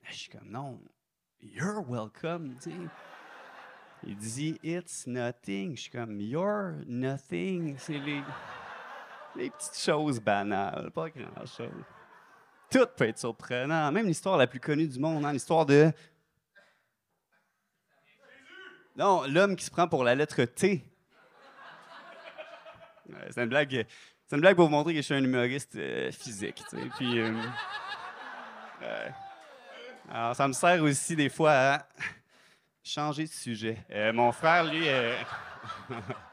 Je 0.02 0.14
suis 0.14 0.30
comme 0.30 0.50
non, 0.50 0.80
You're 1.40 1.82
welcome. 1.88 2.56
Il 4.04 4.16
dit 4.16 4.58
It's 4.62 5.06
nothing. 5.06 5.76
Je 5.76 5.82
suis 5.82 5.90
comme 5.90 6.20
You're 6.20 6.74
nothing. 6.86 7.76
C'est 7.78 7.98
les, 7.98 8.22
les 9.36 9.50
petites 9.50 9.78
choses 9.78 10.20
banales, 10.20 10.90
pas 10.90 11.08
grand-chose. 11.10 11.84
Tout 12.70 12.86
peut 12.96 13.08
être 13.08 13.18
surprenant. 13.18 13.92
Même 13.92 14.06
l'histoire 14.06 14.36
la 14.36 14.46
plus 14.46 14.60
connue 14.60 14.86
du 14.86 14.98
monde, 14.98 15.24
hein, 15.24 15.32
l'histoire 15.32 15.66
de. 15.66 15.92
Non, 18.96 19.24
l'homme 19.26 19.56
qui 19.56 19.64
se 19.64 19.70
prend 19.70 19.88
pour 19.88 20.04
la 20.04 20.14
lettre 20.14 20.44
T. 20.44 20.84
C'est 23.30 23.42
une 23.42 23.48
blague. 23.48 23.86
C'est 24.26 24.36
une 24.36 24.40
blague 24.40 24.56
pour 24.56 24.66
vous 24.66 24.70
montrer 24.70 24.94
que 24.94 25.00
je 25.00 25.04
suis 25.04 25.14
un 25.14 25.22
humoriste 25.22 25.76
euh, 25.76 26.10
physique. 26.10 26.62
Puis, 26.96 27.20
euh. 27.20 27.34
Alors, 30.10 30.34
ça 30.34 30.48
me 30.48 30.52
sert 30.54 30.82
aussi 30.82 31.14
des 31.14 31.28
fois 31.28 31.52
à 31.52 31.88
changer 32.82 33.24
de 33.24 33.30
sujet. 33.30 33.76
Euh, 33.90 34.12
mon 34.12 34.32
frère, 34.32 34.64
lui, 34.64 34.86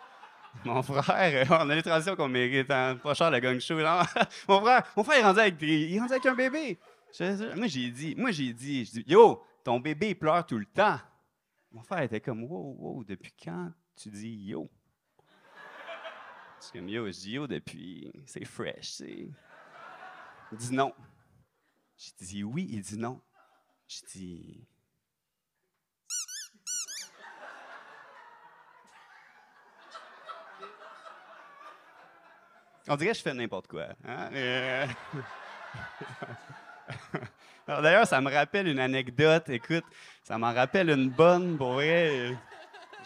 mon 0.66 0.82
frère, 0.82 1.52
euh, 1.52 1.58
on 1.64 1.70
a 1.70 1.76
les 1.76 2.16
qu'on 2.16 2.28
mérite. 2.28 2.72
Hein? 2.72 2.97
Pas 3.02 3.14
cher 3.14 3.32
le 3.32 3.39
gang 3.39 3.60
show. 3.60 3.76
mon 4.47 4.62
frère, 4.62 4.84
mon 4.95 5.04
frère 5.04 5.20
est 5.20 5.24
rendu 5.24 5.39
avec, 5.39 5.62
il 5.62 5.95
est 5.95 6.00
avec 6.00 6.26
un 6.26 6.36
bébé. 6.36 6.78
Moi, 7.56 7.68
j'ai 7.68 7.89
dit, 7.89 8.16
moi, 8.16 8.32
j'ai 8.32 8.54
dit, 8.54 8.86
je 8.86 8.91
dis, 8.91 9.04
yo, 9.08 9.43
ton 9.64 9.80
bébé 9.80 10.16
pleure 10.16 10.45
tout 10.45 10.58
le 10.58 10.66
temps. 10.66 11.00
Mon 11.72 11.84
frère 11.84 12.02
était 12.02 12.22
comme, 12.22 12.43
wow, 12.43 12.76
wow, 12.80 13.04
depuis 13.04 13.34
quand 13.43 13.72
tu 13.95 14.10
dis 14.10 14.45
yo? 14.45 14.70
Suis 16.60 16.72
comme 16.72 16.89
yo, 16.89 17.06
je 17.08 17.12
dis 17.12 17.32
yo 17.32 17.47
depuis. 17.47 18.12
C'est 18.26 18.45
fresh, 18.45 18.89
c'est. 18.93 19.30
Il 20.52 20.58
dit 20.58 20.74
non. 20.74 20.93
J'ai 21.97 22.12
dit 22.20 22.43
oui, 22.43 22.68
il 22.72 22.82
dit 22.82 22.97
non. 22.97 23.22
J'ai 23.88 24.06
dit. 24.08 24.68
On 32.90 32.96
dirait 32.96 33.12
que 33.12 33.18
je 33.18 33.22
fais 33.24 33.34
n'importe 33.34 33.68
quoi. 33.68 33.86
hein, 34.08 34.30
euh, 34.34 34.86
D'ailleurs, 37.68 38.08
ça 38.08 38.20
me 38.20 38.32
rappelle 38.34 38.68
une 38.68 38.80
anecdote. 38.80 39.48
Écoute, 39.50 39.84
ça 40.24 40.38
m'en 40.40 40.52
rappelle 40.54 40.90
une 40.90 41.10
bonne, 41.10 41.56
pour 41.58 41.74
vrai. 41.74 42.36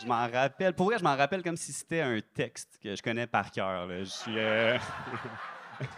Je 0.02 0.06
m'en 0.08 0.28
rappelle. 0.32 0.74
Pour 0.74 0.86
vrai, 0.88 0.98
je 0.98 1.04
m'en 1.04 1.16
rappelle 1.18 1.44
comme 1.44 1.58
si 1.58 1.74
c'était 1.74 2.02
un 2.02 2.20
texte 2.34 2.80
que 2.82 2.96
je 2.96 3.02
connais 3.02 3.28
par 3.28 3.52
cœur. 3.52 3.88
Je 3.90 4.04
suis. 4.06 4.40
euh, 4.40 4.78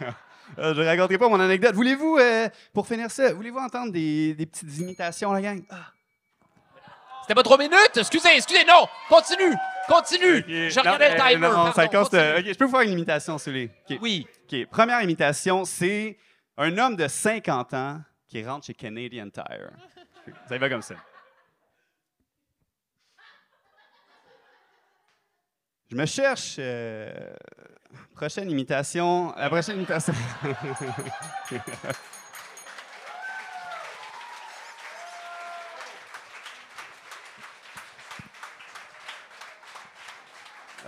euh, 0.58 0.74
raconterai 0.84 1.16
pas 1.18 1.28
mon 1.28 1.38
anecdote. 1.38 1.74
Voulez-vous, 1.74 2.18
euh, 2.18 2.48
pour 2.74 2.88
finir 2.88 3.08
ça, 3.10 3.32
voulez-vous 3.32 3.58
entendre 3.58 3.92
des, 3.92 4.34
des 4.34 4.46
petites 4.46 4.78
imitations, 4.78 5.32
la 5.32 5.40
gang? 5.40 5.62
Ah, 5.70 5.92
C'était 7.22 7.34
pas 7.34 7.44
trois 7.44 7.58
minutes? 7.58 7.96
Excusez, 7.96 8.30
excusez, 8.36 8.64
non! 8.64 8.88
Continue! 9.08 9.54
Continue! 9.88 10.44
Je 10.70 10.78
regardais 10.78 11.14
le 11.14 11.20
euh, 11.20 11.28
timer. 11.28 11.48
non, 11.48 11.72
ça 11.72 11.88
compte, 11.88 12.14
euh, 12.14 12.42
je 12.44 12.54
peux 12.54 12.64
vous 12.64 12.70
faire 12.70 12.80
une 12.80 12.92
imitation, 12.92 13.38
celui 13.38 13.70
OK. 13.88 13.98
Oui. 14.00 14.26
OK. 14.50 14.66
Première 14.66 15.00
imitation, 15.02 15.64
c'est 15.64 16.16
un 16.56 16.76
homme 16.78 16.96
de 16.96 17.06
50 17.08 17.74
ans 17.74 18.00
qui 18.28 18.44
rentre 18.44 18.66
chez 18.66 18.74
Canadian 18.74 19.28
Tire. 19.30 19.70
Ça 20.48 20.56
y 20.56 20.58
va 20.58 20.68
comme 20.68 20.82
ça. 20.82 20.94
Je 25.90 25.96
me 25.96 26.04
cherche. 26.06 26.56
euh, 26.58 27.12
prochaine 28.14 28.50
imitation. 28.50 29.32
La 29.36 29.48
prochaine 29.48 29.76
imitation. 29.76 30.14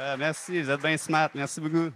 Ah, 0.01 0.16
merci, 0.16 0.62
vous 0.62 0.70
êtes 0.70 0.80
bien 0.80 0.96
smart. 0.96 1.28
Merci 1.34 1.61
beaucoup. 1.61 1.90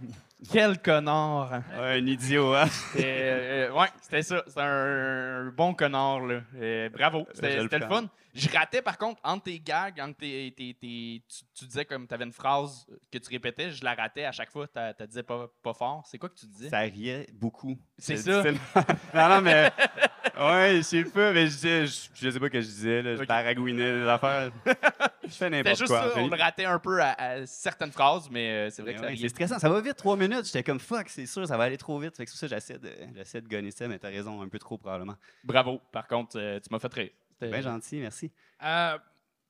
Quel 0.50 0.76
connard! 0.82 1.53
Ouais, 1.78 1.98
un 2.00 2.07
idiot, 2.07 2.53
hein? 2.53 2.66
Euh, 2.98 3.70
ouais, 3.70 3.86
c'était 4.00 4.22
ça. 4.22 4.42
C'était 4.48 4.61
un, 4.61 5.46
un 5.46 5.50
bon 5.53 5.72
connard, 5.72 6.20
là. 6.26 6.40
Euh, 6.57 6.88
bravo. 6.88 7.28
C'était 7.32 7.62
le 7.62 7.68
fun. 7.68 8.07
Je 8.34 8.48
ratais, 8.48 8.82
par 8.82 8.98
contre, 8.98 9.20
entre 9.22 9.44
tes 9.44 9.61
gags, 9.61 10.00
entre 10.00 10.16
tes. 10.16 10.53
tes- 10.57 10.74
tes- 10.74 11.22
tu, 11.28 11.44
tu 11.55 11.64
disais 11.66 11.84
comme 11.84 12.09
tu 12.09 12.14
avais 12.14 12.24
une 12.24 12.32
phrase 12.32 12.86
que 13.12 13.18
tu 13.18 13.28
répétais, 13.30 13.70
je 13.70 13.84
la 13.84 13.94
ratais 13.94 14.24
à 14.24 14.32
chaque 14.32 14.50
fois. 14.50 14.66
Tu 14.66 14.72
tu 14.98 15.07
disais 15.07 15.22
pas, 15.22 15.46
pas 15.62 15.74
fort. 15.74 16.03
C'est 16.07 16.18
quoi 16.18 16.28
que 16.30 16.34
tu 16.40 16.46
disais? 16.46 16.70
Ça 16.70 16.78
riait 16.78 17.28
beaucoup. 17.34 17.78
C'est 17.98 18.16
ça. 18.16 18.42
non, 19.14 19.28
non, 19.28 19.40
mais. 19.42 19.70
Ouais, 20.40 20.76
je 20.78 20.82
sais 20.82 21.05
pas, 21.05 21.32
mais 21.32 21.46
je, 21.46 21.86
je, 21.86 22.09
je 22.14 22.30
sais 22.30 22.40
pas 22.40 22.46
ce 22.46 22.50
que 22.50 22.61
je 22.61 22.66
disais, 22.66 23.03
là. 23.03 23.14
Je 23.16 23.20
Ok. 23.22 23.28
baragouinais 23.28 23.92
des 24.00 24.09
affaires. 24.09 24.50
je 25.24 25.28
fais 25.28 25.50
n'importe 25.50 25.76
juste 25.78 25.88
quoi. 25.88 26.10
ça. 26.12 26.18
On 26.20 26.28
le 26.28 26.36
ratait 26.36 26.64
un 26.64 26.78
peu 26.78 27.00
à, 27.00 27.12
à 27.12 27.46
certaines 27.46 27.92
phrases, 27.92 28.28
mais 28.30 28.50
euh, 28.50 28.70
c'est 28.70 28.82
vrai 28.82 28.92
Mais 28.92 28.96
que 28.98 29.00
ça 29.04 29.10
ouais, 29.10 29.16
c'est 29.16 29.28
stressant, 29.28 29.58
ça 29.58 29.68
va 29.68 29.80
vite, 29.80 29.96
trois 29.96 30.16
minutes. 30.16 30.44
J'étais 30.46 30.62
comme 30.62 30.80
fuck, 30.80 31.08
c'est 31.08 31.26
sûr, 31.26 31.46
ça 31.46 31.56
va 31.56 31.64
aller 31.64 31.78
trop 31.78 31.98
vite. 31.98 32.16
Fait 32.16 32.24
que 32.24 32.30
c'est 32.30 32.34
pour 32.34 32.48
ça 32.50 32.56
que 32.56 32.60
j'essaie 32.60 32.78
de, 32.78 32.92
j'essaie 33.16 33.40
de 33.40 33.48
gonner 33.48 33.70
ça, 33.70 33.88
mais 33.88 33.98
t'as 33.98 34.08
raison, 34.08 34.40
un 34.42 34.48
peu 34.48 34.58
trop 34.58 34.78
probablement. 34.78 35.16
Bravo. 35.44 35.80
Par 35.92 36.06
contre, 36.06 36.38
euh, 36.38 36.58
tu 36.60 36.68
m'as 36.70 36.78
fait 36.78 36.92
rire. 36.92 37.10
C'était- 37.32 37.48
Bien 37.50 37.60
gentil, 37.60 37.98
merci. 38.00 38.30
Euh, 38.62 38.98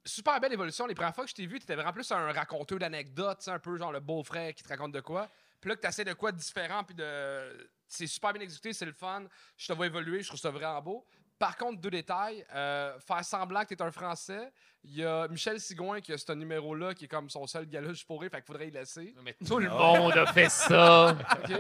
super 0.04 0.40
belle 0.40 0.52
évolution. 0.52 0.86
Les 0.86 0.94
premières 0.94 1.14
fois 1.14 1.24
que 1.24 1.30
je 1.30 1.34
t'ai 1.34 1.46
vu, 1.46 1.58
tu 1.58 1.64
étais 1.64 1.74
vraiment 1.74 1.92
plus 1.92 2.10
un 2.12 2.32
raconteur 2.32 2.78
d'anecdotes, 2.78 3.46
un 3.48 3.58
peu 3.58 3.76
genre 3.76 3.92
le 3.92 4.00
beau-frère 4.00 4.54
qui 4.54 4.62
te 4.62 4.68
raconte 4.68 4.92
de 4.92 5.00
quoi. 5.00 5.28
Puis 5.60 5.68
là, 5.68 5.76
que 5.76 5.80
tu 5.82 5.86
essaies 5.86 6.04
de 6.04 6.12
quoi 6.14 6.32
de 6.32 6.38
différent, 6.38 6.82
puis 6.84 6.94
de. 6.94 7.68
C'est 7.86 8.06
super 8.06 8.32
bien 8.32 8.42
exécuté, 8.42 8.72
c'est 8.72 8.86
le 8.86 8.92
fun. 8.92 9.24
Je 9.56 9.66
te 9.68 9.72
vois 9.74 9.86
évoluer, 9.86 10.22
je 10.22 10.28
trouve 10.28 10.40
ça 10.40 10.50
vraiment 10.50 10.80
beau. 10.80 11.06
Par 11.42 11.56
contre, 11.56 11.80
deux 11.80 11.90
détails. 11.90 12.46
euh, 12.54 12.96
faire 13.00 13.24
semblant 13.24 13.62
que 13.64 13.74
tu 13.74 13.74
es 13.74 13.82
un 13.82 13.90
Français. 13.90 14.52
Il 14.84 14.94
y 14.96 15.04
a 15.04 15.26
Michel 15.26 15.58
Sigouin 15.58 16.00
qui 16.00 16.12
a 16.12 16.18
ce 16.18 16.30
numéro-là, 16.32 16.94
qui 16.94 17.06
est 17.06 17.08
comme 17.08 17.28
son 17.28 17.48
seul 17.48 17.66
gala 17.66 17.88
juste 17.88 18.06
pour 18.06 18.20
rire, 18.20 18.30
fait 18.30 18.36
qu'il 18.36 18.46
faudrait 18.46 18.68
y 18.68 18.70
laisser. 18.70 19.12
Mais 19.24 19.34
tout 19.44 19.58
le 19.58 19.68
monde 19.68 20.12
a 20.16 20.26
fait 20.32 20.48
ça. 20.48 21.16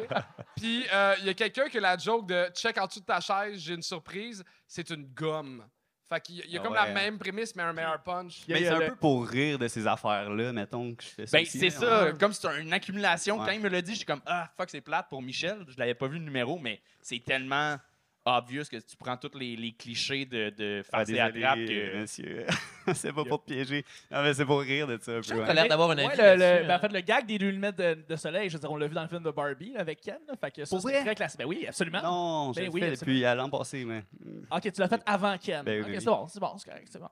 Puis 0.56 0.84
euh, 0.92 1.14
il 1.18 1.26
y 1.26 1.28
a 1.30 1.34
quelqu'un 1.34 1.68
qui 1.68 1.78
a 1.78 1.80
la 1.80 1.96
joke 1.98 2.26
de 2.28 2.46
check 2.54 2.78
en 2.78 2.86
dessous 2.86 3.00
de 3.00 3.04
ta 3.06 3.20
chaise, 3.20 3.58
j'ai 3.58 3.74
une 3.74 3.82
surprise, 3.82 4.44
c'est 4.68 4.88
une 4.90 5.04
gomme. 5.06 5.66
Fait 6.08 6.20
qu'il 6.20 6.36
y 6.36 6.42
a, 6.42 6.44
il 6.44 6.50
y 6.52 6.56
a 6.58 6.60
Ah 6.60 6.64
comme 6.64 6.74
ouais. 6.74 6.84
la 6.86 6.92
même 6.92 7.18
prémisse, 7.18 7.56
mais 7.56 7.62
un 7.64 7.72
meilleur 7.72 8.00
punch. 8.02 8.42
Mais 8.46 8.58
c'est 8.60 8.68
un 8.68 8.78
le- 8.78 8.88
peu 8.90 8.96
pour 8.96 9.26
rire 9.26 9.58
de 9.58 9.66
ces 9.66 9.86
affaires-là, 9.86 10.52
mettons 10.52 10.94
que 10.94 11.02
je 11.02 11.08
fais 11.08 11.26
ça. 11.26 11.38
Ben, 11.38 11.44
c'est 11.46 11.70
ça. 11.70 12.04
ouais. 12.04 12.12
Comme 12.20 12.32
c'est 12.32 12.60
une 12.60 12.72
accumulation, 12.72 13.38
Ouais. 13.40 13.46
quand 13.46 13.52
il 13.52 13.60
me 13.60 13.68
l'a 13.68 13.80
dit, 13.82 13.94
j'étais 13.94 14.04
comme 14.12 14.22
Ah, 14.26 14.48
fuck, 14.56 14.68
c'est 14.70 14.80
plate 14.82 15.08
pour 15.08 15.22
Michel. 15.22 15.64
Je 15.68 15.78
l'avais 15.78 15.94
pas 15.94 16.06
vu 16.08 16.18
le 16.18 16.24
numéro, 16.24 16.58
mais 16.58 16.80
c'est 17.00 17.24
tellement 17.24 17.76
obvious 18.24 18.64
que 18.70 18.76
tu 18.76 18.96
prends 18.96 19.16
tous 19.16 19.36
les, 19.38 19.56
les 19.56 19.72
clichés 19.72 20.24
de, 20.24 20.50
de 20.50 20.82
Ah, 20.92 20.98
farcer 20.98 21.18
à 21.18 21.26
désolé, 21.30 21.42
trappe 21.42 21.58
que. 21.58 21.96
monsieur. 22.00 22.46
c'est 22.94 23.12
pas 23.12 23.24
pour 23.24 23.42
te 23.42 23.52
piéger. 23.52 23.84
Non, 24.10 24.22
mais 24.22 24.32
c'est 24.34 24.44
pour 24.44 24.60
rire 24.60 24.86
de 24.86 24.98
ça 25.00 25.12
un 25.12 25.16
peu. 25.16 25.22
Chuck 25.22 25.38
ouais. 25.38 25.48
a 25.48 25.54
l'air 25.54 25.68
d'avoir 25.68 25.90
un 25.90 25.98
avis. 25.98 26.06
Ouais, 26.06 26.16
le, 26.36 26.38
ben, 26.66 26.70
en 26.70 26.74
hein. 26.74 26.78
fait, 26.78 26.92
le 26.92 27.00
gag 27.00 27.26
des 27.26 27.38
lunettes 27.38 27.76
de, 27.78 27.98
de 28.08 28.16
soleil, 28.16 28.48
je 28.48 28.54
veux 28.54 28.60
dire, 28.60 28.70
on 28.70 28.76
l'a 28.76 28.86
vu 28.86 28.94
dans 28.94 29.02
le 29.02 29.08
film 29.08 29.22
de 29.22 29.30
Barbie 29.30 29.72
là, 29.72 29.80
avec 29.80 30.00
Ken. 30.00 30.18
là, 30.28 30.34
fait 30.40 30.50
que 30.50 30.64
ça, 30.64 30.76
Pour 30.76 30.82
c'est 30.88 30.92
vrai? 30.94 31.02
très 31.04 31.14
classique. 31.14 31.38
Ben 31.38 31.46
oui, 31.46 31.64
absolument. 31.66 32.02
Non, 32.02 32.52
je 32.52 32.60
Ben 32.60 32.66
le 32.66 32.72
oui, 32.72 32.80
fais 32.80 32.86
absolument. 32.90 33.00
depuis 33.14 33.24
euh, 33.24 33.34
l'an 33.34 33.50
passé, 33.50 33.84
mais. 33.84 34.04
Ok, 34.50 34.72
tu 34.72 34.80
l'as 34.80 34.88
fait 34.88 35.02
avant 35.06 35.36
Ken. 35.38 35.62
Ben 35.64 35.78
oui, 35.78 35.80
ok, 35.82 35.86
oui, 35.88 35.96
c'est 35.98 36.04
bon, 36.06 36.26
c'est 36.28 36.40
bon, 36.40 36.56
c'est 36.58 36.68
correct, 36.70 36.88
c'est 36.90 36.98
bon. 37.00 37.08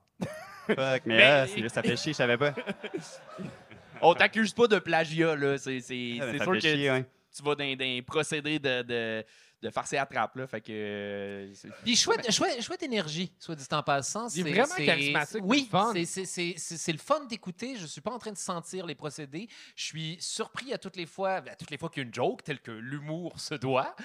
Fuck, 0.67 1.01
mais 1.05 1.23
ah, 1.23 1.47
c'est- 1.47 1.69
ça 1.69 1.81
fait 1.83 1.97
chier, 1.97 2.13
je 2.13 2.17
savais 2.17 2.37
pas. 2.37 2.53
On 4.01 4.13
t'accuse 4.15 4.53
pas 4.53 4.67
de 4.67 4.79
plagiat, 4.79 5.35
là. 5.35 5.57
C'est 5.57 5.79
c'est- 5.79 6.17
Ah, 6.21 6.31
sûr 6.33 6.45
fait 6.45 6.51
que 6.51 6.59
chier, 6.59 6.91
ouais. 6.91 7.05
tu 7.35 7.43
vas 7.43 7.55
dans 7.55 7.75
des 7.75 8.01
procédés 8.01 8.57
de, 8.59 8.81
de, 8.81 9.25
de 9.61 9.69
farcer 9.69 9.97
à 9.97 10.05
trappe, 10.05 10.35
là. 10.35 10.47
Fait 10.47 10.59
que. 10.61 10.71
euh, 10.71 11.53
Puis 11.83 11.95
chouette, 11.95 12.31
chouette, 12.31 12.61
chouette 12.63 12.81
énergie, 12.83 13.31
soit 13.37 13.55
dit 13.55 13.63
en 13.71 13.83
passant. 13.83 14.27
C'est- 14.29 14.41
vraiment 14.41 14.65
c'est- 14.75 14.85
charismatique, 14.85 15.41
Oui, 15.43 15.69
c'est- 15.93 16.05
c'est- 16.05 16.25
c'est 16.25 16.53
c'est- 16.57 16.77
c'est 16.77 16.91
le 16.91 16.97
fun 16.97 17.25
d'écouter. 17.25 17.75
Je 17.77 17.85
suis 17.85 18.01
pas 18.01 18.11
en 18.11 18.17
train 18.19 18.31
de 18.31 18.37
sentir 18.37 18.85
les 18.85 18.95
procédés. 18.95 19.47
Je 19.75 19.83
suis 19.83 20.17
surpris 20.19 20.73
à 20.73 20.77
toutes 20.77 20.95
les 20.95 21.05
fois, 21.05 21.33
à 21.35 21.55
toutes 21.55 21.69
les 21.71 21.77
fois 21.77 21.89
qu'il 21.89 22.01
y 22.01 22.05
a 22.05 22.07
une 22.07 22.13
joke, 22.13 22.43
telle 22.43 22.59
que 22.59 22.71
l'humour 22.71 23.39
se 23.39 23.53
doit. 23.55 23.95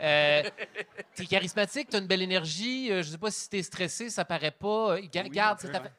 Euh, 0.00 0.42
t'es 1.14 1.26
charismatique, 1.26 1.88
t'as 1.90 2.00
une 2.00 2.06
belle 2.06 2.22
énergie. 2.22 2.90
euh, 2.90 3.02
je 3.02 3.10
sais 3.10 3.18
pas 3.18 3.30
si 3.30 3.48
t'es 3.50 3.62
stressé, 3.62 4.10
ça 4.10 4.24
paraît 4.24 4.50
pas. 4.50 4.96
Euh, 4.96 5.00
ga- 5.12 5.22
Oui, 5.24 5.30
Garde, 5.30 5.60
ta- 5.70 5.82
ouais. 5.82 5.90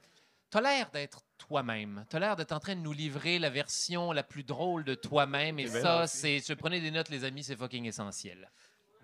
T'as 0.50 0.62
l'air 0.62 0.90
d'être 0.92 1.22
toi-même. 1.38 2.06
T'as 2.10 2.20
l'air 2.20 2.36
d'être 2.36 2.54
en 2.54 2.60
train 2.60 2.76
de 2.76 2.80
nous 2.82 2.94
livrer 2.94 3.40
la 3.40 3.50
version 3.50 4.12
la 4.14 4.24
plus 4.24 4.44
drôle 4.44 4.84
de 4.86 4.96
toi-même. 4.96 5.60
Et 5.60 5.66
C'est 5.68 5.74
bien 5.74 5.82
ça, 5.82 6.08
c'est. 6.08 6.40
Si 6.40 6.56
prenez 6.56 6.80
des 6.80 6.92
notes, 6.92 7.10
les 7.10 7.24
amis, 7.24 7.44
c'est 7.44 7.56
fucking 7.58 7.86
essentiel. 7.86 8.50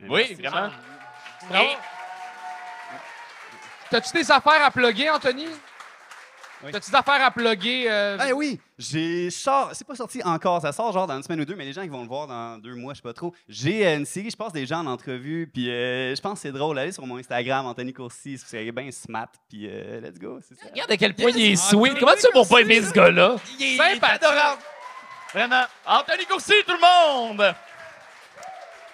Oui, 0.10 0.34
vraiment. 0.36 0.70
Bravo. 1.50 1.70
T'as-tu 3.90 4.14
des 4.14 4.32
affaires 4.32 4.64
à 4.64 4.72
plugger, 4.72 5.10
Anthony? 5.10 5.48
Oui. 6.64 6.72
T'as-tu 6.72 6.92
des 6.92 6.96
affaires 6.96 7.24
à 7.26 7.32
plugger? 7.32 7.86
euh, 7.90 8.18
Ah 8.20 8.28
oui, 8.36 8.60
j'ai 8.78 9.32
sort, 9.32 9.72
c'est 9.74 9.86
pas 9.86 9.96
sorti 9.96 10.22
encore, 10.24 10.62
ça 10.62 10.72
sort 10.72 10.92
genre 10.94 11.08
dans 11.08 11.16
une 11.18 11.24
semaine 11.24 11.42
ou 11.42 11.46
deux, 11.46 11.56
mais 11.56 11.66
les 11.66 11.74
gens 11.74 11.82
qui 11.82 11.90
vont 11.90 12.04
le 12.04 12.08
voir 12.08 12.28
dans 12.28 12.60
deux 12.60 12.76
mois, 12.76 12.94
je 12.94 12.98
sais 12.98 13.02
pas 13.02 13.14
trop. 13.14 13.34
J'ai 13.50 13.86
euh, 13.86 13.98
une 13.98 14.06
série, 14.06 14.30
je 14.30 14.38
passe 14.38 14.54
des 14.54 14.68
gens 14.68 14.80
en 14.80 14.86
entrevue, 14.86 15.50
puis 15.52 15.72
euh, 15.72 16.16
je 16.16 16.22
pense 16.22 16.34
que 16.34 16.40
c'est 16.42 16.52
drôle. 16.52 16.78
Allez 16.78 16.92
sur 16.92 17.06
mon 17.08 17.18
Instagram, 17.18 17.66
Anthony 17.66 17.92
Courcy, 17.94 18.38
c'est 18.38 18.72
bien 18.72 18.92
smart, 18.92 19.28
puis 19.50 19.68
euh, 19.68 20.00
let's 20.02 20.20
go, 20.20 20.40
ça. 20.40 20.56
Regarde 20.70 20.92
à 20.92 20.98
quel 20.98 21.16
point 21.16 21.32
il 21.32 21.52
est 21.54 21.56
sweet. 21.56 21.98
Comment 22.00 22.14
tu 22.14 22.20
sais 22.22 22.30
pour 22.32 22.48
pas 22.48 22.62
aimer 22.62 22.82
ce 22.82 22.92
gars-là? 22.92 23.36
Il 23.60 23.66
est, 23.66 23.78
Sympathique. 23.78 24.24
adorable. 24.24 24.62
Vraiment. 25.34 25.64
Anthony 25.86 26.26
Courcy, 26.26 26.54
tout 26.68 26.74
le 26.74 26.80
monde! 27.38 27.56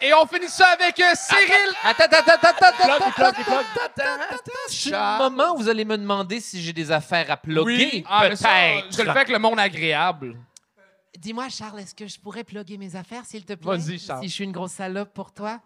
Et 0.01 0.13
on 0.13 0.25
finit 0.27 0.47
ça 0.47 0.67
avec 0.67 0.99
euh, 0.99 1.13
Cyril. 1.15 1.73
Attends, 1.83 2.03
attends, 2.05 2.31
attends, 2.33 2.49
attends, 2.51 3.05
attends. 3.07 3.43
C'est 4.69 4.91
le 4.91 5.17
moment 5.17 5.53
où 5.53 5.57
vous 5.57 5.69
allez 5.69 5.85
me 5.85 5.97
demander 5.97 6.39
si 6.39 6.61
j'ai 6.61 6.73
des 6.73 6.91
affaires 6.91 7.29
à 7.31 7.37
plugger. 7.37 8.03
Ah, 8.07 8.27
mais 8.29 8.35
ça, 8.35 8.49
Peut-être. 8.49 8.91
je 8.91 8.97
le 8.99 9.03
fais 9.05 9.09
avec 9.17 9.29
le 9.29 9.39
monde 9.39 9.59
agréable. 9.59 10.37
Dis-moi, 11.17 11.49
Charles, 11.49 11.79
est-ce 11.79 11.95
que 11.95 12.05
je 12.07 12.19
pourrais 12.19 12.43
plugger 12.43 12.77
mes 12.77 12.95
affaires, 12.95 13.25
s'il 13.25 13.43
te 13.43 13.53
plaît? 13.53 13.77
Vas-y, 13.77 13.97
Charles. 13.97 14.21
Si 14.21 14.29
je 14.29 14.33
suis 14.33 14.43
une 14.43 14.51
grosse 14.51 14.73
salope 14.73 15.13
pour 15.13 15.33
toi? 15.33 15.59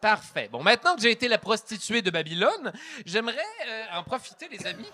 Parfait. 0.00 0.48
Bon, 0.50 0.62
maintenant 0.62 0.94
que 0.94 1.02
j'ai 1.02 1.10
été 1.10 1.28
la 1.28 1.36
prostituée 1.38 2.00
de 2.00 2.10
Babylone, 2.10 2.72
j'aimerais 3.04 3.36
euh, 3.68 3.84
en 3.98 4.02
profiter, 4.02 4.48
les 4.50 4.66
amis, 4.66 4.90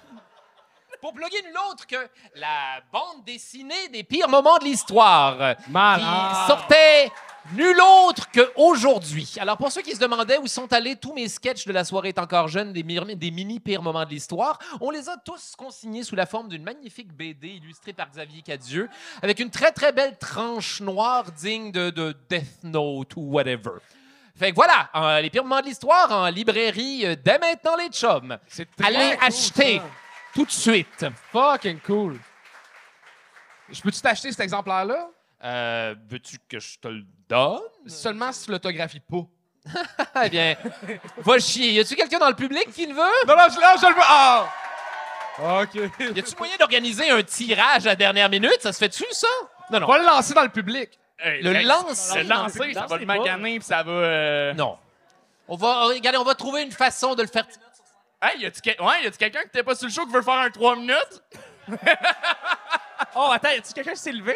pour 1.02 1.12
plugger 1.12 1.42
nul 1.42 1.54
autre 1.70 1.86
que 1.86 1.96
la 2.36 2.80
bande 2.92 3.24
dessinée 3.26 3.88
des 3.92 4.04
pires 4.04 4.28
moments 4.28 4.56
de 4.58 4.64
l'histoire. 4.64 5.56
qui 5.98 6.46
sortait 6.46 7.10
nul 7.54 7.76
autre 8.06 8.30
qu'aujourd'hui. 8.32 9.34
Alors, 9.40 9.56
pour 9.56 9.72
ceux 9.72 9.82
qui 9.82 9.92
se 9.94 9.98
demandaient 9.98 10.38
où 10.38 10.46
sont 10.46 10.72
allés 10.72 10.94
tous 10.94 11.12
mes 11.12 11.26
sketchs 11.28 11.66
de 11.66 11.72
la 11.72 11.84
soirée 11.84 12.10
est 12.10 12.18
encore 12.20 12.46
jeune, 12.46 12.72
des, 12.72 12.84
mi- 12.84 13.16
des 13.16 13.30
mini 13.32 13.58
pires 13.58 13.82
moments 13.82 14.04
de 14.04 14.10
l'histoire, 14.10 14.58
on 14.80 14.90
les 14.90 15.08
a 15.08 15.16
tous 15.16 15.54
consignés 15.56 16.04
sous 16.04 16.14
la 16.14 16.24
forme 16.24 16.48
d'une 16.48 16.62
magnifique 16.62 17.12
BD 17.12 17.48
illustrée 17.48 17.92
par 17.92 18.08
Xavier 18.08 18.42
Cadieux, 18.42 18.88
avec 19.22 19.40
une 19.40 19.50
très, 19.50 19.72
très 19.72 19.90
belle 19.92 20.16
tranche 20.18 20.80
noire 20.80 21.24
digne 21.32 21.72
de, 21.72 21.90
de 21.90 22.16
Death 22.30 22.62
Note 22.62 23.16
ou 23.16 23.22
whatever. 23.22 23.72
Fait 24.36 24.50
que 24.50 24.54
voilà, 24.54 24.88
euh, 24.94 25.20
les 25.20 25.28
pires 25.28 25.42
moments 25.44 25.60
de 25.60 25.66
l'histoire 25.66 26.10
en 26.12 26.28
librairie 26.28 27.04
euh, 27.06 27.16
dès 27.22 27.38
maintenant, 27.40 27.76
les 27.76 27.88
chums. 27.88 28.38
Allez 28.82 29.16
acheter 29.20 29.82
tout 30.34 30.44
de 30.44 30.50
suite. 30.50 31.06
Fucking 31.32 31.80
cool. 31.80 32.18
Je 33.70 33.80
peux-tu 33.80 34.00
t'acheter 34.00 34.30
cet 34.30 34.40
exemplaire-là? 34.40 35.08
Euh, 35.44 35.94
Veux-tu 36.08 36.38
que 36.48 36.58
je 36.60 36.78
te 36.78 36.88
le 36.88 37.02
donne? 37.28 37.60
Seulement 37.86 38.30
si 38.32 38.44
tu 38.46 38.50
l'autographies 38.52 39.00
pas. 39.00 39.24
eh 40.24 40.28
bien, 40.28 40.56
va 41.18 41.38
chier. 41.38 41.72
Y 41.72 41.80
a-tu 41.80 41.94
quelqu'un 41.94 42.18
dans 42.18 42.28
le 42.28 42.34
public 42.34 42.70
qui 42.72 42.86
le 42.86 42.94
veut? 42.94 43.26
Non, 43.26 43.36
non, 43.36 43.44
je, 43.48 43.60
non, 43.60 43.80
je 43.80 43.86
le 43.88 43.94
veux. 43.94 44.00
Ah! 44.04 44.48
OK. 45.62 45.74
Y 46.16 46.18
a-tu 46.20 46.36
moyen 46.36 46.56
d'organiser 46.58 47.10
un 47.10 47.22
tirage 47.22 47.86
à 47.86 47.90
la 47.90 47.96
dernière 47.96 48.28
minute? 48.28 48.58
Ça 48.60 48.72
se 48.72 48.78
fait-tu, 48.78 49.04
ça? 49.12 49.26
Non, 49.70 49.80
non. 49.80 49.86
On 49.86 49.92
va 49.92 49.98
le 49.98 50.04
lancer 50.04 50.34
dans 50.34 50.42
le 50.42 50.48
public. 50.50 50.90
Hey, 51.18 51.42
Le 51.42 51.52
lance. 51.62 52.12
Le 52.16 52.22
lancer, 52.24 52.74
ça 52.74 52.86
va 52.86 52.98
le 52.98 53.06
maganer, 53.06 53.58
puis 53.58 53.66
ça 53.66 53.82
va. 53.82 53.92
euh, 53.92 54.52
Non. 54.54 54.76
On 55.48 55.56
va, 55.56 55.84
regardez, 55.84 56.18
on 56.18 56.24
va 56.24 56.34
trouver 56.34 56.62
une 56.62 56.72
façon 56.72 57.14
de 57.14 57.22
le 57.22 57.28
faire. 57.28 57.46
Hey, 58.22 58.40
y 58.40 58.46
a-tu 58.46 58.60
quel- 58.60 58.80
ouais, 58.80 59.10
quelqu'un 59.18 59.40
qui 59.42 59.48
était 59.48 59.62
pas 59.64 59.74
sur 59.74 59.88
le 59.88 59.92
show 59.92 60.06
qui 60.06 60.12
veut 60.12 60.22
faire 60.22 60.34
un 60.38 60.50
3 60.50 60.76
minutes? 60.76 61.22
Oh, 63.14 63.28
attends, 63.30 63.50
y 63.50 63.56
a-tu 63.56 63.72
quelqu'un 63.74 63.92
qui 63.92 64.00
s'est 64.00 64.12
levé? 64.12 64.34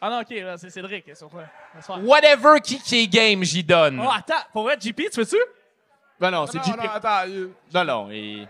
Ah 0.00 0.10
non, 0.10 0.20
ok, 0.20 0.28
c'est 0.58 0.70
Cédric. 0.70 1.16
Sur 1.16 1.28
quoi? 1.28 1.42
Bonsoir. 1.74 1.98
Whatever 2.04 2.60
qui, 2.62 2.78
qui 2.78 3.02
est 3.02 3.06
game, 3.08 3.42
j'y 3.42 3.64
donne. 3.64 3.98
Oh, 4.00 4.10
attends, 4.14 4.44
pour 4.52 4.62
vrai, 4.64 4.76
JP, 4.78 5.10
tu 5.10 5.18
veux-tu? 5.20 5.36
Ben 6.20 6.30
non, 6.30 6.46
c'est 6.46 6.62
JP. 6.62 6.76
non, 6.76 6.90
attends. 6.90 7.26
euh, 7.26 7.50
Non, 7.74 7.84
non, 7.84 8.10
et. 8.12 8.46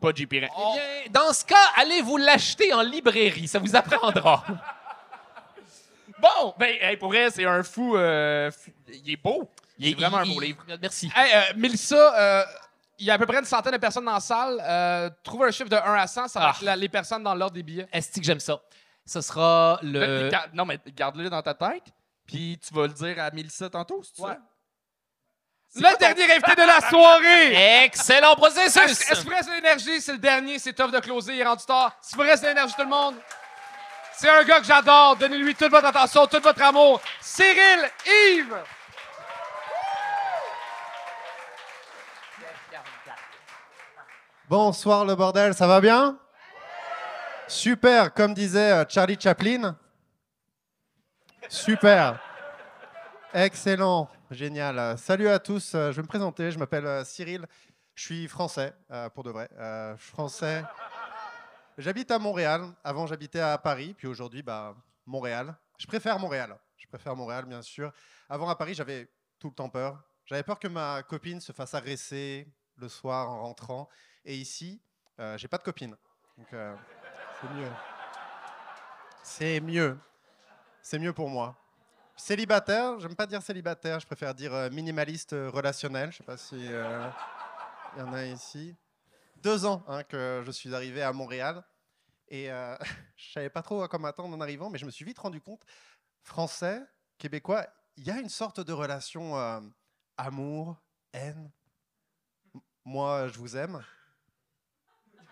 Pas 0.00 0.10
JP. 0.14 0.32
Eh 0.32 0.40
bien, 0.40 0.48
dans 1.10 1.32
ce 1.32 1.44
cas, 1.44 1.54
allez 1.76 2.00
vous 2.02 2.16
l'acheter 2.16 2.72
en 2.72 2.82
librairie. 2.82 3.46
Ça 3.46 3.58
vous 3.58 3.76
apprendra. 3.76 4.44
Bon, 6.20 6.52
ben, 6.58 6.74
hey, 6.80 6.96
pour 6.96 7.10
vrai, 7.10 7.30
c'est 7.30 7.44
un 7.44 7.62
fou, 7.62 7.96
euh, 7.96 8.50
fou- 8.50 8.72
Il 8.92 9.12
est 9.12 9.16
beau. 9.16 9.48
Il 9.78 9.90
est 9.90 9.94
vraiment 9.94 10.16
un 10.16 10.26
beau 10.26 10.40
livre. 10.40 10.64
Merci. 10.82 11.08
Hey, 11.14 11.30
euh, 11.32 11.40
Mélissa, 11.56 11.94
euh, 12.40 12.44
il 12.98 13.06
y 13.06 13.10
a 13.10 13.14
à 13.14 13.18
peu 13.18 13.26
près 13.26 13.38
une 13.38 13.44
centaine 13.44 13.72
de 13.72 13.78
personnes 13.78 14.04
dans 14.04 14.12
la 14.14 14.20
salle. 14.20 14.60
Euh, 14.62 15.10
trouve 15.22 15.44
un 15.44 15.50
chiffre 15.50 15.68
de 15.70 15.76
1 15.76 15.94
à 15.94 16.06
100, 16.06 16.28
ça 16.28 16.40
va 16.40 16.46
Ah. 16.46 16.50
être 16.56 16.62
la- 16.62 16.76
les 16.76 16.88
personnes 16.88 17.22
dans 17.22 17.34
l'ordre 17.34 17.54
des 17.54 17.62
billets. 17.62 17.88
Est-ce 17.92 18.18
que 18.18 18.24
j'aime 18.24 18.40
ça? 18.40 18.60
Ce 19.06 19.20
sera 19.20 19.78
le. 19.82 20.30
Non, 20.52 20.64
mais 20.66 20.78
garde-le 20.88 21.30
dans 21.30 21.40
ta 21.42 21.54
tête, 21.54 21.84
puis 22.26 22.58
tu 22.66 22.74
vas 22.74 22.82
le 22.86 22.92
dire 22.92 23.22
à 23.22 23.30
Mélissa 23.30 23.70
tantôt, 23.70 24.02
si 24.02 24.12
tu 24.12 24.22
Ouais. 24.22 24.30
veux. 24.30 24.36
Le 25.82 25.98
dernier 25.98 26.24
invité 26.32 26.54
de 26.54 26.66
la 26.66 26.80
soirée! 26.90 27.84
Excellent 27.84 28.34
processus! 28.36 28.76
Est-ce 28.82 29.12
est-ce 29.12 29.20
qu'il 29.20 29.30
vous 29.30 29.36
reste 29.36 29.48
de 29.50 29.54
l'énergie? 29.54 30.00
C'est 30.00 30.12
le 30.12 30.18
dernier, 30.18 30.58
c'est 30.58 30.72
tough 30.72 30.90
de 30.90 30.98
closer, 30.98 31.34
il 31.34 31.40
est 31.40 31.44
rendu 31.44 31.64
tard. 31.64 31.92
Est-ce 32.02 32.08
qu'il 32.10 32.16
vous 32.18 32.24
reste 32.28 32.42
de 32.42 32.48
l'énergie, 32.48 32.74
tout 32.74 32.82
le 32.82 32.88
monde? 32.88 33.16
C'est 34.14 34.28
un 34.30 34.42
gars 34.44 34.60
que 34.60 34.66
j'adore. 34.66 35.16
Donnez-lui 35.16 35.54
toute 35.54 35.70
votre 35.70 35.86
attention, 35.86 36.26
tout 36.26 36.40
votre 36.42 36.62
amour. 36.62 37.00
Cyril 37.20 37.88
Yves! 38.34 38.56
Bonsoir 44.48 45.04
le 45.04 45.14
bordel, 45.14 45.52
ça 45.52 45.66
va 45.66 45.78
bien? 45.78 46.18
Super, 47.48 48.14
comme 48.14 48.32
disait 48.32 48.72
euh, 48.72 48.84
Charlie 48.88 49.20
Chaplin. 49.20 49.76
Super. 51.50 52.18
Excellent, 53.34 54.08
génial. 54.30 54.78
Euh, 54.78 54.96
Salut 54.96 55.28
à 55.28 55.38
tous, 55.38 55.74
euh, 55.74 55.92
je 55.92 55.96
vais 55.96 56.02
me 56.02 56.08
présenter, 56.08 56.50
je 56.50 56.58
m'appelle 56.58 57.04
Cyril, 57.04 57.44
je 57.94 58.02
suis 58.02 58.26
français, 58.26 58.72
pour 59.14 59.22
de 59.22 59.30
vrai. 59.30 59.50
Français. 59.98 60.64
J'habite 61.76 62.10
à 62.10 62.18
Montréal, 62.18 62.72
avant 62.82 63.06
j'habitais 63.06 63.40
à 63.40 63.58
Paris, 63.58 63.94
puis 63.98 64.06
aujourd'hui, 64.06 64.42
bah, 64.42 64.74
Montréal. 65.04 65.54
Je 65.76 65.86
préfère 65.86 66.18
Montréal, 66.18 66.56
je 66.78 66.86
préfère 66.86 67.14
Montréal 67.14 67.44
bien 67.44 67.60
sûr. 67.60 67.92
Avant 68.30 68.48
à 68.48 68.56
Paris, 68.56 68.72
j'avais 68.72 69.10
tout 69.38 69.48
le 69.48 69.54
temps 69.54 69.68
peur. 69.68 70.02
J'avais 70.24 70.42
peur 70.42 70.58
que 70.58 70.68
ma 70.68 71.02
copine 71.02 71.38
se 71.38 71.52
fasse 71.52 71.74
agresser 71.74 72.48
le 72.76 72.88
soir 72.88 73.28
en 73.28 73.42
rentrant. 73.42 73.90
Et 74.24 74.36
ici, 74.36 74.80
euh, 75.18 75.38
j'ai 75.38 75.48
pas 75.48 75.58
de 75.58 75.62
copine. 75.62 75.96
Euh, 76.52 76.76
c'est 77.40 77.50
mieux. 77.50 77.70
C'est 79.22 79.60
mieux. 79.60 79.98
C'est 80.82 80.98
mieux 80.98 81.12
pour 81.12 81.28
moi. 81.28 81.56
Célibataire, 82.16 82.98
j'aime 83.00 83.14
pas 83.14 83.26
dire 83.26 83.42
célibataire, 83.42 84.00
je 84.00 84.06
préfère 84.06 84.34
dire 84.34 84.54
euh, 84.54 84.70
minimaliste 84.70 85.32
euh, 85.32 85.50
relationnel. 85.50 86.12
Je 86.12 86.18
sais 86.18 86.24
pas 86.24 86.36
si 86.36 86.56
il 86.56 87.98
y 87.98 88.02
en 88.02 88.12
a 88.12 88.24
ici. 88.24 88.76
Deux 89.42 89.64
ans 89.64 89.84
hein, 89.88 90.02
que 90.04 90.42
je 90.44 90.50
suis 90.50 90.74
arrivé 90.74 91.02
à 91.02 91.12
Montréal 91.12 91.64
et 92.28 92.46
je 93.16 93.32
savais 93.32 93.50
pas 93.50 93.62
trop 93.62 93.82
à 93.82 93.88
quoi 93.88 93.98
m'attendre 93.98 94.36
en 94.36 94.40
arrivant, 94.40 94.68
mais 94.68 94.78
je 94.78 94.84
me 94.84 94.90
suis 94.90 95.04
vite 95.04 95.18
rendu 95.18 95.40
compte, 95.40 95.64
français, 96.22 96.82
québécois, 97.18 97.66
il 97.96 98.06
y 98.06 98.10
a 98.10 98.18
une 98.18 98.28
sorte 98.28 98.60
de 98.60 98.72
relation 98.72 99.34
amour, 100.16 100.76
haine. 101.12 101.50
Moi, 102.84 103.28
je 103.28 103.38
vous 103.38 103.56
aime. 103.56 103.82
Tu 105.12 105.16
sais, 105.16 105.22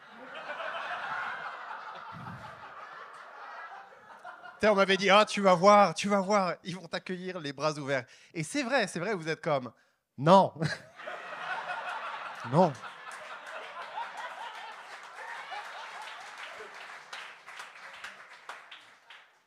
on 4.65 4.75
m'avait 4.75 4.97
dit, 4.97 5.11
ah, 5.11 5.25
tu 5.25 5.41
vas 5.41 5.55
voir, 5.55 5.95
tu 5.95 6.09
vas 6.09 6.21
voir, 6.21 6.55
ils 6.65 6.75
vont 6.75 6.87
t'accueillir 6.87 7.39
les 7.39 7.53
bras 7.53 7.73
ouverts. 7.73 8.05
Et 8.35 8.43
c'est 8.43 8.63
vrai, 8.63 8.87
c'est 8.87 8.99
vrai, 8.99 9.15
vous 9.15 9.29
êtes 9.29 9.41
comme, 9.41 9.71
non. 10.19 10.53
non. 12.53 12.73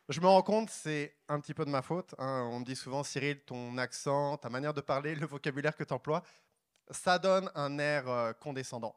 Je 0.08 0.20
me 0.22 0.26
rends 0.26 0.42
compte, 0.42 0.72
c'est 0.72 1.16
un 1.28 1.40
petit 1.40 1.54
peu 1.54 1.66
de 1.66 1.70
ma 1.70 1.84
faute. 1.84 2.16
hein. 2.18 2.50
On 2.52 2.60
me 2.60 2.66
dit 2.66 2.76
souvent, 2.76 3.04
Cyril, 3.04 3.42
ton 3.42 3.78
accent, 3.78 4.38
ta 4.38 4.50
manière 4.50 4.74
de 4.74 4.82
parler, 4.82 5.14
le 5.14 5.28
vocabulaire 5.28 5.76
que 5.76 5.84
tu 5.84 5.94
emploies, 5.94 6.24
ça 6.90 7.20
donne 7.20 7.52
un 7.54 7.78
air 7.78 8.10
euh, 8.10 8.34
condescendant. 8.34 8.96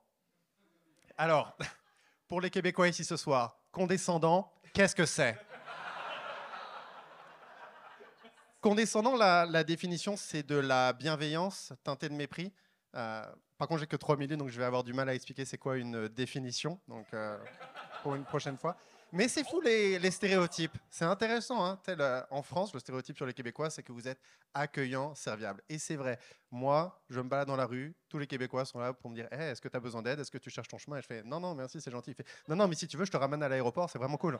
Alors, 1.18 1.56
pour 2.28 2.40
les 2.40 2.48
Québécois 2.48 2.88
ici 2.88 3.04
ce 3.04 3.18
soir, 3.18 3.58
condescendant, 3.70 4.50
qu'est-ce 4.72 4.96
que 4.96 5.04
c'est? 5.04 5.38
Condescendant, 8.62 9.16
la, 9.16 9.44
la 9.44 9.64
définition, 9.64 10.16
c'est 10.16 10.44
de 10.44 10.54
la 10.54 10.92
bienveillance 10.92 11.72
teintée 11.82 12.08
de 12.08 12.14
mépris. 12.14 12.52
Euh, 12.94 13.24
par 13.58 13.66
contre, 13.66 13.80
j'ai 13.80 13.88
que 13.88 13.96
3 13.96 14.16
minutes, 14.16 14.38
donc 14.38 14.50
je 14.50 14.58
vais 14.58 14.64
avoir 14.64 14.84
du 14.84 14.92
mal 14.92 15.08
à 15.08 15.14
expliquer 15.16 15.44
c'est 15.44 15.58
quoi 15.58 15.76
une 15.78 16.06
définition. 16.06 16.78
Donc, 16.86 17.06
euh, 17.12 17.36
pour 18.04 18.14
une 18.14 18.22
prochaine 18.22 18.56
fois. 18.56 18.76
Mais 19.10 19.26
c'est 19.26 19.42
fou 19.42 19.60
les, 19.60 20.10
stéréotypes. 20.12 20.78
C'est 20.88 21.04
intéressant. 21.04 21.66
Hein 21.66 21.76
euh, 21.88 22.22
en 22.30 22.42
France, 22.42 22.72
le 22.72 22.78
stéréotype 22.78 23.16
sur 23.16 23.26
les 23.26 23.34
Québécois, 23.34 23.68
c'est 23.68 23.82
que 23.82 23.90
vous 23.90 24.06
êtes 24.06 24.20
accueillant, 24.54 25.12
serviable. 25.16 25.60
Et 25.68 25.78
c'est 25.78 25.96
vrai. 25.96 26.20
Moi, 26.52 26.96
je 27.10 27.20
me 27.20 27.28
balade 27.28 27.48
dans 27.48 27.56
la 27.56 27.66
rue. 27.66 27.96
Tous 28.08 28.18
les 28.18 28.28
Québécois 28.28 28.64
sont 28.64 28.78
là 28.78 28.92
pour 28.92 29.10
me 29.10 29.16
dire 29.16 29.26
Hey, 29.32 29.50
Est-ce 29.50 29.60
que 29.60 29.68
tu 29.68 29.76
as 29.76 29.80
besoin 29.80 30.02
d'aide? 30.02 30.20
Est-ce 30.20 30.30
que 30.30 30.38
tu 30.38 30.50
cherches 30.50 30.68
ton 30.68 30.78
chemin? 30.78 30.98
Et 30.98 31.02
je 31.02 31.06
fais 31.08 31.24
Non, 31.24 31.40
non, 31.40 31.56
merci, 31.56 31.80
c'est 31.80 31.90
gentil. 31.90 32.12
Il 32.12 32.14
fait 32.14 32.26
Non, 32.46 32.54
non, 32.54 32.68
mais 32.68 32.76
si 32.76 32.86
tu 32.86 32.96
veux, 32.96 33.04
je 33.04 33.10
te 33.10 33.16
ramène 33.16 33.42
à 33.42 33.48
l'aéroport. 33.48 33.90
C'est 33.90 33.98
vraiment 33.98 34.18
cool. 34.18 34.38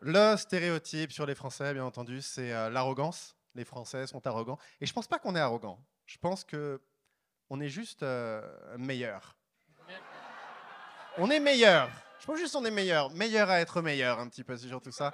Le 0.00 0.36
stéréotype 0.36 1.10
sur 1.12 1.26
les 1.26 1.34
Français, 1.34 1.74
bien 1.74 1.84
entendu, 1.84 2.22
c'est 2.22 2.52
euh, 2.52 2.70
l'arrogance. 2.70 3.36
Les 3.54 3.64
Français 3.64 4.06
sont 4.06 4.24
arrogants. 4.26 4.58
Et 4.80 4.86
je 4.86 4.92
pense 4.92 5.08
pas 5.08 5.18
qu'on 5.18 5.34
est 5.34 5.40
arrogant. 5.40 5.84
Je 6.06 6.18
pense 6.18 6.44
que 6.44 6.80
on 7.50 7.60
est 7.60 7.68
juste 7.68 8.02
euh, 8.02 8.42
meilleur. 8.76 9.36
On 11.16 11.30
est 11.30 11.40
meilleur. 11.40 11.90
Je 12.20 12.26
pense 12.26 12.38
juste 12.38 12.54
qu'on 12.54 12.64
est 12.64 12.70
meilleur. 12.70 13.10
Meilleur 13.10 13.50
à 13.50 13.60
être 13.60 13.82
meilleur, 13.82 14.20
un 14.20 14.28
petit 14.28 14.44
peu, 14.44 14.56
c'est 14.56 14.68
surtout 14.68 14.92
ça. 14.92 15.12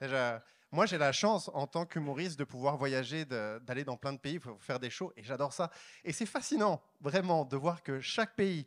Déjà, 0.00 0.42
moi, 0.70 0.86
j'ai 0.86 0.98
la 0.98 1.12
chance, 1.12 1.50
en 1.52 1.66
tant 1.66 1.84
qu'humoriste, 1.84 2.38
de 2.38 2.44
pouvoir 2.44 2.76
voyager, 2.76 3.24
d'aller 3.24 3.84
dans 3.84 3.96
plein 3.96 4.12
de 4.12 4.18
pays 4.18 4.38
pour 4.38 4.62
faire 4.62 4.78
des 4.78 4.90
shows, 4.90 5.12
et 5.16 5.22
j'adore 5.24 5.52
ça. 5.52 5.70
Et 6.04 6.12
c'est 6.12 6.26
fascinant, 6.26 6.80
vraiment, 7.00 7.44
de 7.44 7.56
voir 7.56 7.82
que 7.82 8.00
chaque 8.00 8.36
pays, 8.36 8.66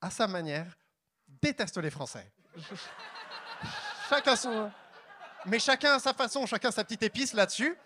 à 0.00 0.10
sa 0.10 0.26
manière, 0.26 0.76
déteste 1.28 1.76
les 1.76 1.90
Français. 1.90 2.32
Chacun 4.10 4.36
son... 4.36 4.70
Mais 5.46 5.58
chacun 5.58 5.94
à 5.94 5.98
sa 5.98 6.12
façon, 6.12 6.44
chacun 6.46 6.70
sa 6.70 6.84
petite 6.84 7.02
épice 7.02 7.32
là-dessus. 7.32 7.76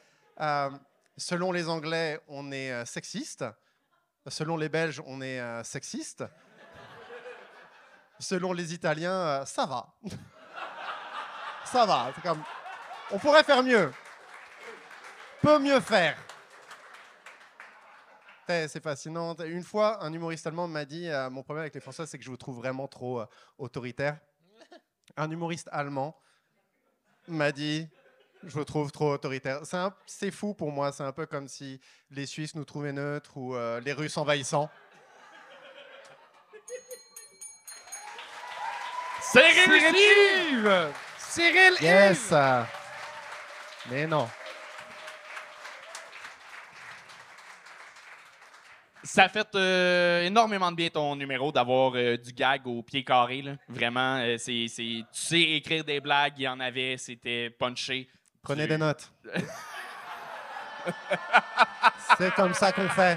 Euh, 0.40 0.70
selon 1.16 1.52
les 1.52 1.68
Anglais, 1.68 2.20
on 2.26 2.50
est 2.50 2.72
euh, 2.72 2.84
sexiste. 2.84 3.44
Selon 4.26 4.56
les 4.56 4.68
Belges, 4.68 5.02
on 5.06 5.20
est 5.20 5.38
euh, 5.38 5.62
sexiste. 5.62 6.24
Selon 8.18 8.52
les 8.52 8.72
Italiens, 8.72 9.44
ça 9.44 9.66
va. 9.66 9.86
ça 11.64 11.84
va. 11.84 12.12
comme... 12.22 12.42
On 13.10 13.18
pourrait 13.18 13.44
faire 13.44 13.62
mieux. 13.62 13.92
Peut 15.42 15.58
mieux 15.58 15.80
faire. 15.80 16.16
C'est 18.46 18.82
fascinant. 18.82 19.34
Une 19.36 19.62
fois, 19.62 20.02
un 20.02 20.12
humoriste 20.12 20.46
allemand 20.46 20.68
m'a 20.68 20.84
dit 20.84 21.08
Mon 21.30 21.42
problème 21.42 21.62
avec 21.62 21.74
les 21.74 21.80
Français, 21.80 22.06
c'est 22.06 22.18
que 22.18 22.24
je 22.24 22.30
vous 22.30 22.36
trouve 22.36 22.56
vraiment 22.56 22.88
trop 22.88 23.24
autoritaire. 23.58 24.18
Un 25.16 25.30
humoriste 25.30 25.68
allemand 25.70 26.16
m'a 27.28 27.52
dit 27.52 27.88
Je 28.42 28.50
vous 28.50 28.64
trouve 28.64 28.90
trop 28.90 29.12
autoritaire. 29.12 29.60
C'est 30.06 30.30
fou 30.30 30.54
pour 30.54 30.72
moi. 30.72 30.92
C'est 30.92 31.04
un 31.04 31.12
peu 31.12 31.26
comme 31.26 31.48
si 31.48 31.80
les 32.10 32.26
Suisses 32.26 32.54
nous 32.54 32.64
trouvaient 32.64 32.92
neutres 32.92 33.36
ou 33.36 33.54
euh, 33.54 33.80
les 33.80 33.92
Russes 33.92 34.16
envahissants. 34.16 34.70
Cyril 39.20 39.94
Yves! 40.52 40.92
Cyril 41.18 41.74
Yes! 41.80 42.30
Yves! 42.30 42.66
Mais 43.90 44.06
non. 44.06 44.28
Ça 49.14 49.28
fait 49.28 49.46
euh, 49.54 50.22
énormément 50.24 50.72
de 50.72 50.76
bien 50.76 50.88
ton 50.88 51.14
numéro 51.14 51.52
d'avoir 51.52 51.92
euh, 51.94 52.16
du 52.16 52.32
gag 52.32 52.66
au 52.66 52.82
pied 52.82 53.04
carré. 53.04 53.42
là. 53.42 53.52
Vraiment, 53.68 54.16
euh, 54.16 54.36
c'est, 54.38 54.66
c'est- 54.66 54.82
tu 54.82 55.04
sais 55.12 55.40
écrire 55.40 55.84
des 55.84 56.00
blagues, 56.00 56.32
il 56.36 56.42
y 56.42 56.48
en 56.48 56.58
avait, 56.58 56.96
c'était 56.98 57.48
punché. 57.50 58.08
Prenez 58.42 58.66
des 58.66 58.76
notes. 58.76 59.08
C'est 62.18 62.34
comme 62.34 62.54
ça 62.54 62.72
qu'on 62.72 62.88
fait. 62.88 63.16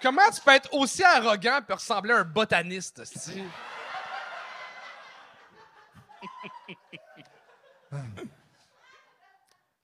Comment 0.00 0.30
tu 0.32 0.40
peux 0.40 0.52
être 0.52 0.72
aussi 0.72 1.02
arrogant 1.02 1.60
et 1.68 1.72
ressembler 1.72 2.12
à 2.12 2.18
un 2.18 2.24
botaniste, 2.24 3.00
esti? 3.00 3.42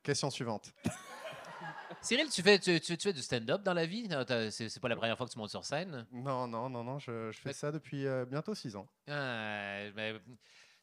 Question 0.02 0.30
suivante. 0.30 0.72
Cyril, 2.00 2.28
tu 2.30 2.42
fais, 2.42 2.58
tu, 2.58 2.80
tu- 2.80 2.96
tu 2.96 3.08
fais 3.08 3.12
du 3.12 3.22
stand-up 3.22 3.62
dans 3.62 3.74
la 3.74 3.84
vie? 3.86 4.08
C'est 4.50 4.80
pas 4.80 4.88
la 4.88 4.96
première 4.96 5.16
fois 5.16 5.26
que 5.26 5.32
tu 5.32 5.38
montes 5.38 5.50
sur 5.50 5.64
scène? 5.64 6.06
Non, 6.12 6.46
non, 6.46 6.68
non, 6.70 6.84
non, 6.84 6.98
je, 6.98 7.30
je 7.32 7.38
fais 7.38 7.52
ça 7.52 7.72
depuis 7.72 8.06
euh, 8.06 8.24
bientôt 8.24 8.54
six 8.54 8.76
ans. 8.76 8.88
Ah, 9.08 9.90
ben, 9.94 10.18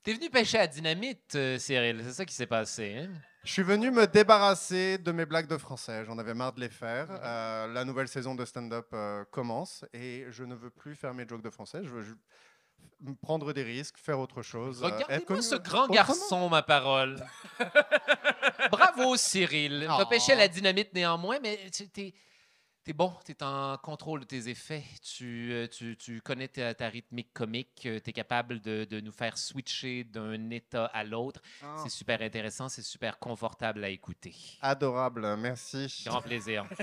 T'es 0.03 0.13
venu 0.13 0.29
pêcher 0.29 0.59
à 0.59 0.67
dynamite, 0.67 1.33
euh, 1.35 1.57
Cyril. 1.57 2.01
C'est 2.03 2.13
ça 2.13 2.25
qui 2.25 2.33
s'est 2.35 2.45
passé. 2.45 2.95
Hein? 2.99 3.09
Je 3.43 3.51
suis 3.51 3.63
venu 3.63 3.89
me 3.89 4.05
débarrasser 4.05 4.97
de 4.99 5.11
mes 5.11 5.25
blagues 5.25 5.47
de 5.47 5.57
français. 5.57 6.03
J'en 6.05 6.17
avais 6.19 6.33
marre 6.35 6.53
de 6.53 6.59
les 6.59 6.69
faire. 6.69 7.07
Euh, 7.09 7.67
la 7.73 7.85
nouvelle 7.85 8.07
saison 8.07 8.35
de 8.35 8.45
stand-up 8.45 8.93
commence 9.31 9.83
et 9.93 10.25
je 10.29 10.43
ne 10.43 10.53
veux 10.53 10.69
plus 10.69 10.95
faire 10.95 11.13
mes 11.13 11.27
jokes 11.27 11.43
de 11.43 11.49
français. 11.49 11.79
Je 11.83 11.89
veux 11.89 12.17
prendre 13.21 13.53
des 13.53 13.63
risques, 13.63 13.97
faire 13.97 14.19
autre 14.19 14.41
chose. 14.41 14.83
euh, 14.83 14.87
Regardez-moi 14.87 15.41
ce 15.41 15.55
grand 15.55 15.87
garçon, 15.87 16.49
ma 16.49 16.61
parole. 16.63 17.25
Bravo, 18.71 19.15
Cyril. 19.17 19.85
Tu 19.87 20.01
Oh. 20.01 20.05
pêché 20.09 20.33
à 20.33 20.35
la 20.35 20.47
dynamite 20.47 20.93
néanmoins, 20.93 21.39
mais 21.41 21.59
tu 21.71 21.87
t'es 21.89 22.13
es 22.87 22.93
bon, 22.93 23.11
tu 23.25 23.31
es 23.31 23.43
en 23.43 23.77
contrôle 23.79 24.19
de 24.21 24.25
tes 24.25 24.47
effets. 24.47 24.83
Tu, 25.01 25.51
euh, 25.51 25.67
tu, 25.67 25.97
tu 25.97 26.21
connais 26.21 26.47
ta, 26.47 26.73
ta 26.75 26.87
rythmique 26.87 27.33
comique. 27.33 27.69
Tu 27.81 27.87
es 27.95 28.13
capable 28.13 28.59
de, 28.61 28.85
de 28.85 28.99
nous 28.99 29.11
faire 29.11 29.37
switcher 29.39 30.03
d'un 30.03 30.51
état 30.51 30.85
à 30.93 31.03
l'autre. 31.03 31.41
Ah. 31.63 31.77
C'est 31.81 31.89
super 31.89 32.21
intéressant, 32.21 32.69
c'est 32.69 32.83
super 32.83 33.17
confortable 33.17 33.83
à 33.83 33.89
écouter. 33.89 34.35
Adorable, 34.61 35.35
merci. 35.37 36.03
Grand 36.05 36.21
plaisir. 36.21 36.65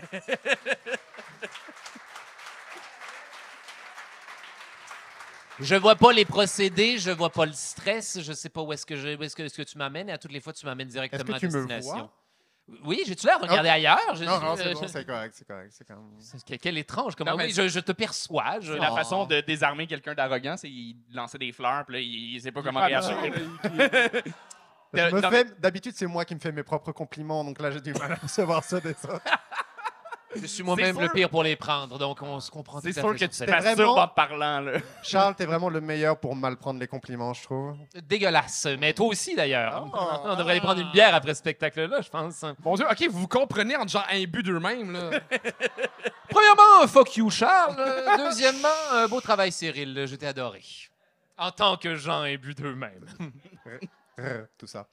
Je 5.61 5.75
vois 5.77 5.97
pas 5.97 6.13
les 6.13 6.25
procédés, 6.25 6.99
je 6.99 7.11
vois 7.11 7.31
pas 7.31 7.47
le 7.47 7.53
stress, 7.53 8.21
je 8.21 8.33
sais 8.33 8.49
pas 8.49 8.63
où 8.63 8.73
est-ce 8.73 8.87
que, 8.87 8.97
je, 8.97 9.17
où 9.17 9.23
est-ce 9.23 9.37
que, 9.37 9.43
est-ce 9.43 9.57
que 9.57 9.63
tu 9.63 9.79
m'amènes 9.79 10.09
et 10.09 10.13
à 10.13 10.19
toutes 10.19 10.33
les 10.33 10.41
fois 10.41 10.53
tu 10.53 10.65
m'amènes 10.67 10.89
directement 10.89 11.25
tu 11.39 11.47
à 11.47 11.49
me 11.49 11.53
destination. 11.53 11.95
vois? 11.95 12.13
Oui, 12.85 13.03
j'ai-tu 13.07 13.27
l'air 13.27 13.39
de 13.39 13.45
regarder 13.45 13.69
Ah. 13.69 13.75
ailleurs? 13.75 14.15
Je- 14.15 14.25
Non, 14.25 14.41
non, 14.41 14.57
je- 14.57 14.63
c'est 14.63 14.73
bon, 14.75 14.83
je- 14.83 14.87
c'est 14.87 15.05
correct, 15.05 15.35
c'est 15.37 15.47
correct. 15.47 15.73
C'est 15.77 15.85
quand 15.87 15.97
même... 15.97 16.11
C'est- 16.21 16.43
quel- 16.45 16.59
Quel 16.59 16.79
étrange, 16.79 17.15
comment 17.17 17.33
Non, 17.33 17.37
mais 17.37 17.47
oui, 17.47 17.53
je, 17.53 17.69
je 17.69 17.81
te 17.81 17.93
perçois. 17.93 18.61
je- 18.61 18.73
la 18.73 18.93
Oh. 18.93 18.97
façon 18.97 19.27
de 19.27 19.41
désarmer 19.41 19.87
quelqu'un 19.87 20.15
d'arrogant, 20.15 20.57
c'est 20.57 20.71
il 20.71 20.97
lançait 21.13 21.39
des 21.39 21.53
fleurs, 21.53 21.85
puis 21.85 21.97
là, 21.97 22.01
il, 22.01 22.35
il 22.37 22.41
sait 22.41 22.53
pas 22.53 22.63
comment 22.63 22.81
réagir. 22.81 23.17
Je 24.95 25.01
Euh, 25.01 25.11
me 25.11 25.21
non, 25.23 25.31
fais- 25.31 25.47
D'habitude, 25.59 25.95
c'est 25.97 26.07
moi 26.07 26.25
qui 26.27 26.35
me 26.35 26.41
fais 26.41 26.53
mes 26.53 26.63
propres 26.63 26.93
compliments, 26.93 27.43
donc 27.45 27.59
là, 27.61 27.71
j'ai 27.71 27.81
du 27.81 27.95
mal 27.95 28.13
à 28.13 28.17
recevoir 28.17 28.63
ça 28.63 28.79
des 28.79 28.91
autres. 28.91 29.23
Je 30.41 30.47
suis 30.47 30.63
moi-même 30.63 30.99
le 31.01 31.09
pire 31.09 31.29
pour 31.29 31.43
les 31.43 31.57
prendre, 31.57 31.99
donc 31.99 32.21
on 32.23 32.41
se 32.41 32.51
comprend 32.51 32.81
tout 32.81 32.87
C'est 32.87 32.93
sûr 33.01 33.13
que 33.13 33.19
tu 33.19 33.29
t'assures 33.29 33.47
vraiment- 33.75 33.97
en 33.99 34.09
parlant, 34.09 34.61
là. 34.61 34.73
Charles, 35.03 35.35
t'es 35.35 35.45
vraiment 35.47 35.69
le 35.69 35.81
meilleur 35.81 36.19
pour 36.19 36.35
mal 36.35 36.57
prendre 36.57 36.81
les 36.81 36.87
compliments, 36.87 37.33
je 37.35 37.43
trouve. 37.43 37.77
Dégueulasse, 38.05 38.67
mais 38.79 38.93
toi 38.93 39.07
aussi 39.07 39.35
d'ailleurs. 39.35 39.87
Oh. 39.93 39.99
On 40.25 40.37
devrait 40.37 40.53
aller 40.53 40.61
prendre 40.61 40.81
une 40.81 40.91
bière 40.93 41.15
après 41.15 41.35
ce 41.35 41.41
spectacle-là, 41.41 42.01
je 42.01 42.09
pense. 42.09 42.45
Mon 42.65 42.75
Dieu, 42.77 42.87
OK, 42.91 43.09
vous 43.11 43.21
vous 43.21 43.29
comprenez 43.29 43.77
entre 43.77 43.91
genre 43.91 44.07
un 44.11 44.25
but 44.25 44.43
d'eux-mêmes, 44.45 44.93
là. 44.93 45.11
Premièrement, 46.31 46.87
fuck 46.89 47.17
you, 47.17 47.29
Charles. 47.31 47.77
Deuxièmement, 48.19 48.69
un 48.93 49.07
beau 49.09 49.21
travail, 49.21 49.53
Cyril. 49.53 50.05
Je 50.07 50.17
t'ai 50.17 50.27
adoré. 50.27 50.63
En 51.37 51.51
tant 51.51 51.77
que 51.77 51.95
gens 51.97 52.23
imbus 52.23 52.55
d'eux-mêmes. 52.55 53.07
Tout 54.59 54.67
ça. 54.67 54.87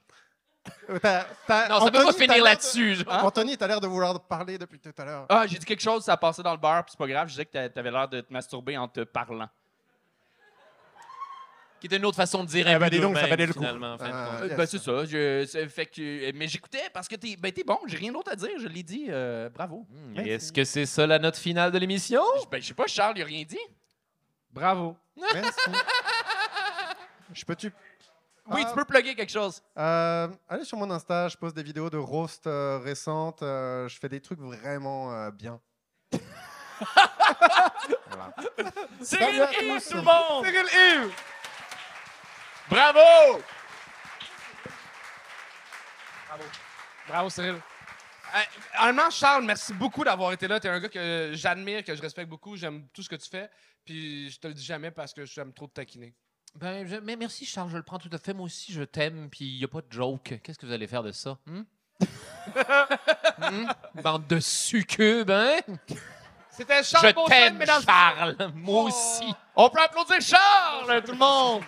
Euh, 0.88 0.98
t'as- 0.98 1.26
t'as- 1.46 1.68
Non, 1.68 1.78
ça 1.80 1.84
peut 1.86 1.92
pas 1.92 1.98
Anthony, 2.00 2.06
t'as 2.06 2.12
finir 2.12 2.34
l'air 2.34 2.44
là-dessus. 2.44 2.90
de- 2.90 2.94
je- 2.94 3.04
Anthony, 3.08 3.56
t'as 3.56 3.66
l'air 3.66 3.80
de 3.80 3.86
vouloir 3.86 4.20
parler 4.20 4.58
depuis 4.58 4.78
tout 4.78 4.92
à 4.98 5.04
l'heure. 5.04 5.26
Ah, 5.28 5.46
j'ai 5.46 5.58
dit 5.58 5.64
quelque 5.66 5.82
chose, 5.82 6.04
ça 6.04 6.12
a 6.14 6.16
passé 6.16 6.42
dans 6.42 6.52
le 6.52 6.58
beurre, 6.58 6.84
puis 6.84 6.92
c'est 6.92 6.98
pas 6.98 7.06
grave. 7.08 7.26
Je 7.28 7.32
disais 7.32 7.44
que 7.46 7.52
t'a- 7.52 7.68
t'avais 7.68 7.90
l'air 7.90 8.08
de 8.08 8.20
te 8.20 8.32
masturber 8.32 8.76
en 8.78 8.88
te 8.88 9.00
parlant. 9.00 9.48
Qui 11.80 11.86
était 11.86 11.96
une 11.96 12.04
autre 12.04 12.16
façon 12.18 12.44
de 12.44 12.48
dire 12.48 12.66
Eh 12.68 12.78
ben, 12.78 12.82
imbus 12.82 12.90
dis 12.96 13.00
donc, 13.00 13.16
ça 13.16 13.22
d'eux-mêmes, 13.22 13.30
valait 13.30 13.46
le 13.46 13.52
coup. 13.54 13.60
finalement, 13.60 13.94
en 13.94 13.98
fin 13.98 14.08
de 14.08 14.12
Ah, 14.14 14.28
compte. 14.32 14.42
Euh, 14.42 14.46
yes. 14.48 14.56
Ben, 14.58 14.66
c'est 14.66 14.78
ça. 14.78 15.04
Je, 15.06 15.46
c'est- 15.46 15.66
fait 15.68 15.86
que, 15.86 16.32
mais 16.32 16.46
j'écoutais 16.46 16.90
parce 16.92 17.08
que 17.08 17.16
t'es 17.16 17.36
ben, 17.36 17.50
t'es 17.52 17.64
bon, 17.64 17.78
j'ai 17.86 17.96
rien 17.96 18.12
d'autre 18.12 18.30
à 18.30 18.36
dire, 18.36 18.50
je 18.58 18.68
l'ai 18.68 18.82
dit. 18.82 19.06
euh, 19.08 19.48
bravo. 19.48 19.86
Hmm, 19.88 20.18
et 20.20 20.32
Est-ce 20.32 20.52
que 20.52 20.62
c'est 20.64 20.84
ça 20.84 21.06
la 21.06 21.18
note 21.18 21.38
finale 21.38 21.72
de 21.72 21.78
l'émission? 21.78 22.22
Ben, 22.50 22.60
je 22.60 22.66
sais 22.66 22.74
pas, 22.74 22.86
Charles, 22.86 23.14
il 23.16 23.22
a 23.22 23.24
rien 23.24 23.44
dit. 23.44 23.58
Bravo. 24.52 24.94
Merci. 25.32 25.58
Je 27.32 27.44
peux-tu. 27.44 27.72
Oui, 28.50 28.62
Ah. 28.64 28.68
tu 28.70 28.74
peux 28.74 28.84
plugger 28.84 29.14
quelque 29.14 29.30
chose. 29.32 29.62
Euh, 29.78 30.28
allez 30.48 30.64
sur 30.64 30.76
mon 30.76 30.90
Insta, 30.90 31.28
je 31.28 31.36
pose 31.36 31.54
des 31.54 31.62
vidéos 31.62 31.88
de 31.90 31.96
roast 31.96 32.46
euh, 32.46 32.78
récentes. 32.78 33.42
euh, 33.42 33.88
je 33.88 33.98
fais 33.98 34.08
des 34.08 34.20
trucs 34.20 34.40
vraiment 34.40 35.12
euh, 35.12 35.30
bien. 35.30 35.60
Voilà. 38.08 38.34
Cyril 39.02 39.42
à 39.42 39.52
Yves, 39.52 39.74
tous. 39.82 39.88
tout 39.90 39.96
le 39.96 40.02
monde! 40.02 40.44
Cyril 40.44 40.66
Yves! 40.66 41.12
Bravo! 42.68 43.40
Bravo, 47.08 47.30
Cyril. 47.30 47.54
Euh, 47.54 48.38
honnêtement, 48.82 49.10
Charles, 49.10 49.44
merci 49.44 49.72
beaucoup 49.74 50.04
d'avoir 50.04 50.32
été 50.32 50.46
là. 50.48 50.60
T'es 50.60 50.68
un 50.68 50.78
gars 50.80 50.88
que 50.88 51.30
j'admire, 51.34 51.82
que 51.84 51.94
je 51.94 52.00
respecte 52.00 52.28
beaucoup. 52.30 52.56
J'aime 52.56 52.86
tout 52.92 53.02
ce 53.02 53.08
que 53.08 53.16
tu 53.16 53.28
fais. 53.28 53.50
Puis 53.84 54.30
je 54.30 54.38
te 54.38 54.46
le 54.46 54.54
dis 54.54 54.64
jamais 54.64 54.90
parce 54.90 55.12
que 55.12 55.24
j'aime 55.24 55.52
trop 55.52 55.66
te 55.66 55.74
taquiner. 55.74 56.14
Ben, 56.56 56.86
je- 56.86 56.96
mais 56.96 57.16
merci, 57.16 57.46
Charles, 57.46 57.70
je 57.70 57.76
le 57.76 57.82
prends 57.82 57.98
tout 57.98 58.10
à 58.12 58.18
fait. 58.18 58.34
Moi 58.34 58.46
aussi, 58.46 58.72
je 58.72 58.82
t'aime, 58.82 59.28
puis 59.30 59.44
il 59.46 59.58
n'y 59.58 59.64
a 59.64 59.68
pas 59.68 59.80
de 59.80 59.86
joke. 59.90 60.40
Qu'est-ce 60.42 60.58
que 60.58 60.66
vous 60.66 60.72
allez 60.72 60.86
faire 60.86 61.02
de 61.02 61.12
ça? 61.12 61.38
hmm? 61.46 61.62
Hmm? 63.40 63.66
Bande 64.02 64.26
de 64.26 64.38
succubes, 64.38 65.30
hein? 65.30 65.60
C'était 66.50 66.82
Charles 66.82 67.08
Je 67.08 67.14
Beauchamp, 67.14 67.28
t'aime, 67.28 67.56
mesdames 67.56 67.80
et 67.80 67.84
Charles. 67.86 68.36
Moi 68.54 68.82
aussi. 68.84 69.32
On 69.56 69.70
peut 69.70 69.80
applaudir 69.80 70.20
Charles, 70.20 71.02
tout 71.04 71.12
le 71.12 71.18
monde! 71.18 71.62